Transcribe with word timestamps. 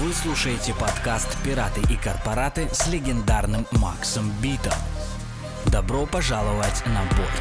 Вы 0.00 0.12
слушаете 0.12 0.74
подкаст 0.74 1.26
«Пираты 1.42 1.80
и 1.92 1.96
корпораты» 1.96 2.68
с 2.72 2.86
легендарным 2.86 3.66
Максом 3.72 4.30
Битом. 4.40 4.78
Добро 5.72 6.06
пожаловать 6.06 6.84
на 6.86 7.02
борт. 7.16 7.34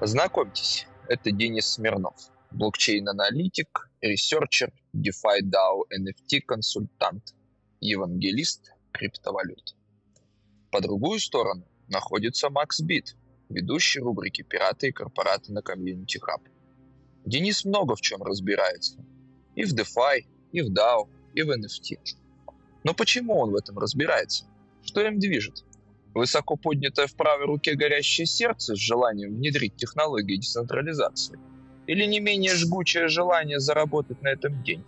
Знакомьтесь, 0.00 0.86
это 1.08 1.32
Денис 1.32 1.66
Смирнов, 1.66 2.14
блокчейн-аналитик, 2.52 3.90
ресерчер, 4.00 4.72
DeFi 4.94 5.40
DAO 5.42 5.82
NFT-консультант, 5.98 7.34
евангелист 7.80 8.74
криптовалют. 8.92 9.74
По 10.70 10.80
другую 10.80 11.18
сторону 11.18 11.66
находится 11.88 12.48
Макс 12.48 12.80
Бит, 12.80 13.16
ведущий 13.48 13.98
рубрики 13.98 14.42
«Пираты 14.42 14.90
и 14.90 14.92
корпораты» 14.92 15.52
на 15.52 15.58
Community 15.58 16.20
Hub. 16.20 16.51
Денис 17.24 17.64
много 17.64 17.94
в 17.94 18.00
чем 18.00 18.22
разбирается. 18.22 18.96
И 19.54 19.64
в 19.64 19.74
DeFi, 19.74 20.26
и 20.52 20.62
в 20.62 20.72
DAO, 20.72 21.08
и 21.34 21.42
в 21.42 21.50
NFT. 21.50 21.98
Но 22.84 22.94
почему 22.94 23.38
он 23.38 23.50
в 23.50 23.56
этом 23.56 23.78
разбирается? 23.78 24.46
Что 24.84 25.06
им 25.06 25.18
движет? 25.18 25.64
Высоко 26.14 26.56
поднятое 26.56 27.06
в 27.06 27.14
правой 27.14 27.46
руке 27.46 27.74
горящее 27.74 28.26
сердце 28.26 28.74
с 28.74 28.78
желанием 28.78 29.34
внедрить 29.36 29.76
технологии 29.76 30.36
децентрализации? 30.36 31.38
Или 31.86 32.04
не 32.04 32.20
менее 32.20 32.54
жгучее 32.54 33.08
желание 33.08 33.60
заработать 33.60 34.20
на 34.22 34.28
этом 34.28 34.62
деньги? 34.62 34.84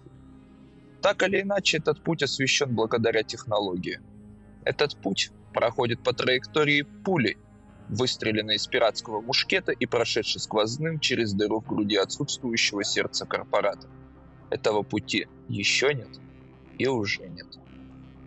Так 1.01 1.23
или 1.23 1.43
иначе, 1.43 1.79
этот 1.79 2.03
путь 2.03 2.23
освещен 2.23 2.75
благодаря 2.75 3.23
технологии. 3.23 4.01
Этот 4.65 4.97
путь 4.97 5.31
проходит 5.53 6.03
по 6.03 6.13
траектории 6.13 6.83
пули, 6.83 7.37
выстреленной 7.89 8.57
из 8.57 8.67
пиратского 8.67 9.21
мушкета 9.21 9.73
и 9.73 9.87
прошедшей 9.87 10.41
сквозным 10.41 10.99
через 10.99 11.33
дыру 11.33 11.61
в 11.61 11.67
груди 11.67 11.97
отсутствующего 11.97 12.85
сердца 12.85 13.27
корпората. 13.27 13.89
Этого 14.51 14.83
пути 14.83 15.27
еще 15.49 15.95
нет 15.95 16.21
и 16.79 16.87
уже 16.87 17.27
нет. 17.29 17.47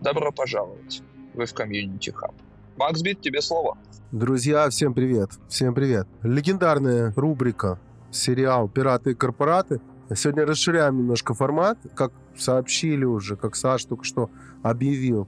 Добро 0.02 0.32
пожаловать. 0.32 1.02
Вы 1.34 1.46
в 1.46 1.54
комьюнити 1.54 2.12
хаб. 2.12 2.34
Макс 2.78 3.02
Бит, 3.02 3.22
тебе 3.22 3.42
слово. 3.42 3.78
Друзья, 4.12 4.70
всем 4.70 4.94
привет. 4.94 5.32
Всем 5.50 5.74
привет. 5.74 6.08
Легендарная 6.22 7.12
рубрика, 7.16 7.80
сериал 8.12 8.70
«Пираты 8.70 9.12
и 9.12 9.16
корпораты». 9.16 9.82
Сегодня 10.16 10.46
расширяем 10.46 10.98
немножко 10.98 11.34
формат, 11.34 11.78
как 11.96 12.14
сообщили 12.38 13.04
уже, 13.04 13.36
как 13.36 13.56
Саш 13.56 13.86
только 13.86 14.06
что 14.06 14.30
объявил. 14.64 15.28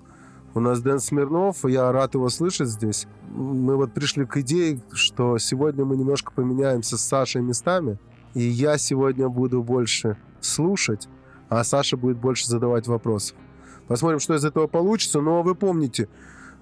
У 0.55 0.59
нас 0.59 0.81
Дэн 0.81 0.99
Смирнов, 0.99 1.63
я 1.65 1.91
рад 1.91 2.15
его 2.15 2.29
слышать 2.29 2.69
здесь. 2.69 3.07
Мы 3.29 3.75
вот 3.75 3.93
пришли 3.93 4.25
к 4.25 4.37
идее, 4.37 4.81
что 4.93 5.37
сегодня 5.37 5.85
мы 5.85 5.95
немножко 5.95 6.31
поменяемся 6.31 6.97
с 6.97 7.01
Сашей 7.01 7.41
местами, 7.41 7.99
и 8.33 8.41
я 8.41 8.77
сегодня 8.77 9.29
буду 9.29 9.61
больше 9.61 10.17
слушать, 10.41 11.07
а 11.49 11.63
Саша 11.63 11.97
будет 11.97 12.17
больше 12.17 12.47
задавать 12.47 12.87
вопросы. 12.87 13.35
Посмотрим, 13.87 14.19
что 14.19 14.35
из 14.35 14.43
этого 14.43 14.67
получится, 14.67 15.21
но 15.21 15.43
вы 15.43 15.53
помните, 15.53 16.09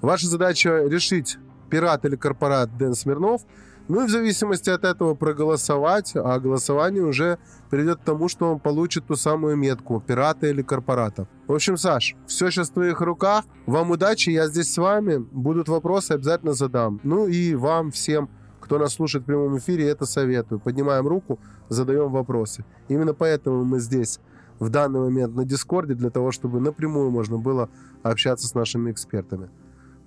ваша 0.02 0.28
задача 0.28 0.84
решить, 0.86 1.38
пират 1.70 2.04
или 2.06 2.16
корпорат 2.16 2.78
Дэн 2.78 2.94
Смирнов– 2.94 3.42
ну 3.88 4.04
и 4.04 4.08
в 4.08 4.10
зависимости 4.10 4.70
от 4.70 4.84
этого 4.84 5.16
проголосовать, 5.16 6.12
а 6.16 6.40
голосование 6.40 7.04
уже 7.04 7.38
приведет 7.70 8.00
к 8.00 8.04
тому, 8.04 8.28
что 8.28 8.52
он 8.52 8.60
получит 8.60 9.08
ту 9.08 9.16
самую 9.16 9.56
метку 9.56 10.04
пирата 10.06 10.48
или 10.48 10.62
корпората. 10.62 11.28
В 11.48 11.54
общем, 11.54 11.78
Саш, 11.78 12.16
все 12.28 12.50
сейчас 12.50 12.70
в 12.70 12.74
твоих 12.74 13.00
руках. 13.00 13.46
Вам 13.66 13.92
удачи, 13.92 14.30
я 14.30 14.48
здесь 14.48 14.74
с 14.74 14.78
вами. 14.78 15.18
Будут 15.18 15.70
вопросы, 15.70 16.12
обязательно 16.12 16.54
задам. 16.54 17.00
Ну 17.04 17.28
и 17.28 17.56
вам 17.56 17.92
всем, 17.92 18.30
кто 18.60 18.78
нас 18.78 18.94
слушает 18.94 19.24
в 19.24 19.28
прямом 19.28 19.58
эфире, 19.58 19.88
это 19.88 20.06
советую. 20.06 20.60
Поднимаем 20.60 21.08
руку, 21.08 21.40
задаем 21.70 22.12
вопросы. 22.12 22.66
Именно 22.90 23.14
поэтому 23.14 23.64
мы 23.64 23.80
здесь 23.80 24.20
в 24.60 24.70
данный 24.70 25.00
момент 25.00 25.36
на 25.36 25.46
Дискорде, 25.46 25.94
для 25.94 26.10
того, 26.10 26.32
чтобы 26.32 26.60
напрямую 26.60 27.12
можно 27.12 27.38
было 27.38 27.70
общаться 28.04 28.48
с 28.48 28.56
нашими 28.56 28.92
экспертами. 28.92 29.50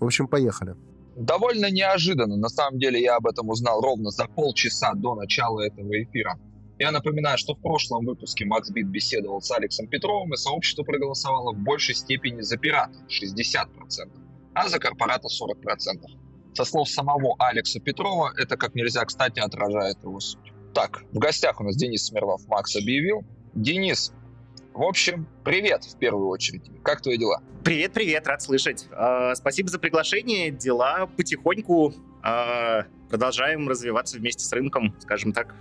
В 0.01 0.05
общем, 0.05 0.27
поехали 0.27 0.77
довольно 1.21 1.71
неожиданно. 1.71 2.37
На 2.37 2.49
самом 2.49 2.79
деле 2.79 3.01
я 3.01 3.17
об 3.17 3.27
этом 3.27 3.49
узнал 3.49 3.81
ровно 3.81 4.11
за 4.11 4.27
полчаса 4.27 4.95
до 4.95 5.15
начала 5.15 5.61
этого 5.61 6.03
эфира. 6.03 6.39
Я 6.79 6.93
напоминаю, 6.93 7.37
что 7.37 7.55
в 7.55 7.61
прошлом 7.61 8.07
выпуске 8.07 8.47
Макс 8.47 8.71
Бит 8.71 8.87
беседовал 8.87 9.43
с 9.43 9.51
Алексом 9.51 9.87
Петровым, 9.87 10.33
и 10.33 10.37
сообщество 10.39 10.83
проголосовало 10.83 11.53
в 11.53 11.59
большей 11.59 11.95
степени 11.95 12.41
за 12.41 12.57
пирата 12.57 12.95
60%, 13.09 13.67
а 14.55 14.69
за 14.69 14.79
корпората 14.79 15.29
40%. 15.29 16.55
Со 16.55 16.65
слов 16.65 16.89
самого 16.89 17.37
Алекса 17.39 17.81
Петрова, 17.81 18.33
это 18.37 18.57
как 18.57 18.75
нельзя 18.75 19.05
кстати 19.05 19.41
отражает 19.41 20.03
его 20.03 20.21
суть. 20.21 20.53
Так, 20.73 21.03
в 21.13 21.19
гостях 21.19 21.61
у 21.61 21.65
нас 21.65 21.77
Денис 21.77 22.07
Смирнов 22.07 22.47
Макс 22.49 22.75
объявил. 22.77 23.25
Денис, 23.55 24.13
в 24.73 24.83
общем, 24.83 25.27
привет 25.45 25.85
в 25.85 25.99
первую 25.99 26.29
очередь. 26.29 26.63
Как 26.83 27.01
твои 27.01 27.19
дела? 27.19 27.43
Привет, 27.65 27.93
привет, 27.93 28.27
рад 28.27 28.41
слышать. 28.43 28.87
Э, 28.91 29.35
спасибо 29.35 29.69
за 29.69 29.79
приглашение. 29.79 30.51
Дела 30.51 31.07
потихоньку 31.17 31.93
э, 32.23 32.83
продолжаем 33.09 33.69
развиваться 33.69 34.19
вместе 34.19 34.45
с 34.45 34.53
рынком, 34.53 34.95
скажем 35.01 35.33
так. 35.33 35.55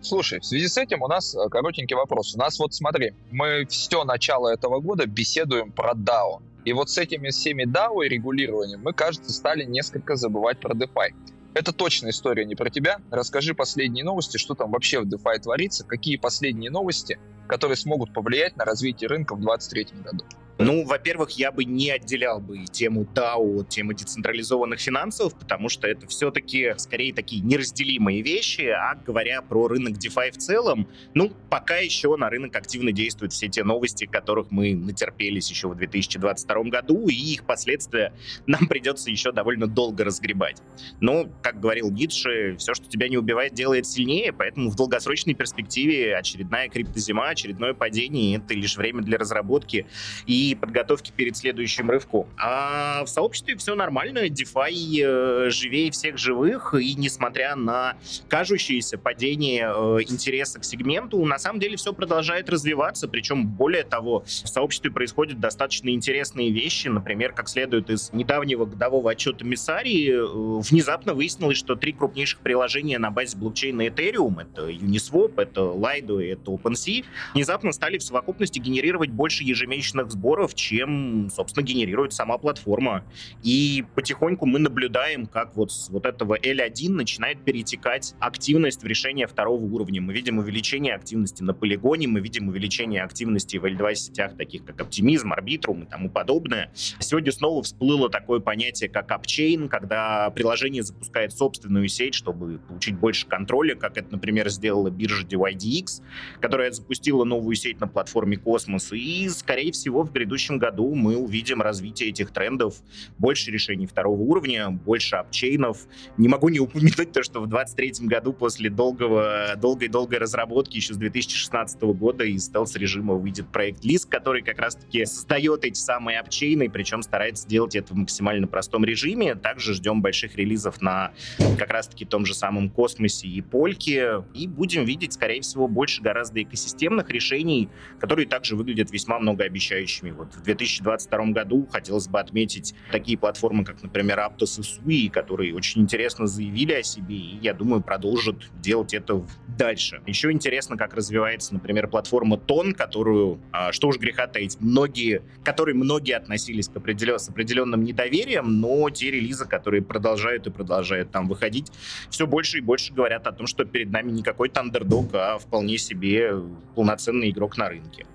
Слушай, 0.00 0.40
в 0.40 0.44
связи 0.44 0.68
с 0.68 0.76
этим 0.78 1.02
у 1.02 1.08
нас 1.08 1.34
э, 1.34 1.48
коротенький 1.50 1.94
вопрос. 1.94 2.34
У 2.34 2.38
нас 2.38 2.58
вот 2.58 2.74
смотри, 2.74 3.14
мы 3.30 3.66
все 3.68 4.04
начало 4.04 4.48
этого 4.48 4.80
года 4.80 5.06
беседуем 5.06 5.70
про 5.70 5.92
DAO. 5.92 6.42
И 6.64 6.72
вот 6.72 6.90
с 6.90 6.98
этими 6.98 7.28
всеми 7.30 7.64
DAO 7.64 8.04
и 8.04 8.08
регулированием 8.08 8.80
мы, 8.82 8.92
кажется, 8.92 9.32
стали 9.32 9.64
несколько 9.64 10.16
забывать 10.16 10.60
про 10.60 10.74
DeFi. 10.74 11.10
Это 11.54 11.72
точная 11.72 12.10
история 12.10 12.44
не 12.44 12.54
про 12.54 12.70
тебя. 12.70 12.98
Расскажи 13.10 13.54
последние 13.54 14.04
новости, 14.04 14.36
что 14.36 14.54
там 14.54 14.70
вообще 14.70 15.00
в 15.00 15.06
DeFi 15.06 15.40
творится, 15.40 15.84
какие 15.84 16.16
последние 16.16 16.70
новости, 16.70 17.18
которые 17.48 17.76
смогут 17.76 18.12
повлиять 18.12 18.56
на 18.56 18.64
развитие 18.64 19.08
рынка 19.08 19.34
в 19.34 19.40
2023 19.40 20.02
году. 20.02 20.24
Ну, 20.62 20.84
во-первых, 20.84 21.30
я 21.30 21.52
бы 21.52 21.64
не 21.64 21.90
отделял 21.90 22.38
бы 22.38 22.66
тему 22.66 23.06
DAO 23.14 23.60
от 23.60 23.70
темы 23.70 23.94
децентрализованных 23.94 24.78
финансов, 24.78 25.34
потому 25.34 25.70
что 25.70 25.88
это 25.88 26.06
все-таки 26.06 26.74
скорее 26.76 27.14
такие 27.14 27.40
неразделимые 27.40 28.20
вещи, 28.20 28.66
а 28.66 28.94
говоря 28.94 29.40
про 29.40 29.68
рынок 29.68 29.94
DeFi 29.94 30.32
в 30.32 30.36
целом, 30.36 30.86
ну, 31.14 31.32
пока 31.48 31.78
еще 31.78 32.14
на 32.16 32.28
рынок 32.28 32.54
активно 32.54 32.92
действуют 32.92 33.32
все 33.32 33.48
те 33.48 33.64
новости, 33.64 34.04
которых 34.04 34.50
мы 34.50 34.74
натерпелись 34.74 35.48
еще 35.48 35.68
в 35.68 35.76
2022 35.76 36.64
году, 36.64 37.08
и 37.08 37.14
их 37.14 37.44
последствия 37.44 38.12
нам 38.46 38.66
придется 38.68 39.10
еще 39.10 39.32
довольно 39.32 39.66
долго 39.66 40.04
разгребать. 40.04 40.58
Но, 41.00 41.26
как 41.40 41.60
говорил 41.60 41.90
Ницше, 41.90 42.56
все, 42.58 42.74
что 42.74 42.88
тебя 42.88 43.08
не 43.08 43.16
убивает, 43.16 43.54
делает 43.54 43.86
сильнее, 43.86 44.32
поэтому 44.32 44.70
в 44.70 44.76
долгосрочной 44.76 45.34
перспективе 45.34 46.16
очередная 46.16 46.68
криптозима, 46.68 47.28
очередное 47.28 47.74
падение— 47.74 48.36
это 48.44 48.54
лишь 48.54 48.76
время 48.76 49.02
для 49.02 49.18
разработки 49.18 49.86
и 50.26 50.56
подготовки 50.60 51.12
перед 51.14 51.36
следующим 51.36 51.90
рывком. 51.90 52.28
А 52.36 53.04
в 53.04 53.08
сообществе 53.08 53.56
все 53.56 53.74
нормально, 53.74 54.26
DeFi 54.26 55.02
э, 55.02 55.50
живее 55.50 55.90
всех 55.90 56.18
живых, 56.18 56.74
и 56.74 56.94
несмотря 56.94 57.56
на 57.56 57.96
кажущееся 58.28 58.98
падение 58.98 59.72
э, 59.74 60.02
интереса 60.08 60.60
к 60.60 60.64
сегменту, 60.64 61.24
на 61.24 61.38
самом 61.38 61.60
деле 61.60 61.76
все 61.76 61.92
продолжает 61.92 62.48
развиваться, 62.50 63.08
причем 63.08 63.46
более 63.46 63.84
того, 63.84 64.20
в 64.20 64.48
сообществе 64.48 64.90
происходят 64.90 65.40
достаточно 65.40 65.90
интересные 65.90 66.50
вещи, 66.50 66.88
например, 66.88 67.32
как 67.32 67.48
следует 67.48 67.90
из 67.90 68.12
недавнего 68.12 68.66
годового 68.66 69.10
отчета 69.10 69.44
Миссарии, 69.44 70.10
э, 70.10 70.60
внезапно 70.70 71.14
выяснилось, 71.14 71.29
что 71.54 71.76
три 71.76 71.92
крупнейших 71.92 72.40
приложения 72.40 72.98
на 72.98 73.10
базе 73.10 73.36
блокчейна 73.36 73.88
Ethereum, 73.88 74.40
это 74.40 74.70
Uniswap, 74.70 75.40
это 75.40 75.60
Lido 75.60 76.24
и 76.24 76.28
это 76.28 76.50
OpenSea, 76.50 77.04
внезапно 77.34 77.72
стали 77.72 77.98
в 77.98 78.02
совокупности 78.02 78.58
генерировать 78.58 79.10
больше 79.10 79.44
ежемесячных 79.44 80.10
сборов 80.10 80.54
чем, 80.54 81.30
собственно, 81.30 81.64
генерирует 81.64 82.12
сама 82.12 82.38
платформа. 82.38 83.04
И 83.42 83.84
потихоньку 83.94 84.46
мы 84.46 84.58
наблюдаем, 84.58 85.26
как 85.26 85.56
вот 85.56 85.72
с 85.72 85.88
вот 85.88 86.06
этого 86.06 86.38
L1 86.38 86.90
начинает 86.90 87.42
перетекать 87.44 88.14
активность 88.18 88.82
в 88.82 88.86
решение 88.86 89.26
второго 89.26 89.62
уровня. 89.62 90.00
Мы 90.00 90.12
видим 90.12 90.38
увеличение 90.38 90.94
активности 90.94 91.42
на 91.42 91.54
полигоне, 91.54 92.08
мы 92.08 92.20
видим 92.20 92.48
увеличение 92.48 93.02
активности 93.02 93.56
в 93.56 93.64
L2 93.64 93.94
сетях, 93.94 94.36
таких 94.36 94.64
как 94.64 94.80
Оптимизм, 94.80 95.32
Арбитрум 95.32 95.82
и 95.82 95.86
тому 95.86 96.10
подобное. 96.10 96.72
Сегодня 96.98 97.32
снова 97.32 97.62
всплыло 97.62 98.10
такое 98.10 98.40
понятие, 98.40 98.90
как 98.90 99.10
апчейн, 99.10 99.68
когда 99.68 100.30
приложение 100.30 100.82
запускает 100.82 101.19
собственную 101.28 101.88
сеть, 101.88 102.14
чтобы 102.14 102.58
получить 102.58 102.96
больше 102.96 103.26
контроля, 103.26 103.74
как 103.74 103.96
это, 103.96 104.12
например, 104.12 104.48
сделала 104.48 104.90
биржа 104.90 105.26
DYDX, 105.26 106.02
которая 106.40 106.72
запустила 106.72 107.24
новую 107.24 107.54
сеть 107.56 107.80
на 107.80 107.86
платформе 107.86 108.36
Космос. 108.36 108.92
И, 108.92 109.28
скорее 109.28 109.72
всего, 109.72 110.02
в 110.02 110.12
грядущем 110.12 110.58
году 110.58 110.94
мы 110.94 111.16
увидим 111.16 111.60
развитие 111.60 112.10
этих 112.10 112.30
трендов, 112.32 112.76
больше 113.18 113.50
решений 113.50 113.86
второго 113.86 114.20
уровня, 114.20 114.70
больше 114.70 115.16
апчейнов. 115.16 115.86
Не 116.16 116.28
могу 116.28 116.48
не 116.48 116.60
упомянуть 116.60 117.12
то, 117.12 117.22
что 117.22 117.40
в 117.40 117.48
2023 117.48 118.06
году 118.06 118.32
после 118.32 118.70
долгого, 118.70 119.54
долгой-долгой 119.56 120.18
разработки 120.18 120.76
еще 120.76 120.94
с 120.94 120.96
2016 120.96 121.82
года 121.82 122.24
из 122.24 122.44
стелс-режима 122.46 123.14
выйдет 123.14 123.48
проект 123.48 123.84
Лис, 123.84 124.06
который 124.06 124.42
как 124.42 124.58
раз-таки 124.58 125.04
создает 125.04 125.64
эти 125.64 125.78
самые 125.78 126.20
апчейны, 126.20 126.70
причем 126.70 127.02
старается 127.02 127.44
сделать 127.44 127.74
это 127.76 127.92
в 127.92 127.96
максимально 127.96 128.46
простом 128.46 128.84
режиме. 128.84 129.34
Также 129.34 129.74
ждем 129.74 130.02
больших 130.02 130.36
релизов 130.36 130.80
на 130.80 131.09
как 131.58 131.70
раз-таки 131.70 132.04
том 132.04 132.26
же 132.26 132.34
самом 132.34 132.70
космосе 132.70 133.28
и 133.28 133.40
польке. 133.40 134.24
И 134.34 134.46
будем 134.46 134.84
видеть, 134.84 135.12
скорее 135.12 135.40
всего, 135.40 135.68
больше 135.68 136.02
гораздо 136.02 136.42
экосистемных 136.42 137.10
решений, 137.10 137.68
которые 137.98 138.26
также 138.26 138.56
выглядят 138.56 138.90
весьма 138.90 139.18
многообещающими. 139.18 140.10
Вот 140.10 140.34
в 140.34 140.42
2022 140.42 141.26
году 141.26 141.66
хотелось 141.70 142.08
бы 142.08 142.20
отметить 142.20 142.74
такие 142.90 143.16
платформы, 143.18 143.64
как, 143.64 143.82
например, 143.82 144.18
Aptos 144.18 144.60
и 144.60 144.62
Sui, 144.62 145.10
которые 145.10 145.54
очень 145.54 145.82
интересно 145.82 146.26
заявили 146.26 146.72
о 146.72 146.82
себе, 146.82 147.16
и, 147.16 147.38
я 147.42 147.54
думаю, 147.54 147.82
продолжат 147.82 148.36
делать 148.60 148.94
это 148.94 149.24
дальше. 149.58 150.02
Еще 150.06 150.30
интересно, 150.30 150.76
как 150.76 150.94
развивается, 150.94 151.54
например, 151.54 151.88
платформа 151.88 152.36
Тон, 152.38 152.74
которую, 152.74 153.40
а, 153.52 153.72
что 153.72 153.88
уж 153.88 153.98
греха 153.98 154.26
таить, 154.26 154.56
многие, 154.60 155.22
которые 155.44 155.74
многие 155.74 156.16
относились 156.16 156.68
к 156.68 156.76
определен, 156.76 157.18
с 157.18 157.28
определенным 157.28 157.84
недоверием, 157.84 158.60
но 158.60 158.88
те 158.90 159.10
релизы, 159.10 159.46
которые 159.46 159.82
продолжают 159.82 160.46
и 160.46 160.50
продолжают 160.50 160.99
там 161.04 161.28
выходить, 161.28 161.70
все 162.10 162.26
больше 162.26 162.58
и 162.58 162.60
больше 162.60 162.92
говорят 162.92 163.26
о 163.26 163.32
том, 163.32 163.46
что 163.46 163.64
перед 163.64 163.90
нами 163.90 164.10
не 164.10 164.22
какой-то 164.22 164.60
андердог, 164.60 165.14
а 165.14 165.38
вполне 165.38 165.78
себе 165.78 166.32
полноценный 166.74 167.30
игрок 167.30 167.56
на 167.56 167.68
рынке. 167.68 168.06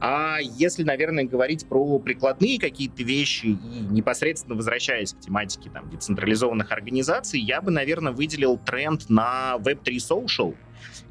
А 0.00 0.38
если, 0.40 0.82
наверное, 0.82 1.24
говорить 1.24 1.66
про 1.66 1.98
прикладные 1.98 2.58
какие-то 2.58 3.02
вещи 3.02 3.46
и 3.46 3.80
непосредственно 3.90 4.56
возвращаясь 4.56 5.14
к 5.14 5.20
тематике 5.20 5.70
там, 5.70 5.88
децентрализованных 5.90 6.72
организаций, 6.72 7.40
я 7.40 7.60
бы, 7.60 7.70
наверное, 7.70 8.12
выделил 8.12 8.58
тренд 8.58 9.08
на 9.08 9.56
Web3 9.58 9.96
Social, 9.96 10.54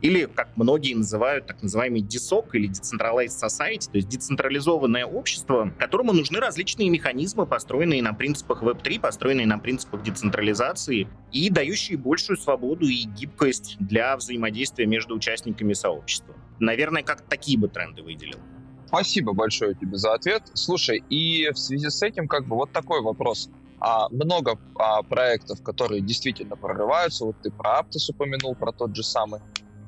или, 0.01 0.25
как 0.25 0.56
многие 0.56 0.94
называют, 0.94 1.47
так 1.47 1.62
называемый 1.62 2.01
DSOC 2.01 2.50
или 2.53 2.69
Decentralized 2.69 3.39
Society, 3.41 3.91
то 3.91 3.97
есть 3.97 4.07
децентрализованное 4.07 5.06
общество, 5.06 5.71
которому 5.80 6.13
нужны 6.13 6.39
различные 6.39 6.89
механизмы, 6.89 7.45
построенные 7.45 8.01
на 8.01 8.13
принципах 8.13 8.63
Web3, 8.63 9.00
построенные 9.00 9.47
на 9.47 9.57
принципах 9.59 10.03
децентрализации 10.03 11.07
и 11.31 11.50
дающие 11.50 11.97
большую 11.97 12.38
свободу 12.38 12.85
и 12.88 13.03
гибкость 13.03 13.77
для 13.80 14.15
взаимодействия 14.18 14.85
между 14.85 15.15
участниками 15.15 15.74
сообщества. 15.74 16.36
Наверное, 16.59 17.03
как 17.03 17.21
такие 17.21 17.57
бы 17.57 17.68
тренды 17.68 18.03
выделил. 18.03 18.39
Спасибо 18.88 19.33
большое 19.33 19.74
тебе 19.74 19.97
за 19.97 20.13
ответ. 20.13 20.44
Слушай, 20.53 21.03
и 21.09 21.50
в 21.51 21.57
связи 21.57 21.89
с 21.89 22.03
этим 22.03 22.27
как 22.27 22.47
бы 22.47 22.56
вот 22.56 22.71
такой 22.71 23.01
вопрос. 23.01 23.50
А, 23.79 24.07
много 24.09 24.57
а, 24.75 25.01
проектов, 25.03 25.62
которые 25.62 26.00
действительно 26.01 26.56
прорываются. 26.56 27.25
Вот 27.25 27.36
ты 27.41 27.51
про 27.51 27.81
Aptos 27.81 28.09
упомянул, 28.09 28.56
про 28.56 28.71
тот 28.71 28.95
же 28.95 29.03
самый. 29.03 29.41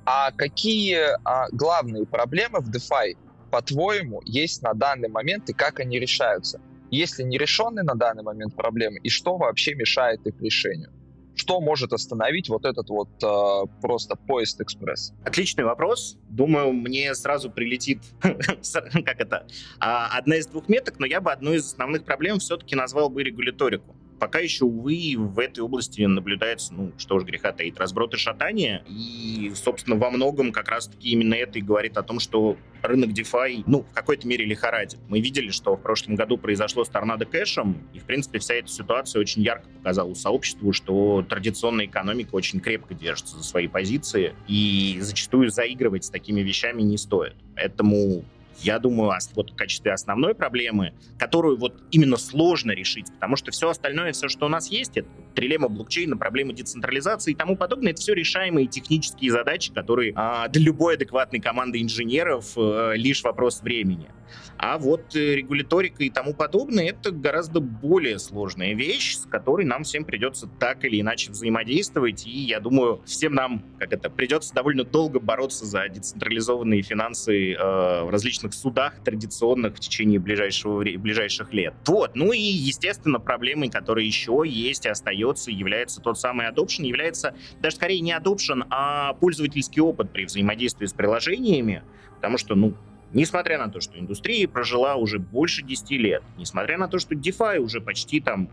А 0.06 0.32
какие 0.32 1.00
а, 1.24 1.48
главные 1.52 2.06
проблемы 2.06 2.60
в 2.60 2.70
DeFi, 2.70 3.18
по-твоему, 3.52 4.22
есть 4.26 4.62
на 4.62 4.74
данный 4.74 5.10
момент 5.10 5.50
и 5.50 5.54
как 5.54 5.80
они 5.80 6.00
решаются? 6.00 6.62
Есть 6.92 7.18
ли 7.18 7.26
нерешенные 7.26 7.84
на 7.84 7.96
данный 7.96 8.24
момент 8.24 8.56
проблемы 8.56 9.00
и 9.00 9.10
что 9.10 9.38
вообще 9.38 9.74
мешает 9.76 10.26
их 10.28 10.40
решению? 10.42 10.92
что 11.36 11.60
может 11.60 11.94
остановить 11.94 12.50
вот 12.50 12.66
этот 12.66 12.90
вот 12.90 13.10
э, 13.22 13.68
просто 13.82 14.16
поезд 14.16 14.62
экспресс? 14.62 15.14
Отличный 15.24 15.64
вопрос. 15.64 16.18
Думаю, 16.30 16.72
мне 16.74 17.14
сразу 17.14 17.52
прилетит, 17.52 18.02
как 18.22 19.20
это, 19.20 19.46
а, 19.80 20.18
одна 20.18 20.38
из 20.38 20.48
двух 20.48 20.70
меток, 20.70 20.98
но 21.00 21.06
я 21.06 21.22
бы 21.22 21.32
одну 21.32 21.54
из 21.54 21.66
основных 21.66 22.06
проблем 22.06 22.40
все-таки 22.40 22.76
назвал 22.76 23.10
бы 23.10 23.24
регуляторику 23.24 23.95
пока 24.20 24.40
еще, 24.40 24.66
увы, 24.66 25.16
в 25.18 25.40
этой 25.40 25.60
области 25.60 26.02
наблюдается, 26.02 26.74
ну, 26.74 26.92
что 26.98 27.16
уж 27.16 27.24
греха 27.24 27.52
таить, 27.52 27.78
разброд 27.78 28.14
и 28.14 28.18
шатание. 28.18 28.84
И, 28.88 29.52
собственно, 29.56 29.96
во 29.96 30.12
многом 30.12 30.52
как 30.52 30.70
раз-таки 30.70 31.10
именно 31.10 31.34
это 31.34 31.60
и 31.60 31.62
говорит 31.62 31.98
о 31.98 32.04
том, 32.04 32.20
что 32.20 32.58
рынок 32.82 33.10
DeFi, 33.10 33.64
ну, 33.66 33.84
в 33.84 33.94
какой-то 33.94 34.28
мере 34.28 34.46
лихорадит. 34.46 35.00
Мы 35.08 35.20
видели, 35.20 35.50
что 35.50 35.76
в 35.76 35.82
прошлом 35.82 36.16
году 36.16 36.38
произошло 36.38 36.84
с 36.84 36.90
торнадо 36.90 37.26
кэшем, 37.26 37.88
и, 37.94 38.00
в 38.00 38.04
принципе, 38.04 38.40
вся 38.40 38.56
эта 38.56 38.68
ситуация 38.68 39.20
очень 39.20 39.42
ярко 39.42 39.68
показала 39.70 40.14
сообществу, 40.14 40.74
что 40.74 41.26
традиционная 41.28 41.86
экономика 41.86 42.36
очень 42.36 42.60
крепко 42.60 42.94
держится 42.94 43.38
за 43.38 43.44
свои 43.44 43.68
позиции, 43.68 44.34
и 44.48 44.98
зачастую 45.02 45.50
заигрывать 45.50 46.06
с 46.06 46.10
такими 46.10 46.42
вещами 46.42 46.82
не 46.82 46.98
стоит. 46.98 47.36
Поэтому 47.56 48.26
я 48.62 48.80
думаю, 48.80 49.12
вот 49.36 49.52
в 49.52 49.56
качестве 49.56 49.94
основной 49.94 50.36
проблемы, 50.36 50.94
которую 51.18 51.58
вот 51.58 51.84
именно 51.92 52.18
сложно 52.18 52.72
решить, 52.72 53.12
потому 53.14 53.36
что 53.36 53.52
все 53.52 53.70
остальное, 53.70 54.12
все, 54.14 54.28
что 54.28 54.46
у 54.46 54.50
нас 54.50 54.70
есть, 54.70 54.98
это 54.98 55.08
трилемма 55.36 55.68
блокчейна, 55.68 56.18
проблемы 56.18 56.54
децентрализации 56.54 57.32
и 57.32 57.36
тому 57.36 57.56
подобное, 57.58 57.92
это 57.92 58.02
все 58.02 58.14
решаемые 58.14 58.68
технические 58.68 59.32
задачи, 59.32 59.74
которые 59.74 60.14
а, 60.16 60.48
для 60.48 60.64
любой 60.64 60.96
адекватной 60.96 61.40
команды 61.40 61.82
инженеров 61.82 62.54
а, 62.58 62.94
лишь 62.94 63.24
вопрос 63.24 63.62
времени. 63.62 64.10
А 64.58 64.78
вот 64.78 65.16
э, 65.16 65.36
регуляторика 65.36 66.04
и 66.04 66.10
тому 66.10 66.34
подобное— 66.34 66.86
это 66.90 67.12
гораздо 67.12 67.60
более 67.60 68.20
сложная 68.20 68.74
вещь, 68.74 69.16
с 69.18 69.26
которой 69.26 69.66
нам 69.66 69.84
всем 69.84 70.06
придется 70.06 70.48
так 70.48 70.86
или 70.86 71.02
иначе 71.02 71.32
взаимодействовать. 71.32 72.26
И 72.26 72.40
я 72.40 72.60
думаю, 72.60 73.02
всем 73.06 73.34
нам, 73.34 73.64
как 73.80 73.94
это, 73.94 74.10
придется 74.10 74.54
довольно 74.54 74.84
долго 74.84 75.20
бороться 75.20 75.66
за 75.66 75.88
децентрализованные 75.90 76.82
финансы 76.82 77.54
э, 77.54 78.04
в 78.04 78.10
различных 78.10 78.45
судах 78.54 78.96
традиционных 79.04 79.76
в 79.76 79.80
течение 79.80 80.20
ближайшего, 80.20 80.82
ближайших 80.82 81.54
лет. 81.54 81.74
Вот. 81.86 82.16
Ну 82.16 82.32
и, 82.32 82.40
естественно, 82.40 83.20
проблемой, 83.20 83.70
которая 83.70 84.06
еще 84.06 84.44
есть 84.46 84.86
и 84.86 84.90
остается, 84.90 85.52
является 85.52 86.02
тот 86.02 86.20
самый 86.20 86.48
adoption, 86.48 86.86
является 86.86 87.36
даже 87.62 87.76
скорее 87.78 88.00
не 88.02 88.12
adoption, 88.12 88.66
а 88.70 89.14
пользовательский 89.14 89.82
опыт 89.82 90.12
при 90.12 90.26
взаимодействии 90.26 90.86
с 90.86 90.94
приложениями, 90.94 91.84
потому 92.16 92.38
что, 92.38 92.56
ну, 92.56 92.74
Несмотря 93.14 93.58
на 93.58 93.70
то, 93.70 93.80
что 93.80 93.98
индустрия 93.98 94.46
прожила 94.46 94.96
уже 94.96 95.20
больше 95.20 95.62
10 95.64 95.92
лет, 95.92 96.22
несмотря 96.38 96.78
на 96.78 96.90
то, 96.90 97.00
что 97.00 97.16
DeFi 97.16 97.60
уже 97.60 97.80
почти 97.80 98.20
там 98.20 98.50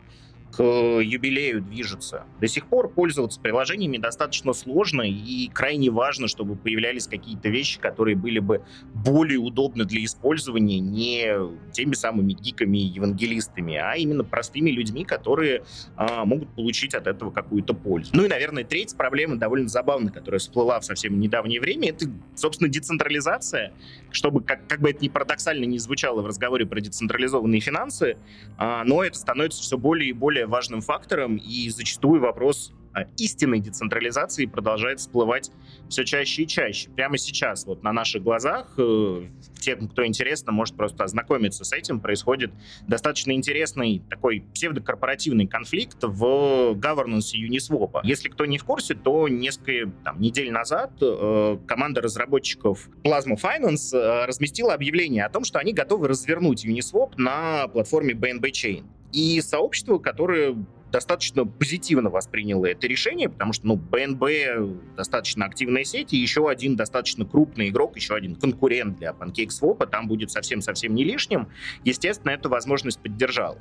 к 0.52 0.62
юбилею 0.62 1.62
движется. 1.62 2.24
До 2.40 2.46
сих 2.46 2.66
пор 2.66 2.90
пользоваться 2.90 3.40
приложениями 3.40 3.96
достаточно 3.96 4.52
сложно 4.52 5.02
и 5.02 5.48
крайне 5.48 5.90
важно, 5.90 6.28
чтобы 6.28 6.56
появлялись 6.56 7.06
какие-то 7.06 7.48
вещи, 7.48 7.80
которые 7.80 8.16
были 8.16 8.38
бы 8.38 8.62
более 8.92 9.38
удобны 9.38 9.84
для 9.84 10.04
использования 10.04 10.78
не 10.78 11.32
теми 11.72 11.94
самыми 11.94 12.32
гиками 12.32 12.78
и 12.78 12.84
евангелистами, 12.84 13.76
а 13.76 13.96
именно 13.96 14.24
простыми 14.24 14.70
людьми, 14.70 15.04
которые 15.04 15.64
а, 15.96 16.24
могут 16.24 16.54
получить 16.54 16.94
от 16.94 17.06
этого 17.06 17.30
какую-то 17.30 17.72
пользу. 17.72 18.10
Ну 18.14 18.24
и, 18.24 18.28
наверное, 18.28 18.64
третья 18.64 18.96
проблема, 18.96 19.36
довольно 19.36 19.68
забавная, 19.68 20.12
которая 20.12 20.38
всплыла 20.38 20.80
в 20.80 20.84
совсем 20.84 21.18
недавнее 21.18 21.60
время, 21.60 21.90
это, 21.90 22.06
собственно, 22.34 22.68
децентрализация. 22.68 23.72
Чтобы, 24.10 24.42
как, 24.42 24.66
как 24.66 24.80
бы 24.80 24.90
это 24.90 25.02
ни 25.02 25.08
парадоксально 25.08 25.64
не 25.64 25.78
звучало 25.78 26.20
в 26.20 26.26
разговоре 26.26 26.66
про 26.66 26.80
децентрализованные 26.80 27.60
финансы, 27.60 28.18
а, 28.58 28.84
но 28.84 29.02
это 29.02 29.18
становится 29.18 29.62
все 29.62 29.78
более 29.78 30.10
и 30.10 30.12
более 30.12 30.41
важным 30.46 30.80
фактором, 30.80 31.36
и 31.36 31.68
зачастую 31.68 32.20
вопрос 32.20 32.72
истинной 33.18 33.60
децентрализации 33.60 34.46
продолжает 34.46 35.00
всплывать 35.00 35.50
все 35.88 36.04
чаще 36.04 36.42
и 36.42 36.46
чаще. 36.46 36.90
Прямо 36.90 37.18
сейчас, 37.18 37.66
вот 37.66 37.82
на 37.82 37.92
наших 37.92 38.22
глазах, 38.22 38.74
э, 38.78 39.26
тем, 39.60 39.88
кто 39.88 40.06
интересно, 40.06 40.52
может 40.52 40.76
просто 40.76 41.04
ознакомиться 41.04 41.64
с 41.64 41.72
этим, 41.72 42.00
происходит 42.00 42.52
достаточно 42.86 43.32
интересный 43.32 44.02
такой 44.10 44.44
псевдокорпоративный 44.54 45.46
конфликт 45.46 45.98
в 46.02 46.72
governance 46.74 47.34
Uniswap. 47.34 48.00
Если 48.04 48.28
кто 48.28 48.46
не 48.46 48.58
в 48.58 48.64
курсе, 48.64 48.94
то 48.94 49.28
несколько 49.28 49.90
там, 50.04 50.20
недель 50.20 50.50
назад 50.50 50.92
э, 51.00 51.58
команда 51.66 52.00
разработчиков 52.02 52.88
Plasma 53.02 53.36
Finance 53.40 53.96
э, 53.96 54.26
разместила 54.26 54.74
объявление 54.74 55.24
о 55.24 55.30
том, 55.30 55.44
что 55.44 55.58
они 55.58 55.72
готовы 55.72 56.08
развернуть 56.08 56.66
Uniswap 56.66 57.14
на 57.16 57.68
платформе 57.68 58.14
BNB 58.14 58.50
Chain. 58.50 58.84
И 59.12 59.40
сообщество, 59.40 59.98
которое 59.98 60.56
достаточно 60.92 61.46
позитивно 61.46 62.10
восприняло 62.10 62.66
это 62.66 62.86
решение, 62.86 63.28
потому 63.28 63.52
что, 63.52 63.66
ну, 63.66 63.76
BNB 63.76 64.94
достаточно 64.94 65.46
активная 65.46 65.84
сеть, 65.84 66.12
и 66.12 66.18
еще 66.18 66.48
один 66.48 66.76
достаточно 66.76 67.24
крупный 67.24 67.70
игрок, 67.70 67.96
еще 67.96 68.14
один 68.14 68.36
конкурент 68.36 68.98
для 68.98 69.10
PancakeSwap, 69.10 69.86
там 69.86 70.06
будет 70.06 70.30
совсем-совсем 70.30 70.94
не 70.94 71.02
лишним. 71.02 71.48
Естественно, 71.82 72.30
эту 72.30 72.50
возможность 72.50 73.00
поддержала. 73.00 73.58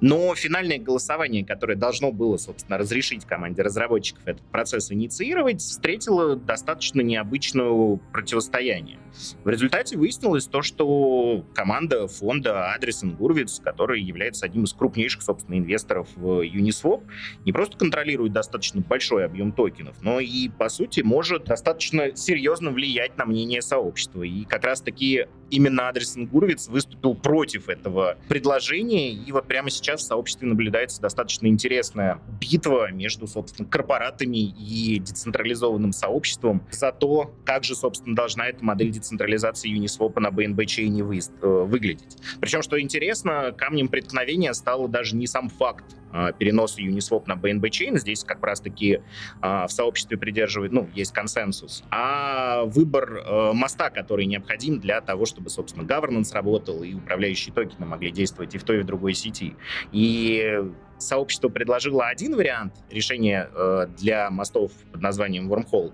Но 0.00 0.34
финальное 0.34 0.78
голосование, 0.78 1.44
которое 1.44 1.76
должно 1.76 2.12
было, 2.12 2.36
собственно, 2.36 2.76
разрешить 2.76 3.24
команде 3.24 3.62
разработчиков 3.62 4.22
этот 4.26 4.42
процесс 4.50 4.90
инициировать, 4.92 5.60
встретило 5.60 6.36
достаточно 6.36 7.00
необычное 7.00 7.98
противостояние. 8.12 8.98
В 9.44 9.48
результате 9.48 9.96
выяснилось 9.96 10.46
то, 10.46 10.62
что 10.62 11.44
команда 11.54 12.08
фонда 12.08 12.72
Адресен 12.72 13.14
Гурвиц, 13.14 13.60
который 13.60 14.02
является 14.02 14.46
одним 14.46 14.64
из 14.64 14.72
крупнейших, 14.84 15.22
собственно, 15.22 15.56
инвесторов 15.56 16.08
Uniswap, 16.16 17.04
не 17.46 17.52
просто 17.52 17.78
контролирует 17.78 18.34
достаточно 18.34 18.82
большой 18.82 19.24
объем 19.24 19.50
токенов, 19.50 19.96
но 20.02 20.20
и, 20.20 20.50
по 20.50 20.68
сути, 20.68 21.00
может 21.00 21.44
достаточно 21.44 22.14
серьезно 22.14 22.70
влиять 22.70 23.16
на 23.16 23.24
мнение 23.24 23.62
сообщества. 23.62 24.22
И 24.24 24.44
как 24.44 24.64
раз-таки 24.64 25.26
именно 25.48 25.88
Адресен 25.88 26.26
Гурвиц 26.26 26.68
выступил 26.68 27.14
против 27.14 27.70
этого 27.70 28.18
предложения, 28.28 29.12
и 29.12 29.32
вот 29.32 29.46
прямо 29.46 29.70
сейчас 29.70 30.02
в 30.02 30.04
сообществе 30.04 30.48
наблюдается 30.48 31.00
достаточно 31.00 31.46
интересная 31.46 32.20
битва 32.38 32.90
между, 32.90 33.26
собственно, 33.26 33.66
корпоратами 33.66 34.36
и 34.36 34.98
децентрализованным 34.98 35.92
сообществом 35.92 36.66
за 36.70 36.92
то, 36.92 37.34
как 37.46 37.64
же, 37.64 37.74
собственно, 37.74 38.14
должна 38.14 38.48
эта 38.48 38.62
модель 38.62 38.90
децентрализации 38.90 39.74
Uniswap 39.74 40.20
на 40.20 40.28
BNB 40.28 40.66
чейне 40.66 41.02
вы, 41.02 41.20
э, 41.20 41.46
выглядеть. 41.46 42.18
Причем, 42.40 42.60
что 42.60 42.78
интересно, 42.78 43.54
камнем 43.56 43.88
преткновения 43.88 44.52
стало 44.74 44.88
даже 44.88 45.14
не 45.14 45.28
сам 45.28 45.48
факт 45.48 45.84
э, 46.12 46.32
переноса 46.36 46.82
Uniswap 46.82 47.24
на 47.26 47.34
BNB 47.34 47.62
Chain. 47.70 47.96
Здесь 47.96 48.24
как 48.24 48.44
раз-таки 48.44 49.00
э, 49.40 49.66
в 49.66 49.68
сообществе 49.68 50.18
придерживает, 50.18 50.72
ну, 50.72 50.88
есть 50.94 51.12
консенсус. 51.12 51.84
А 51.92 52.64
выбор 52.64 53.22
э, 53.24 53.52
моста, 53.52 53.90
который 53.90 54.26
необходим 54.26 54.80
для 54.80 55.00
того, 55.00 55.26
чтобы, 55.26 55.48
собственно, 55.48 55.84
governance 55.84 56.32
работал 56.34 56.82
и 56.82 56.94
управляющие 56.94 57.54
токены 57.54 57.86
могли 57.86 58.10
действовать 58.10 58.56
и 58.56 58.58
в 58.58 58.64
той, 58.64 58.78
и 58.78 58.80
в 58.80 58.84
другой 58.84 59.14
сети. 59.14 59.54
И 59.92 60.60
сообщество 60.98 61.48
предложило 61.48 62.06
один 62.06 62.36
вариант 62.36 62.74
решения 62.90 63.48
э, 63.52 63.86
для 63.98 64.30
мостов 64.30 64.72
под 64.92 65.00
названием 65.00 65.52
Wormhole, 65.52 65.92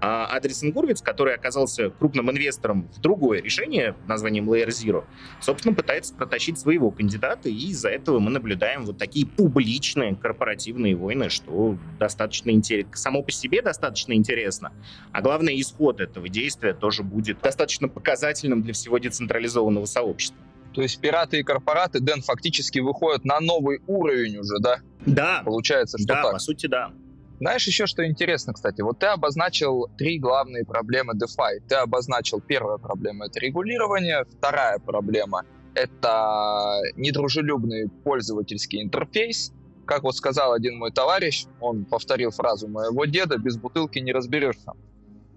а 0.00 0.26
Адресен 0.26 0.72
Гурвиц, 0.72 1.02
который 1.02 1.34
оказался 1.34 1.90
крупным 1.90 2.30
инвестором 2.30 2.88
в 2.94 3.00
другое 3.00 3.42
решение 3.42 3.92
под 3.92 4.08
названием 4.08 4.50
Layer 4.50 4.68
Zero, 4.68 5.04
собственно, 5.40 5.74
пытается 5.74 6.14
протащить 6.14 6.58
своего 6.58 6.90
кандидата, 6.90 7.48
и 7.48 7.70
из-за 7.70 7.90
этого 7.90 8.18
мы 8.18 8.30
наблюдаем 8.30 8.84
вот 8.84 8.98
такие 8.98 9.26
публичные 9.26 10.16
корпоративные 10.16 10.96
войны, 10.96 11.28
что 11.28 11.76
достаточно 11.98 12.50
интересно, 12.50 12.96
само 12.96 13.22
по 13.22 13.30
себе 13.30 13.62
достаточно 13.62 14.14
интересно, 14.14 14.72
а 15.12 15.20
главное, 15.20 15.54
исход 15.60 16.00
этого 16.00 16.28
действия 16.28 16.72
тоже 16.72 17.02
будет 17.02 17.40
достаточно 17.40 17.88
показательным 17.88 18.62
для 18.62 18.72
всего 18.72 18.98
децентрализованного 18.98 19.84
сообщества. 19.84 20.38
То 20.72 20.82
есть 20.82 21.00
пираты 21.00 21.40
и 21.40 21.42
корпораты, 21.42 22.00
Дэн, 22.00 22.22
фактически 22.22 22.78
выходят 22.78 23.24
на 23.24 23.40
новый 23.40 23.80
уровень 23.86 24.38
уже, 24.38 24.58
да? 24.60 24.78
Да. 25.06 25.42
Получается, 25.44 25.98
что 25.98 26.08
да, 26.08 26.22
так. 26.22 26.32
по 26.32 26.38
сути, 26.38 26.66
да. 26.66 26.92
Знаешь 27.40 27.66
еще, 27.66 27.86
что 27.86 28.06
интересно, 28.06 28.52
кстати? 28.52 28.82
Вот 28.82 28.98
ты 28.98 29.06
обозначил 29.06 29.88
три 29.96 30.18
главные 30.18 30.64
проблемы 30.64 31.14
DeFi. 31.14 31.60
Ты 31.66 31.76
обозначил 31.76 32.40
первая 32.40 32.76
проблема— 32.76 33.26
это 33.26 33.40
регулирование, 33.40 34.24
вторая 34.30 34.78
проблема— 34.78 35.44
это 35.74 36.80
недружелюбный 36.96 37.88
пользовательский 37.88 38.82
интерфейс. 38.82 39.52
Как 39.86 40.02
вот 40.02 40.14
сказал 40.16 40.52
один 40.52 40.76
мой 40.76 40.92
товарищ, 40.92 41.46
он 41.60 41.86
повторил 41.86 42.30
фразу 42.30 42.68
моего 42.68 43.06
деда, 43.06 43.38
без 43.38 43.56
бутылки 43.56 43.98
не 43.98 44.12
разберешься. 44.12 44.72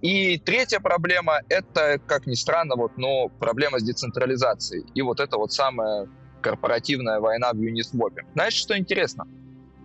И 0.03 0.37
третья 0.37 0.81
проблема— 0.81 1.39
это, 1.49 1.97
как 1.97 2.27
ни 2.27 2.35
странно, 2.35 2.75
вот, 2.75 2.97
но 2.97 3.29
проблема 3.29 3.79
с 3.79 3.83
децентрализацией. 3.83 4.85
И 4.93 5.01
вот 5.01 5.21
это 5.21 5.37
вот 5.37 5.53
самая 5.53 6.09
корпоративная 6.41 7.21
война 7.21 7.53
в 7.53 7.55
Uniswap. 7.55 8.17
Знаешь, 8.33 8.53
что 8.53 8.77
интересно? 8.77 9.25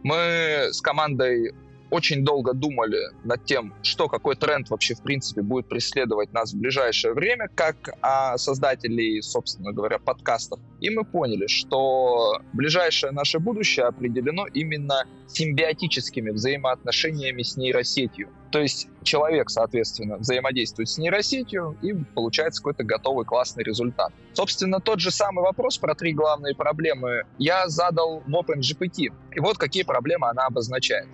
Мы 0.03 0.71
с 0.73 0.81
командой 0.81 1.55
очень 1.91 2.25
долго 2.25 2.53
думали 2.53 2.99
над 3.25 3.45
тем, 3.45 3.75
что 3.83 4.09
какой 4.09 4.37
тренд 4.37 4.71
вообще 4.71 4.95
в 4.95 5.03
принципе 5.03 5.43
будет 5.43 5.69
преследовать 5.69 6.33
нас 6.33 6.53
в 6.53 6.59
ближайшее 6.59 7.15
время, 7.15 7.49
как 7.55 7.91
а, 8.03 8.37
создателей, 8.37 9.23
собственно 9.23 9.73
говоря, 9.73 9.99
подкастов. 9.99 10.61
И 10.81 10.91
мы 10.91 11.05
поняли, 11.05 11.47
что 11.47 12.41
ближайшее 12.53 13.13
наше 13.13 13.39
будущее 13.39 13.87
определено 13.87 14.47
именно 14.47 15.05
симбиотическими 15.27 16.31
взаимоотношениями 16.31 17.43
с 17.43 17.57
нейросетью. 17.57 18.29
То 18.51 18.61
есть 18.61 18.89
человек, 19.03 19.51
соответственно, 19.51 20.17
взаимодействует 20.17 20.89
с 20.89 20.97
нейросетью, 20.97 21.77
и 21.83 21.93
получается 22.15 22.63
какой-то 22.63 22.83
готовый 22.83 23.27
классный 23.27 23.63
результат. 23.63 24.13
Собственно, 24.33 24.81
тот 24.81 25.01
же 25.01 25.11
самый 25.11 25.43
вопрос 25.43 25.77
про 25.79 25.95
три 25.95 26.13
главные 26.13 26.55
проблемы 26.55 27.25
я 27.39 27.69
задал 27.69 28.23
в 28.27 28.35
OpenGPT. 28.35 29.13
И 29.35 29.41
вот 29.41 29.59
какие 29.59 29.83
проблемы 29.83 30.29
она 30.29 30.47
обозначает. 30.47 31.09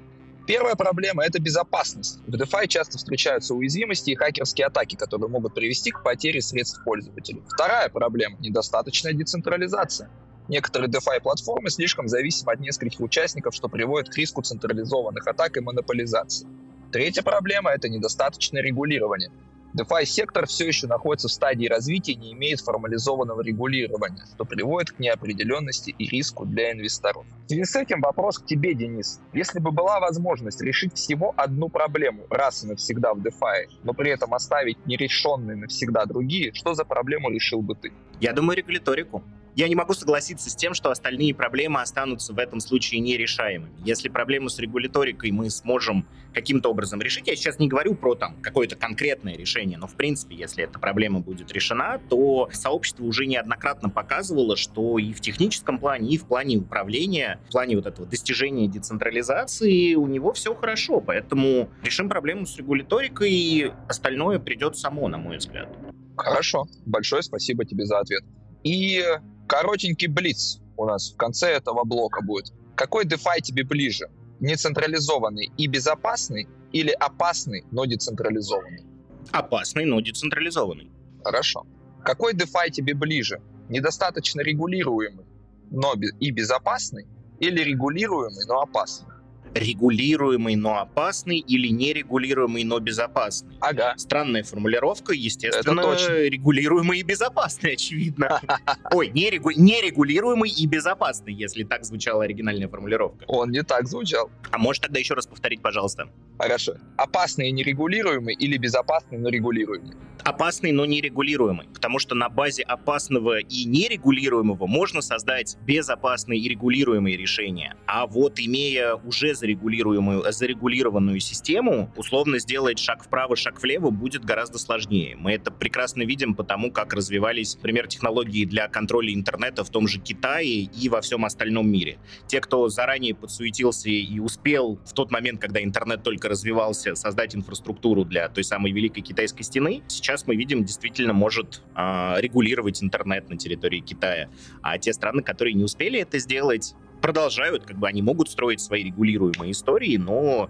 Первая 0.46 0.74
проблема— 0.74 1.24
это 1.24 1.40
безопасность. 1.40 2.18
В 2.26 2.34
DeFi 2.34 2.68
часто 2.68 2.98
встречаются 2.98 3.54
уязвимости 3.54 4.10
и 4.10 4.14
хакерские 4.14 4.66
атаки, 4.66 4.94
которые 4.94 5.30
могут 5.30 5.54
привести 5.54 5.90
к 5.90 6.02
потере 6.02 6.42
средств 6.42 6.84
пользователей. 6.84 7.42
Вторая 7.48 7.88
проблема— 7.88 8.36
недостаточная 8.40 9.14
децентрализация. 9.14 10.10
Некоторые 10.48 10.90
DeFi-платформы 10.90 11.70
слишком 11.70 12.08
зависимы 12.08 12.52
от 12.52 12.60
нескольких 12.60 13.00
участников, 13.00 13.54
что 13.54 13.68
приводит 13.68 14.10
к 14.10 14.18
риску 14.18 14.42
централизованных 14.42 15.26
атак 15.26 15.56
и 15.56 15.60
монополизации. 15.60 16.46
Третья 16.92 17.22
проблема— 17.22 17.70
это 17.72 17.88
недостаточное 17.88 18.60
регулирование. 18.60 19.32
DeFi-сектор 19.76 20.46
все 20.46 20.68
еще 20.68 20.86
находится 20.86 21.26
в 21.26 21.32
стадии 21.32 21.66
развития 21.66 22.12
и 22.12 22.16
не 22.16 22.32
имеет 22.32 22.60
формализованного 22.60 23.42
регулирования, 23.42 24.24
что 24.32 24.44
приводит 24.44 24.92
к 24.92 25.00
неопределенности 25.00 25.94
и 25.98 26.06
риску 26.06 26.46
для 26.46 26.72
инвесторов. 26.72 27.26
В 27.46 27.48
связи 27.48 27.64
с 27.64 27.74
этим 27.74 28.00
вопрос 28.00 28.38
к 28.38 28.46
тебе, 28.46 28.74
Денис. 28.74 29.20
Если 29.32 29.58
бы 29.58 29.72
была 29.72 29.98
возможность 29.98 30.60
решить 30.62 30.94
всего 30.94 31.34
одну 31.36 31.68
проблему 31.68 32.22
раз 32.30 32.62
и 32.62 32.68
навсегда 32.68 33.14
в 33.14 33.18
DeFi, 33.18 33.66
но 33.82 33.92
при 33.94 34.12
этом 34.12 34.32
оставить 34.32 34.86
нерешенные 34.86 35.56
навсегда 35.56 36.06
другие, 36.06 36.52
что 36.54 36.74
за 36.74 36.84
проблему 36.84 37.28
решил 37.30 37.60
бы 37.60 37.74
ты? 37.74 37.92
Я 38.20 38.32
думаю, 38.32 38.56
регуляторику. 38.56 39.24
Я 39.56 39.68
не 39.68 39.76
могу 39.76 39.94
согласиться 39.94 40.50
с 40.50 40.56
тем, 40.56 40.74
что 40.74 40.90
остальные 40.90 41.32
проблемы 41.32 41.80
останутся 41.80 42.32
в 42.32 42.38
этом 42.38 42.58
случае 42.58 43.00
нерешаемыми. 43.00 43.72
Если 43.84 44.08
проблему 44.08 44.48
с 44.48 44.58
регуляторикой 44.58 45.30
мы 45.30 45.48
сможем 45.48 46.08
каким-то 46.32 46.70
образом 46.70 47.00
решить, 47.00 47.28
я 47.28 47.36
сейчас 47.36 47.60
не 47.60 47.68
говорю 47.68 47.94
про 47.94 48.16
там 48.16 48.36
какое-то 48.42 48.74
конкретное 48.74 49.36
решение, 49.36 49.78
но 49.78 49.86
в 49.86 49.94
принципе, 49.94 50.34
если 50.34 50.64
эта 50.64 50.80
проблема 50.80 51.20
будет 51.20 51.52
решена, 51.52 52.00
то 52.10 52.48
сообщество 52.52 53.04
уже 53.04 53.26
неоднократно 53.26 53.90
показывало, 53.90 54.56
что 54.56 54.98
и 54.98 55.12
в 55.12 55.20
техническом 55.20 55.78
плане, 55.78 56.10
и 56.10 56.18
в 56.18 56.26
плане 56.26 56.56
управления, 56.56 57.38
в 57.48 57.52
плане 57.52 57.76
вот 57.76 57.86
этого 57.86 58.08
достижения 58.08 58.66
децентрализации 58.66 59.94
у 59.94 60.08
него 60.08 60.32
все 60.32 60.52
хорошо. 60.56 61.00
Поэтому 61.00 61.70
решим 61.84 62.08
проблему 62.08 62.46
с 62.46 62.56
регуляторикой, 62.56 63.30
и 63.30 63.72
остальное 63.88 64.40
придет 64.40 64.76
само, 64.76 65.06
на 65.06 65.18
мой 65.18 65.36
взгляд. 65.36 65.68
Хорошо. 66.16 66.66
Большое 66.86 67.22
спасибо 67.22 67.64
тебе 67.64 67.84
за 67.84 68.00
ответ. 68.00 68.22
И 68.64 69.04
коротенький 69.46 70.08
блиц 70.08 70.60
у 70.76 70.86
нас 70.86 71.12
в 71.12 71.16
конце 71.16 71.50
этого 71.50 71.84
блока 71.84 72.22
будет. 72.22 72.52
Какой 72.74 73.04
DeFi 73.04 73.40
тебе 73.42 73.64
ближе? 73.64 74.10
Нецентрализованный 74.40 75.52
и 75.56 75.66
безопасный 75.66 76.48
или 76.72 76.90
опасный, 76.90 77.64
но 77.70 77.84
децентрализованный? 77.84 78.84
Опасный, 79.30 79.84
но 79.84 80.00
децентрализованный. 80.00 80.90
Хорошо. 81.22 81.66
Какой 82.04 82.34
DeFi 82.34 82.70
тебе 82.70 82.94
ближе? 82.94 83.40
Недостаточно 83.68 84.40
регулируемый, 84.42 85.24
но 85.70 85.94
и 86.20 86.30
безопасный 86.30 87.06
или 87.40 87.62
регулируемый, 87.62 88.44
но 88.46 88.60
опасный? 88.60 89.13
Регулируемый, 89.54 90.56
но 90.56 90.80
опасный 90.80 91.38
или 91.38 91.68
нерегулируемый, 91.68 92.64
но 92.64 92.78
безопасный. 92.80 93.56
Ага. 93.60 93.94
Странная 93.96 94.42
формулировка, 94.42 95.12
естественно, 95.12 95.82
регулируемый 96.28 97.00
и 97.00 97.02
безопасный, 97.02 97.72
очевидно. 97.74 98.40
Ой, 98.92 99.10
нерегу... 99.10 99.50
нерегулируемый 99.50 100.50
и 100.50 100.66
безопасный, 100.66 101.32
если 101.32 101.64
так 101.64 101.84
звучала 101.84 102.24
оригинальная 102.24 102.68
формулировка. 102.68 103.24
Он 103.28 103.50
не 103.50 103.62
так 103.62 103.86
звучал. 103.86 104.30
А 104.50 104.58
можешь 104.58 104.80
тогда 104.80 104.98
еще 104.98 105.14
раз 105.14 105.26
повторить, 105.26 105.62
пожалуйста? 105.62 106.08
Хорошо. 106.38 106.74
Опасный 106.96 107.48
и 107.48 107.52
нерегулируемый 107.52 108.34
или 108.34 108.56
безопасный, 108.56 109.18
но 109.18 109.28
регулируемый? 109.28 109.92
Опасный, 110.24 110.72
но 110.72 110.86
нерегулируемый. 110.86 111.68
Потому 111.68 111.98
что 111.98 112.14
на 112.14 112.28
базе 112.28 112.62
опасного 112.62 113.40
и 113.40 113.64
нерегулируемого 113.66 114.66
можно 114.66 115.02
создать 115.02 115.56
безопасные 115.66 116.40
и 116.40 116.48
регулируемые 116.48 117.16
решения. 117.16 117.76
А 117.86 118.06
вот 118.06 118.40
имея 118.40 118.94
уже 118.94 119.34
зарегулируемую, 119.44 120.24
зарегулированную 120.32 121.20
систему, 121.20 121.90
условно 121.96 122.38
сделать 122.38 122.78
шаг 122.78 123.04
вправо, 123.04 123.36
шаг 123.36 123.60
влево 123.60 123.90
будет 123.90 124.24
гораздо 124.24 124.58
сложнее. 124.58 125.16
Мы 125.16 125.32
это 125.32 125.50
прекрасно 125.50 126.02
видим 126.02 126.34
потому, 126.34 126.70
как 126.70 126.94
развивались, 126.94 127.56
например, 127.56 127.86
технологии 127.86 128.46
для 128.46 128.68
контроля 128.68 129.12
интернета 129.12 129.62
в 129.62 129.68
том 129.68 129.86
же 129.86 130.00
Китае 130.00 130.62
и 130.62 130.88
во 130.88 131.02
всем 131.02 131.26
остальном 131.26 131.68
мире. 131.68 131.98
Те, 132.26 132.40
кто 132.40 132.68
заранее 132.68 133.14
подсуетился 133.14 133.90
и 133.90 134.18
успел 134.18 134.78
в 134.86 134.94
тот 134.94 135.10
момент, 135.10 135.40
когда 135.40 135.62
интернет 135.62 136.02
только 136.02 136.30
развивался, 136.30 136.94
создать 136.94 137.36
инфраструктуру 137.36 138.04
для 138.04 138.30
той 138.30 138.44
самой 138.44 138.72
Великой 138.72 139.02
Китайской 139.02 139.42
стены, 139.42 139.82
сейчас 139.88 140.26
мы 140.26 140.36
видим, 140.36 140.64
действительно 140.64 141.12
может 141.12 141.62
э, 141.76 142.14
регулировать 142.18 142.82
интернет 142.82 143.28
на 143.28 143.36
территории 143.36 143.80
Китая. 143.80 144.30
А 144.62 144.78
те 144.78 144.94
страны, 144.94 145.22
которые 145.22 145.52
не 145.52 145.64
успели 145.64 146.00
это 146.00 146.18
сделать, 146.18 146.74
продолжают, 147.04 147.66
как 147.66 147.76
бы 147.76 147.86
они 147.86 148.00
могут 148.00 148.30
строить 148.30 148.62
свои 148.62 148.84
регулируемые 148.84 149.52
истории, 149.52 149.98
но 149.98 150.48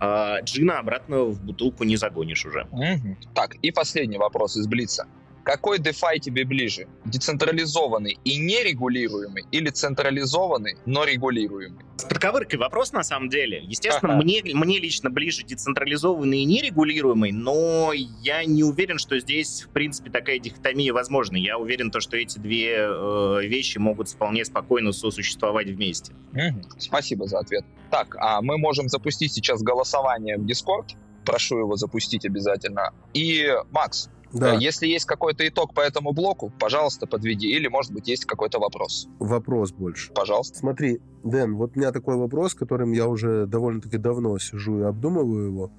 э, 0.00 0.34
джина 0.44 0.78
обратно 0.78 1.24
в 1.24 1.42
бутылку 1.42 1.82
не 1.82 1.96
загонишь 1.96 2.46
уже. 2.46 2.68
Угу. 2.70 3.16
Так, 3.34 3.56
и 3.56 3.72
последний 3.72 4.16
вопрос 4.16 4.56
из 4.56 4.68
Блица. 4.68 5.08
Какой 5.46 5.78
DeFi 5.78 6.18
тебе 6.18 6.44
ближе? 6.44 6.88
Децентрализованный 7.04 8.18
и 8.24 8.36
нерегулируемый 8.36 9.44
или 9.52 9.70
централизованный, 9.70 10.76
но 10.86 11.04
регулируемый? 11.04 11.84
С 11.98 12.02
подковыркой 12.02 12.58
вопрос 12.58 12.92
на 12.92 13.04
самом 13.04 13.28
деле. 13.28 13.62
Естественно, 13.62 14.14
ага. 14.14 14.24
мне, 14.24 14.42
мне 14.42 14.80
лично 14.80 15.08
ближе 15.08 15.44
децентрализованный 15.44 16.40
и 16.40 16.44
нерегулируемый, 16.44 17.30
но 17.30 17.92
я 17.94 18.44
не 18.44 18.64
уверен, 18.64 18.98
что 18.98 19.20
здесь, 19.20 19.62
в 19.62 19.68
принципе, 19.68 20.10
такая 20.10 20.40
дихотомия 20.40 20.92
возможна. 20.92 21.36
Я 21.36 21.58
уверен, 21.58 21.92
то, 21.92 22.00
что 22.00 22.16
эти 22.16 22.40
две 22.40 22.78
э, 22.80 23.38
вещи 23.44 23.78
могут 23.78 24.08
вполне 24.08 24.44
спокойно 24.44 24.90
сосуществовать 24.90 25.68
вместе. 25.68 26.12
Угу. 26.32 26.80
Спасибо 26.80 27.28
за 27.28 27.38
ответ. 27.38 27.64
Так, 27.92 28.16
а 28.18 28.42
мы 28.42 28.58
можем 28.58 28.88
запустить 28.88 29.32
сейчас 29.32 29.62
голосование 29.62 30.38
в 30.38 30.44
Discord. 30.44 30.96
Прошу 31.24 31.58
его 31.58 31.76
запустить 31.76 32.24
обязательно. 32.24 32.92
И, 33.14 33.48
Макс, 33.70 34.10
да. 34.36 34.54
Э, 34.54 34.58
если 34.58 34.86
есть 34.86 35.06
какой-то 35.06 35.46
итог 35.46 35.74
по 35.74 35.80
этому 35.80 36.12
блоку, 36.12 36.52
пожалуйста, 36.58 37.06
подведи. 37.06 37.48
Или, 37.48 37.68
может 37.68 37.92
быть, 37.92 38.08
есть 38.08 38.24
какой-то 38.24 38.58
вопрос. 38.58 39.08
Вопрос 39.18 39.72
больше. 39.72 40.12
Пожалуйста. 40.12 40.58
Смотри, 40.58 41.00
Дэн, 41.24 41.56
вот 41.56 41.72
у 41.74 41.78
меня 41.78 41.92
такой 41.92 42.16
вопрос, 42.16 42.54
которым 42.54 42.92
я 42.92 43.08
уже 43.08 43.46
довольно-таки 43.46 43.98
давно 43.98 44.38
сижу 44.38 44.80
и 44.80 44.82
обдумываю 44.82 45.46
его. 45.46 45.70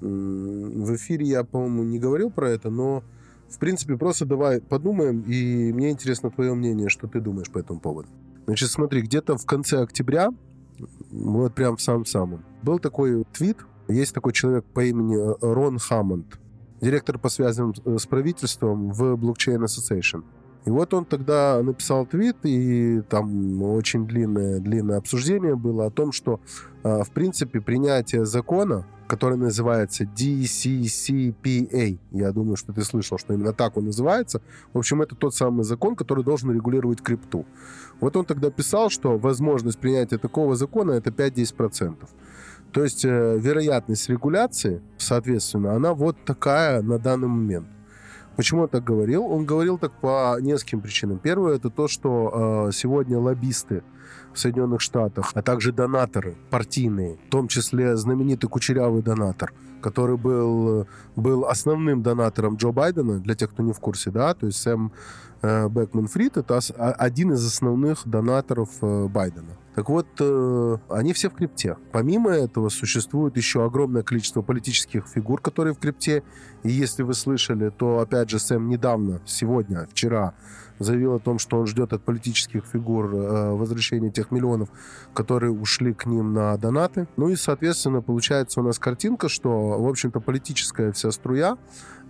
В 0.00 0.96
эфире 0.96 1.26
я, 1.26 1.44
по-моему, 1.44 1.84
не 1.84 1.98
говорил 1.98 2.30
про 2.30 2.48
это, 2.50 2.70
но, 2.70 3.02
в 3.50 3.58
принципе, 3.58 3.98
просто 3.98 4.24
давай 4.24 4.62
подумаем, 4.62 5.20
и 5.22 5.72
мне 5.74 5.90
интересно 5.90 6.30
твое 6.30 6.54
мнение, 6.54 6.88
что 6.88 7.06
ты 7.06 7.20
думаешь 7.20 7.50
по 7.50 7.58
этому 7.58 7.80
поводу. 7.80 8.08
Значит, 8.46 8.70
смотри, 8.70 9.02
где-то 9.02 9.36
в 9.36 9.44
конце 9.44 9.82
октября, 9.82 10.30
вот 11.10 11.54
прям 11.54 11.76
в 11.76 11.82
самом-самом, 11.82 12.46
был 12.62 12.78
такой 12.78 13.24
твит, 13.24 13.58
есть 13.88 14.14
такой 14.14 14.32
человек 14.32 14.64
по 14.64 14.82
имени 14.82 15.16
э, 15.16 15.36
Рон 15.42 15.78
Хаммонд 15.78 16.39
директор 16.80 17.18
по 17.18 17.28
связям 17.28 17.74
э, 17.84 17.98
с 17.98 18.06
правительством 18.06 18.90
в 18.92 19.14
Blockchain 19.14 19.64
Association. 19.64 20.22
И 20.66 20.70
вот 20.70 20.92
он 20.92 21.06
тогда 21.06 21.62
написал 21.62 22.04
твит, 22.04 22.36
и 22.42 23.00
там 23.08 23.62
очень 23.62 24.06
длинное, 24.06 24.60
длинное 24.60 24.98
обсуждение 24.98 25.56
было 25.56 25.86
о 25.86 25.90
том, 25.90 26.12
что, 26.12 26.40
э, 26.82 27.02
в 27.02 27.10
принципе, 27.12 27.60
принятие 27.60 28.26
закона, 28.26 28.84
который 29.08 29.38
называется 29.38 30.04
DCCPA, 30.04 31.98
я 32.12 32.32
думаю, 32.32 32.56
что 32.56 32.72
ты 32.72 32.82
слышал, 32.82 33.18
что 33.18 33.34
именно 33.34 33.52
так 33.52 33.76
он 33.76 33.86
называется, 33.86 34.42
в 34.72 34.78
общем, 34.78 35.02
это 35.02 35.16
тот 35.16 35.34
самый 35.34 35.64
закон, 35.64 35.96
который 35.96 36.24
должен 36.24 36.52
регулировать 36.52 37.00
крипту. 37.00 37.46
Вот 38.00 38.16
он 38.16 38.24
тогда 38.24 38.50
писал, 38.50 38.90
что 38.90 39.18
возможность 39.18 39.78
принятия 39.78 40.18
такого 40.18 40.56
закона 40.56 40.92
это 40.92 41.10
5-10%. 41.10 41.96
То 42.72 42.84
есть 42.84 43.04
э, 43.04 43.38
вероятность 43.38 44.08
регуляции, 44.08 44.80
соответственно, 44.96 45.74
она 45.74 45.92
вот 45.92 46.16
такая 46.24 46.82
на 46.82 46.98
данный 46.98 47.28
момент. 47.28 47.66
Почему 48.36 48.62
он 48.62 48.68
так 48.68 48.84
говорил? 48.84 49.26
Он 49.26 49.44
говорил 49.44 49.76
так 49.76 49.92
по 50.00 50.38
нескольким 50.40 50.80
причинам. 50.80 51.18
Первое 51.18 51.56
это 51.56 51.68
то, 51.68 51.88
что 51.88 52.68
э, 52.68 52.72
сегодня 52.72 53.18
лоббисты 53.18 53.82
в 54.32 54.38
Соединенных 54.38 54.80
Штатах, 54.80 55.32
а 55.34 55.42
также 55.42 55.72
донаторы 55.72 56.36
партийные, 56.50 57.18
в 57.26 57.30
том 57.30 57.48
числе 57.48 57.96
знаменитый 57.96 58.48
кучерявый 58.48 59.02
донатор, 59.02 59.52
который 59.82 60.16
был, 60.16 60.86
был 61.16 61.46
основным 61.46 62.02
донатором 62.02 62.56
Джо 62.56 62.70
Байдена, 62.70 63.18
для 63.18 63.34
тех, 63.34 63.50
кто 63.50 63.62
не 63.62 63.72
в 63.72 63.80
курсе, 63.80 64.10
да, 64.10 64.34
то 64.34 64.46
есть 64.46 64.60
Сэм 64.62 64.86
э, 64.86 64.90
Бэкман 65.42 66.06
Фрид 66.06 66.36
это 66.36 66.58
а, 66.76 66.92
один 66.92 67.32
из 67.32 67.46
основных 67.46 68.06
донаторов 68.06 68.68
э, 68.82 69.06
Байдена. 69.06 69.56
Так 69.74 69.88
вот, 69.88 70.06
э, 70.20 70.76
они 70.88 71.12
все 71.12 71.30
в 71.30 71.34
крипте. 71.34 71.76
Помимо 71.92 72.30
этого, 72.30 72.68
существует 72.68 73.36
еще 73.36 73.64
огромное 73.64 74.02
количество 74.02 74.42
политических 74.42 75.06
фигур, 75.06 75.40
которые 75.40 75.74
в 75.74 75.78
крипте. 75.78 76.22
И 76.62 76.70
если 76.70 77.02
вы 77.02 77.14
слышали, 77.14 77.70
то, 77.70 78.00
опять 78.00 78.28
же, 78.28 78.38
Сэм 78.38 78.68
недавно, 78.68 79.22
сегодня, 79.24 79.86
вчера, 79.90 80.34
заявил 80.80 81.14
о 81.14 81.18
том, 81.20 81.38
что 81.38 81.58
он 81.58 81.66
ждет 81.66 81.92
от 81.92 82.02
политических 82.02 82.64
фигур 82.64 83.14
э, 83.14 83.50
возвращения 83.52 84.10
тех 84.10 84.30
миллионов, 84.30 84.70
которые 85.14 85.52
ушли 85.52 85.94
к 85.94 86.06
ним 86.06 86.32
на 86.32 86.56
донаты. 86.56 87.06
Ну 87.16 87.28
и, 87.28 87.36
соответственно, 87.36 88.02
получается 88.02 88.60
у 88.60 88.64
нас 88.64 88.78
картинка, 88.78 89.28
что, 89.28 89.50
в 89.80 89.88
общем-то, 89.88 90.20
политическая 90.20 90.90
вся 90.92 91.12
струя, 91.12 91.56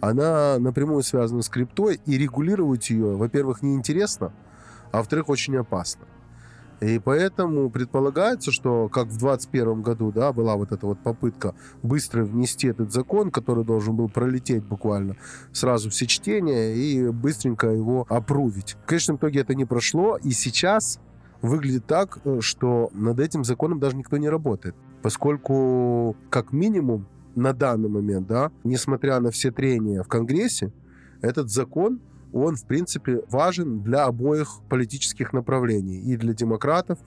она 0.00 0.58
напрямую 0.58 1.02
связана 1.02 1.42
с 1.42 1.48
криптой, 1.48 2.00
и 2.06 2.18
регулировать 2.18 2.90
ее, 2.90 3.16
во-первых, 3.16 3.62
неинтересно, 3.62 4.32
а 4.92 4.98
во-вторых, 4.98 5.28
очень 5.28 5.56
опасно. 5.56 6.06
И 6.80 6.98
поэтому 6.98 7.68
предполагается, 7.68 8.50
что 8.50 8.88
как 8.88 9.08
в 9.08 9.18
2021 9.18 9.82
году 9.82 10.12
да, 10.12 10.32
была 10.32 10.56
вот 10.56 10.72
эта 10.72 10.86
вот 10.86 10.98
попытка 11.00 11.54
быстро 11.82 12.24
внести 12.24 12.68
этот 12.68 12.90
закон, 12.90 13.30
который 13.30 13.64
должен 13.64 13.96
был 13.96 14.08
пролететь 14.08 14.64
буквально 14.64 15.16
сразу 15.52 15.90
все 15.90 16.06
чтения 16.06 16.74
и 16.74 17.10
быстренько 17.10 17.68
его 17.68 18.06
опрувить. 18.08 18.78
В 18.82 18.86
конечном 18.86 19.16
итоге 19.16 19.40
это 19.40 19.54
не 19.54 19.66
прошло, 19.66 20.16
и 20.16 20.30
сейчас 20.30 21.00
выглядит 21.42 21.86
так, 21.86 22.18
э, 22.24 22.38
что 22.40 22.88
над 22.92 23.20
этим 23.20 23.44
законом 23.44 23.78
даже 23.78 23.96
никто 23.96 24.16
не 24.16 24.30
работает. 24.30 24.74
Поскольку, 25.02 26.16
как 26.30 26.52
минимум, 26.52 27.06
на 27.34 27.52
данный 27.52 27.88
момент, 27.88 28.26
да, 28.26 28.50
несмотря 28.64 29.20
на 29.20 29.30
все 29.30 29.50
трения 29.50 30.02
в 30.02 30.08
Конгрессе, 30.08 30.72
этот 31.22 31.50
закон 31.50 32.00
он, 32.32 32.56
в 32.56 32.64
принципе, 32.64 33.22
важен 33.28 33.82
для 33.82 34.04
обоих 34.04 34.60
политических 34.68 35.32
направлений. 35.32 35.98
И 36.00 36.16
для 36.16 36.32
демократов, 36.32 36.98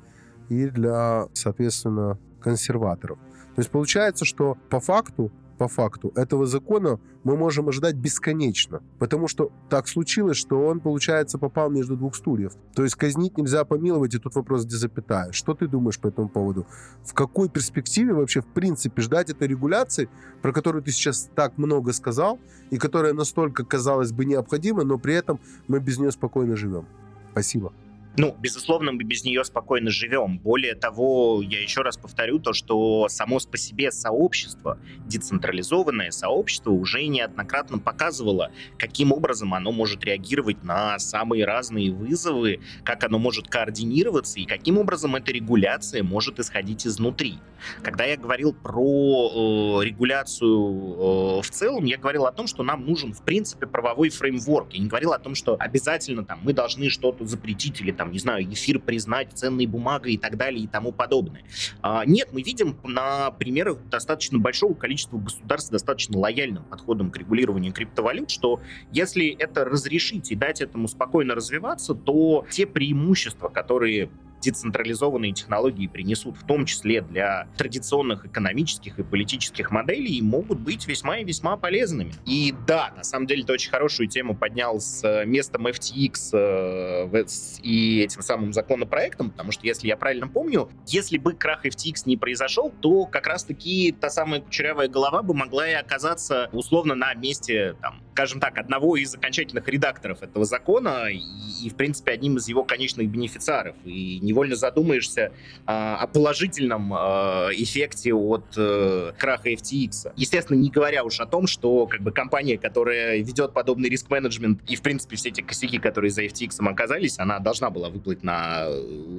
и 0.49 0.67
для, 0.67 1.27
соответственно, 1.33 2.19
консерваторов. 2.41 3.17
То 3.55 3.59
есть 3.59 3.69
получается, 3.69 4.25
что 4.25 4.57
по 4.69 4.79
факту 4.79 5.31
по 5.63 5.69
факту 5.69 6.11
этого 6.15 6.45
закона 6.45 6.99
мы 7.23 7.37
можем 7.37 7.69
ожидать 7.69 7.95
бесконечно. 7.95 8.81
Потому 8.99 9.29
что 9.29 9.49
так 9.69 9.87
случилось, 9.87 10.35
что 10.35 10.67
он, 10.67 10.81
получается, 10.81 11.37
попал 11.37 11.69
между 11.69 11.95
двух 11.95 12.15
стульев. 12.15 12.51
То 12.75 12.83
есть 12.83 12.95
казнить 12.95 13.37
нельзя 13.37 13.63
помиловать, 13.63 14.13
и 14.13 14.19
тут 14.19 14.35
вопрос, 14.35 14.65
где 14.65 14.75
запятая. 14.75 15.31
Что 15.31 15.53
ты 15.53 15.67
думаешь 15.69 15.97
по 15.97 16.09
этому 16.09 16.27
поводу? 16.27 16.65
В 17.05 17.13
какой 17.13 17.47
перспективе 17.47 18.13
вообще, 18.13 18.41
в 18.41 18.47
принципе, 18.47 19.01
ждать 19.01 19.29
этой 19.29 19.47
регуляции, 19.47 20.09
про 20.41 20.51
которую 20.51 20.83
ты 20.83 20.91
сейчас 20.91 21.29
так 21.33 21.57
много 21.57 21.93
сказал, 21.93 22.39
и 22.69 22.77
которая 22.77 23.13
настолько, 23.13 23.63
казалось 23.63 24.11
бы, 24.11 24.25
необходима, 24.25 24.83
но 24.83 24.97
при 24.97 25.13
этом 25.13 25.39
мы 25.69 25.79
без 25.79 25.97
нее 25.97 26.11
спокойно 26.11 26.57
живем? 26.57 26.85
Спасибо. 27.31 27.71
Ну, 28.15 28.35
безусловно, 28.39 28.91
мы 28.91 29.03
без 29.03 29.23
нее 29.23 29.43
спокойно 29.43 29.89
живем. 29.89 30.37
Более 30.37 30.75
того, 30.75 31.41
я 31.41 31.59
еще 31.59 31.81
раз 31.81 31.97
повторю 31.97 32.37
то, 32.37 32.53
что 32.53 33.07
само 33.09 33.39
по 33.49 33.57
себе 33.57 33.91
сообщество, 33.91 34.77
децентрализованное 35.07 36.11
сообщество 36.11 36.69
уже 36.69 37.07
неоднократно 37.07 37.79
показывало, 37.79 38.51
каким 38.77 39.11
образом 39.11 39.55
оно 39.55 39.71
может 39.71 40.03
реагировать 40.03 40.63
на 40.63 40.99
самые 40.99 41.45
разные 41.45 41.91
вызовы, 41.91 42.59
как 42.83 43.03
оно 43.03 43.17
может 43.17 43.47
координироваться 43.47 44.39
и 44.39 44.45
каким 44.45 44.77
образом 44.77 45.15
эта 45.15 45.31
регуляция 45.31 46.03
может 46.03 46.39
исходить 46.39 46.85
изнутри. 46.85 47.39
Когда 47.81 48.05
я 48.05 48.17
говорил 48.17 48.53
про 48.53 49.79
э, 49.81 49.85
регуляцию 49.85 51.39
э, 51.39 51.41
в 51.41 51.49
целом, 51.49 51.85
я 51.85 51.97
говорил 51.97 52.25
о 52.25 52.31
том, 52.31 52.45
что 52.45 52.61
нам 52.61 52.85
нужен, 52.85 53.13
в 53.13 53.23
принципе, 53.23 53.65
правовой 53.65 54.09
фреймворк. 54.09 54.73
Я 54.73 54.81
не 54.81 54.87
говорил 54.87 55.13
о 55.13 55.19
том, 55.19 55.33
что 55.33 55.55
обязательно 55.59 56.23
там 56.23 56.41
мы 56.43 56.53
должны 56.53 56.89
что-то 56.89 57.25
запретить 57.25 57.81
или 57.81 57.91
там 57.91 58.02
там, 58.03 58.11
не 58.11 58.19
знаю, 58.19 58.43
эфир 58.51 58.79
признать 58.79 59.29
ценной 59.33 59.65
бумагой 59.65 60.15
и 60.15 60.17
так 60.17 60.35
далее 60.35 60.65
и 60.65 60.67
тому 60.67 60.91
подобное. 60.91 61.43
А, 61.81 62.03
нет, 62.05 62.29
мы 62.33 62.41
видим 62.41 62.75
на 62.83 63.31
примерах 63.31 63.77
достаточно 63.89 64.39
большого 64.39 64.73
количества 64.73 65.17
государств 65.17 65.71
достаточно 65.71 66.19
лояльным 66.19 66.65
подходом 66.65 67.11
к 67.11 67.17
регулированию 67.17 67.71
криптовалют, 67.71 68.29
что 68.29 68.59
если 68.91 69.29
это 69.39 69.63
разрешить 69.63 70.33
и 70.33 70.35
дать 70.35 70.59
этому 70.59 70.89
спокойно 70.89 71.33
развиваться, 71.33 71.95
то 71.95 72.45
те 72.49 72.65
преимущества, 72.65 73.47
которые 73.47 74.09
децентрализованные 74.43 75.33
технологии 75.33 75.87
принесут, 75.87 76.37
в 76.37 76.45
том 76.45 76.65
числе 76.65 77.01
для 77.01 77.47
традиционных 77.57 78.25
экономических 78.25 78.99
и 78.99 79.03
политических 79.03 79.71
моделей, 79.71 80.21
могут 80.21 80.59
быть 80.59 80.87
весьма 80.87 81.17
и 81.17 81.23
весьма 81.23 81.57
полезными. 81.57 82.13
И 82.25 82.53
да, 82.67 82.93
на 82.95 83.03
самом 83.03 83.27
деле 83.27 83.43
ты 83.43 83.53
очень 83.53 83.71
хорошую 83.71 84.07
тему 84.07 84.35
поднял 84.35 84.79
с 84.79 85.03
э, 85.03 85.25
местом 85.25 85.67
FTX 85.67 86.29
э, 86.33 87.25
и 87.63 88.01
этим 88.01 88.21
самым 88.21 88.53
законопроектом, 88.53 89.31
потому 89.31 89.51
что, 89.51 89.65
если 89.65 89.87
я 89.87 89.97
правильно 89.97 90.27
помню, 90.27 90.69
если 90.87 91.17
бы 91.17 91.33
крах 91.33 91.65
FTX 91.65 92.03
не 92.05 92.17
произошел, 92.17 92.71
то 92.81 93.05
как 93.05 93.27
раз-таки 93.27 93.91
та 93.91 94.09
самая 94.09 94.41
кучерявая 94.41 94.87
голова 94.87 95.21
бы 95.21 95.33
могла 95.33 95.69
и 95.69 95.73
оказаться 95.73 96.49
условно 96.51 96.95
на 96.95 97.13
месте, 97.13 97.75
там, 97.81 98.01
скажем 98.13 98.39
так, 98.39 98.57
одного 98.57 98.95
из 98.95 99.15
окончательных 99.15 99.67
редакторов 99.67 100.21
этого 100.21 100.45
закона 100.45 101.07
и, 101.09 101.19
и 101.63 101.69
в 101.69 101.75
принципе, 101.75 102.11
одним 102.11 102.37
из 102.37 102.47
его 102.47 102.63
конечных 102.63 103.09
бенефициаров. 103.09 103.75
И 103.85 104.19
не 104.19 104.33
невольно 104.33 104.55
задумаешься 104.55 105.31
а, 105.65 105.97
о 105.97 106.07
положительном 106.07 106.91
а, 106.93 107.49
эффекте 107.51 108.13
от 108.13 108.45
а, 108.57 109.13
краха 109.13 109.51
FTX. 109.51 110.11
Естественно, 110.15 110.57
не 110.57 110.71
говоря 110.71 111.03
уж 111.03 111.19
о 111.19 111.27
том, 111.27 111.45
что 111.45 111.85
как 111.85 112.01
бы 112.01 112.11
компания, 112.11 112.57
которая 112.57 113.19
ведет 113.19 113.53
подобный 113.53 113.89
риск-менеджмент 113.89 114.61
и, 114.67 114.75
в 114.75 114.81
принципе, 114.81 115.15
все 115.15 115.29
эти 115.29 115.41
косяки, 115.41 115.77
которые 115.77 116.09
за 116.09 116.25
FTX 116.25 116.67
оказались, 116.67 117.19
она 117.19 117.39
должна 117.39 117.69
была 117.69 117.89
выплыть 117.89 118.23
на 118.23 118.67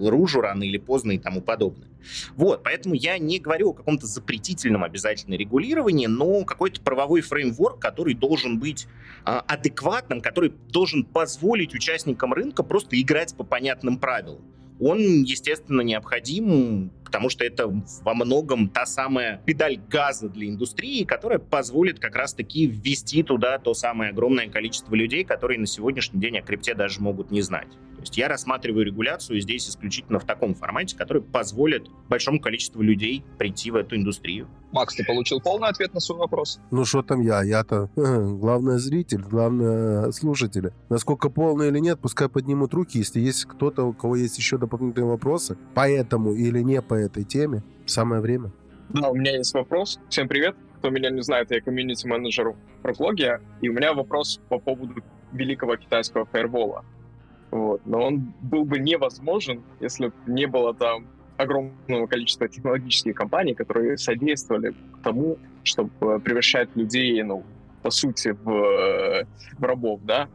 ружу 0.02 0.40
рано 0.40 0.64
или 0.64 0.78
поздно 0.78 1.12
и 1.12 1.18
тому 1.18 1.40
подобное. 1.40 1.88
Вот, 2.36 2.62
поэтому 2.64 2.94
я 2.94 3.18
не 3.18 3.38
говорю 3.38 3.70
о 3.70 3.72
каком-то 3.72 4.06
запретительном 4.06 4.84
обязательном 4.84 5.38
регулировании, 5.38 6.06
но 6.06 6.44
какой-то 6.44 6.80
правовой 6.80 7.20
фреймворк, 7.20 7.78
который 7.78 8.14
должен 8.14 8.58
быть 8.58 8.83
быть 8.84 8.94
а, 9.24 9.40
адекватным, 9.40 10.20
который 10.20 10.52
должен 10.68 11.04
позволить 11.04 11.74
участникам 11.74 12.32
рынка 12.32 12.62
просто 12.62 13.00
играть 13.00 13.34
по 13.34 13.44
понятным 13.44 13.98
правилам. 13.98 14.42
Он, 14.80 15.22
естественно, 15.22 15.80
необходим 15.80 16.90
потому 17.14 17.30
что 17.30 17.44
это 17.44 17.68
во 18.02 18.14
многом 18.14 18.68
та 18.68 18.86
самая 18.86 19.40
педаль 19.46 19.78
газа 19.88 20.28
для 20.28 20.48
индустрии, 20.48 21.04
которая 21.04 21.38
позволит 21.38 22.00
как 22.00 22.16
раз-таки 22.16 22.66
ввести 22.66 23.22
туда 23.22 23.60
то 23.60 23.72
самое 23.72 24.10
огромное 24.10 24.48
количество 24.48 24.96
людей, 24.96 25.22
которые 25.22 25.60
на 25.60 25.66
сегодняшний 25.66 26.20
день 26.20 26.38
о 26.38 26.42
крипте 26.42 26.74
даже 26.74 27.00
могут 27.00 27.30
не 27.30 27.40
знать. 27.40 27.68
То 27.94 28.00
есть 28.00 28.16
я 28.18 28.26
рассматриваю 28.26 28.84
регуляцию 28.84 29.40
здесь 29.40 29.68
исключительно 29.68 30.18
в 30.18 30.24
таком 30.24 30.56
формате, 30.56 30.96
который 30.96 31.22
позволит 31.22 31.86
большому 32.08 32.40
количеству 32.40 32.82
людей 32.82 33.24
прийти 33.38 33.70
в 33.70 33.76
эту 33.76 33.94
индустрию. 33.94 34.48
Макс, 34.72 34.96
ты 34.96 35.04
получил 35.04 35.40
полный 35.40 35.68
ответ 35.68 35.94
на 35.94 36.00
свой 36.00 36.18
вопрос? 36.18 36.58
Ну 36.72 36.84
что 36.84 37.02
там 37.02 37.20
я? 37.20 37.44
Я-то 37.44 37.88
главный 37.94 38.78
зритель, 38.78 39.22
главный 39.22 40.12
слушатель. 40.12 40.72
Насколько 40.88 41.30
полный 41.30 41.68
или 41.68 41.78
нет, 41.78 42.00
пускай 42.00 42.28
поднимут 42.28 42.74
руки, 42.74 42.98
если 42.98 43.20
есть 43.20 43.44
кто-то, 43.44 43.84
у 43.84 43.92
кого 43.92 44.16
есть 44.16 44.36
еще 44.36 44.58
дополнительные 44.58 45.10
вопросы, 45.10 45.56
поэтому 45.74 46.32
или 46.34 46.58
не 46.58 46.82
по 46.82 46.94
этой 47.04 47.24
теме. 47.24 47.62
Самое 47.86 48.20
время. 48.20 48.50
Да, 48.90 49.10
у 49.10 49.14
меня 49.14 49.36
есть 49.36 49.54
вопрос. 49.54 49.98
Всем 50.08 50.28
привет. 50.28 50.56
Кто 50.78 50.90
меня 50.90 51.10
не 51.10 51.22
знает, 51.22 51.50
я 51.50 51.60
комьюнити-менеджер 51.60 52.54
Проклогия, 52.82 53.40
и 53.62 53.68
у 53.68 53.72
меня 53.72 53.94
вопрос 53.94 54.40
по 54.48 54.58
поводу 54.58 55.02
великого 55.32 55.76
китайского 55.76 56.26
фаервола. 56.26 56.84
Вот. 57.50 57.80
Но 57.86 58.02
он 58.02 58.34
был 58.42 58.64
бы 58.64 58.78
невозможен, 58.78 59.62
если 59.80 60.08
бы 60.08 60.14
не 60.26 60.46
было 60.46 60.74
там 60.74 61.06
огромного 61.36 62.06
количества 62.06 62.48
технологических 62.48 63.14
компаний, 63.14 63.54
которые 63.54 63.96
содействовали 63.96 64.74
тому, 65.02 65.38
чтобы 65.62 66.20
превращать 66.20 66.68
людей, 66.74 67.22
ну, 67.22 67.44
по 67.82 67.90
сути, 67.90 68.36
в, 68.42 68.50
э, 68.50 69.26
в 69.58 69.64
рабов, 69.64 70.00
да. 70.04 70.28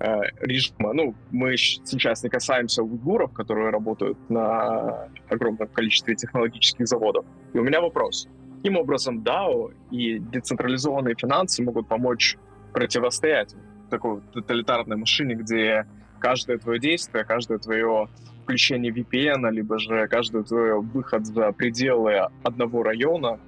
Э, 0.00 0.22
режима. 0.40 0.92
Ну, 0.92 1.14
мы 1.30 1.56
сейчас 1.56 2.24
не 2.24 2.28
касаемся 2.28 2.82
уйгуров, 2.82 3.32
которые 3.32 3.70
работают 3.70 4.18
на 4.28 5.08
огромном 5.28 5.68
количестве 5.68 6.16
технологических 6.16 6.86
заводов. 6.86 7.24
И 7.52 7.58
у 7.58 7.62
меня 7.62 7.80
вопрос. 7.80 8.28
Каким 8.56 8.76
образом 8.76 9.22
DAO 9.22 9.72
и 9.90 10.18
децентрализованные 10.18 11.14
финансы 11.14 11.62
могут 11.62 11.86
помочь 11.86 12.36
противостоять 12.72 13.54
такой 13.88 14.20
тоталитарной 14.32 14.96
машине, 14.96 15.36
где 15.36 15.86
каждое 16.18 16.58
твое 16.58 16.80
действие, 16.80 17.24
каждое 17.24 17.58
твое 17.58 18.08
включение 18.42 18.92
VPN, 18.92 19.50
либо 19.52 19.78
же 19.78 20.08
каждый 20.08 20.42
твой 20.44 20.80
выход 20.80 21.24
за 21.26 21.52
пределы 21.52 22.28
одного 22.42 22.82
района 22.82 23.38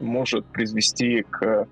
может 0.00 0.46
привести 0.46 1.22
к 1.22 1.68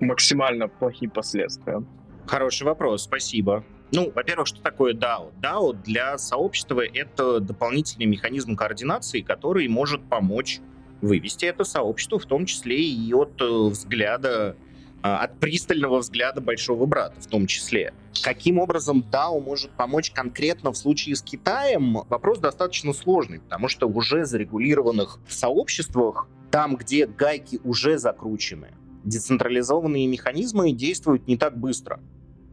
максимально 0.00 0.68
плохим 0.68 1.10
последствиям. 1.10 1.86
Хороший 2.26 2.64
вопрос, 2.64 3.04
спасибо. 3.04 3.64
Ну, 3.92 4.10
во-первых, 4.12 4.48
что 4.48 4.60
такое 4.60 4.94
DAO? 4.94 5.32
DAO 5.40 5.72
для 5.72 6.18
сообщества— 6.18 6.82
это 6.94 7.38
дополнительный 7.38 8.06
механизм 8.06 8.56
координации, 8.56 9.20
который 9.20 9.68
может 9.68 10.08
помочь 10.08 10.60
вывести 11.00 11.44
это 11.44 11.62
сообщество, 11.62 12.18
в 12.18 12.26
том 12.26 12.46
числе 12.46 12.82
и 12.82 13.12
от 13.12 13.40
э, 13.40 13.68
взгляда, 13.68 14.56
а, 15.02 15.18
от 15.18 15.38
пристального 15.38 15.98
взгляда 15.98 16.40
большого 16.40 16.86
брата 16.86 17.20
в 17.20 17.26
том 17.26 17.46
числе. 17.46 17.94
Каким 18.22 18.58
образом 18.58 19.04
DAO 19.08 19.40
может 19.40 19.70
помочь 19.72 20.10
конкретно 20.10 20.72
в 20.72 20.76
случае 20.76 21.14
с 21.14 21.22
Китаем? 21.22 21.98
Вопрос 22.08 22.38
достаточно 22.38 22.92
сложный, 22.92 23.38
потому 23.40 23.68
что 23.68 23.88
в 23.88 23.96
уже 23.96 24.24
зарегулированных 24.24 25.20
сообществах, 25.28 26.26
там, 26.50 26.76
где 26.76 27.06
гайки 27.06 27.60
уже 27.62 27.98
закручены, 27.98 28.74
децентрализованные 29.04 30.08
механизмы 30.08 30.72
действуют 30.72 31.28
не 31.28 31.36
так 31.36 31.56
быстро 31.56 32.00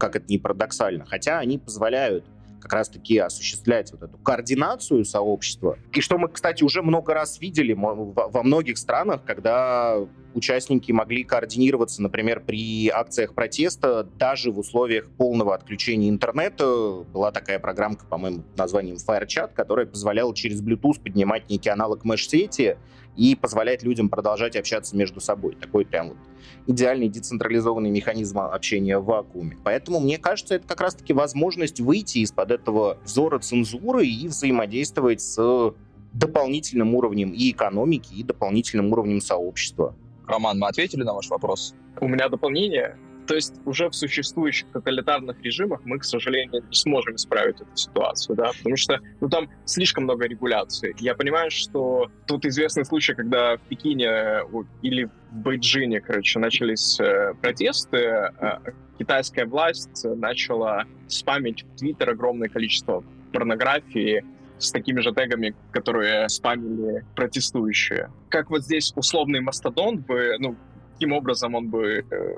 как 0.04 0.18
это 0.18 0.26
ни 0.28 0.38
парадоксально, 0.38 1.06
хотя 1.06 1.39
они 1.39 1.58
позволяют 1.58 2.26
как 2.60 2.74
раз-таки 2.74 3.18
осуществлять 3.18 3.92
вот 3.94 4.04
эту 4.04 4.18
координацию 4.18 5.06
сообщества. 5.06 5.78
И 5.94 6.02
что 6.02 6.18
мы, 6.18 6.28
кстати, 6.28 6.62
уже 6.63 6.82
много 6.82 7.13
раз 7.13 7.39
видели 7.39 7.74
во 7.74 8.44
многих 8.44 8.78
странах, 8.78 9.24
когда 9.26 9.98
участники 10.34 10.92
могли 10.92 11.24
координироваться, 11.24 12.02
например, 12.02 12.42
при 12.42 12.89
акциях 12.89 13.34
протеста, 13.34 14.04
даже 14.04 14.52
в 14.52 14.60
условиях 14.60 15.10
полного 15.10 15.56
отключения 15.56 16.10
интернета. 16.10 17.04
Была 17.13 17.32
такая 17.32 17.60
программка, 17.60 18.06
по-моему, 18.06 18.44
названием 18.58 18.98
FireChat, 18.98 19.52
которая 19.54 19.86
позволяла 19.86 20.36
через 20.36 20.62
Bluetooth 20.62 21.02
поднимать 21.02 21.50
некий 21.50 21.70
аналог 21.70 22.04
меш-сети 22.04 22.78
и 23.15 23.36
позволять 23.36 23.84
людям 23.84 24.10
продолжать 24.10 24.56
общаться 24.56 24.95
между 24.95 25.19
собой. 25.19 25.56
Такой 25.56 25.86
прям 25.86 26.10
вот 26.10 26.17
идеальный 26.67 27.10
децентрализованный 27.10 27.89
механизм 27.89 28.39
общения 28.39 28.97
в 28.97 29.06
вакууме. 29.06 29.58
Поэтому, 29.63 29.99
мне 29.99 30.17
кажется, 30.17 30.56
это 30.56 30.67
как 30.67 30.82
раз-таки 30.82 31.13
возможность 31.13 31.80
выйти 31.80 32.19
из-под 32.19 32.52
этого 32.52 32.97
взора 33.04 33.39
цензуры 33.39 34.06
и 34.06 34.28
взаимодействовать 34.28 35.21
с 35.21 35.73
дополнительным 36.13 36.95
уровнем 36.95 37.32
и 37.32 37.52
экономики, 37.52 38.13
и 38.13 38.23
дополнительным 38.23 38.91
уровнем 38.91 39.19
сообщества. 39.19 39.95
Роман, 40.28 40.60
мы 40.60 40.67
ответили 40.67 41.04
на 41.04 41.13
ваш 41.13 41.30
вопрос? 41.30 41.76
У 41.99 42.08
меня 42.08 42.30
дополнение. 42.30 42.97
То 43.28 43.36
есть 43.36 43.54
уже 43.66 43.90
в 43.90 43.94
существующих 43.94 44.68
тоталитарных 44.72 45.42
режимах 45.42 45.82
мы, 45.86 46.00
к 46.00 46.04
сожалению, 46.04 46.64
не 46.64 46.76
сможем 46.76 47.16
исправить 47.16 47.62
эту 47.62 47.76
ситуацию, 47.76 48.36
да, 48.36 48.52
потому 48.58 48.76
что 48.76 49.00
ну, 49.22 49.30
там 49.30 49.50
слишком 49.66 50.04
много 50.04 50.26
регуляций. 50.26 50.94
Я 51.00 51.16
понимаю, 51.16 51.50
что 51.52 52.12
тут 52.28 52.46
известный 52.46 52.86
случай, 52.86 53.14
когда 53.14 53.58
в 53.58 53.62
Пекине 53.62 54.42
или 54.82 55.06
в 55.06 55.36
Бейджине, 55.36 56.02
короче, 56.02 56.40
начались 56.40 57.00
э, 57.00 57.34
протесты, 57.42 57.98
э, 57.98 58.32
китайская 59.00 59.46
власть 59.46 60.04
начала 60.04 60.86
спамить 61.08 61.64
в 61.64 61.78
Твиттер 61.78 62.12
огромное 62.12 62.50
количество 62.50 63.04
порнографии, 63.32 64.24
с 64.60 64.72
такими 64.72 65.02
же 65.02 65.14
тегами, 65.14 65.56
которые 65.72 66.30
спамили 66.30 67.06
протестующие. 67.16 68.12
Как 68.30 68.50
вот 68.50 68.64
здесь 68.64 68.94
условный 68.96 69.42
мастодонт 69.42 70.06
бы, 70.06 70.36
ну, 70.40 70.56
каким 70.94 71.14
образом 71.14 71.56
он 71.56 71.70
бы 71.70 72.06
э, 72.10 72.36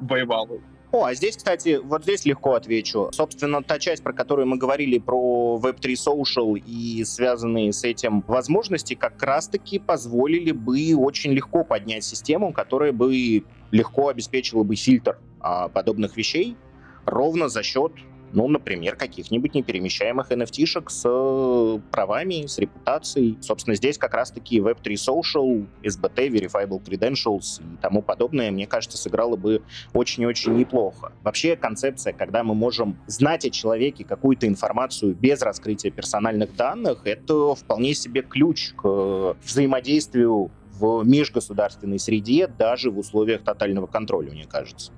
воевал 0.00 0.48
о, 0.90 1.04
а 1.04 1.12
здесь, 1.12 1.36
кстати, 1.36 1.78
вот 1.82 2.04
здесь 2.04 2.24
легко 2.24 2.54
отвечу. 2.54 3.10
Собственно, 3.12 3.62
та 3.62 3.78
часть, 3.78 4.02
про 4.02 4.14
которую 4.14 4.46
мы 4.46 4.56
говорили, 4.56 4.98
про 4.98 5.60
Web3 5.62 5.92
Social 5.92 6.58
и 6.58 7.04
связанные 7.04 7.74
с 7.74 7.84
этим 7.84 8.22
возможности, 8.26 8.94
как 8.94 9.22
раз-таки 9.22 9.78
позволили 9.78 10.52
бы 10.52 10.94
очень 10.96 11.32
легко 11.32 11.62
поднять 11.62 12.04
систему, 12.04 12.54
которая 12.54 12.92
бы 12.92 13.44
легко 13.70 14.08
обеспечила 14.08 14.62
бы 14.62 14.76
фильтр 14.76 15.18
а, 15.40 15.68
подобных 15.68 16.16
вещей 16.16 16.56
ровно 17.04 17.48
за 17.48 17.62
счет 17.62 17.92
ну, 18.32 18.48
например, 18.48 18.96
каких-нибудь 18.96 19.54
неперемещаемых 19.54 20.30
NFT-шек 20.30 20.90
с 20.90 21.02
э, 21.04 21.80
правами, 21.90 22.46
с 22.46 22.58
репутацией. 22.58 23.38
Собственно, 23.40 23.74
здесь 23.74 23.98
как 23.98 24.14
раз-таки 24.14 24.58
Web3 24.60 24.94
Social, 24.94 25.66
SBT, 25.82 26.28
Verifiable 26.28 26.82
Credentials 26.82 27.60
и 27.60 27.76
тому 27.80 28.02
подобное, 28.02 28.50
мне 28.50 28.66
кажется, 28.66 28.98
сыграло 28.98 29.36
бы 29.36 29.62
очень-очень 29.92 30.54
неплохо. 30.56 31.12
Вообще 31.22 31.56
концепция, 31.56 32.12
когда 32.12 32.42
мы 32.42 32.54
можем 32.54 32.98
знать 33.06 33.44
о 33.44 33.50
человеке 33.50 34.04
какую-то 34.04 34.46
информацию 34.46 35.14
без 35.14 35.42
раскрытия 35.42 35.90
персональных 35.90 36.54
данных, 36.56 37.02
это 37.04 37.54
вполне 37.54 37.94
себе 37.94 38.22
ключ 38.22 38.72
к 38.74 39.36
взаимодействию 39.44 40.50
в 40.78 41.02
межгосударственной 41.04 41.98
среде, 41.98 42.46
даже 42.46 42.90
в 42.90 42.98
условиях 42.98 43.42
тотального 43.42 43.86
контроля, 43.86 44.30
мне 44.30 44.44
кажется. 44.44 44.92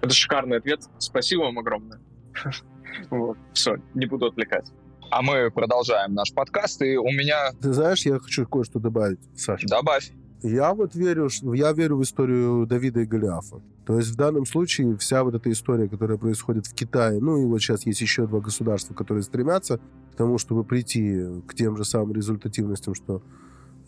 Это 0.00 0.12
шикарный 0.12 0.58
ответ. 0.58 0.82
Спасибо 0.98 1.42
вам 1.42 1.58
огромное. 1.58 1.98
Вот, 3.10 3.36
все, 3.52 3.76
не 3.94 4.06
буду 4.06 4.26
отвлекать. 4.26 4.70
А 5.10 5.20
мы 5.20 5.50
продолжаем 5.50 6.14
наш 6.14 6.32
подкаст, 6.32 6.80
и 6.82 6.96
у 6.96 7.10
меня... 7.10 7.50
Ты 7.60 7.72
знаешь, 7.72 8.06
я 8.06 8.18
хочу 8.18 8.46
кое-что 8.46 8.78
добавить, 8.78 9.18
Саша. 9.36 9.66
Добавь. 9.66 10.12
Я 10.42 10.74
вот 10.74 10.94
верю, 10.94 11.28
я 11.54 11.72
верю 11.72 11.96
в 11.96 12.02
историю 12.02 12.66
Давида 12.66 13.00
и 13.00 13.04
Голиафа. 13.04 13.62
То 13.86 13.96
есть 13.98 14.10
в 14.10 14.16
данном 14.16 14.44
случае 14.44 14.96
вся 14.98 15.24
вот 15.24 15.34
эта 15.34 15.50
история, 15.50 15.88
которая 15.88 16.18
происходит 16.18 16.66
в 16.66 16.74
Китае, 16.74 17.20
ну 17.20 17.40
и 17.40 17.46
вот 17.46 17.60
сейчас 17.60 17.86
есть 17.86 18.00
еще 18.00 18.26
два 18.26 18.40
государства, 18.40 18.94
которые 18.94 19.22
стремятся 19.22 19.80
к 20.12 20.16
тому, 20.16 20.38
чтобы 20.38 20.64
прийти 20.64 21.42
к 21.46 21.54
тем 21.54 21.76
же 21.76 21.84
самым 21.84 22.12
результативностям, 22.12 22.94
что 22.94 23.22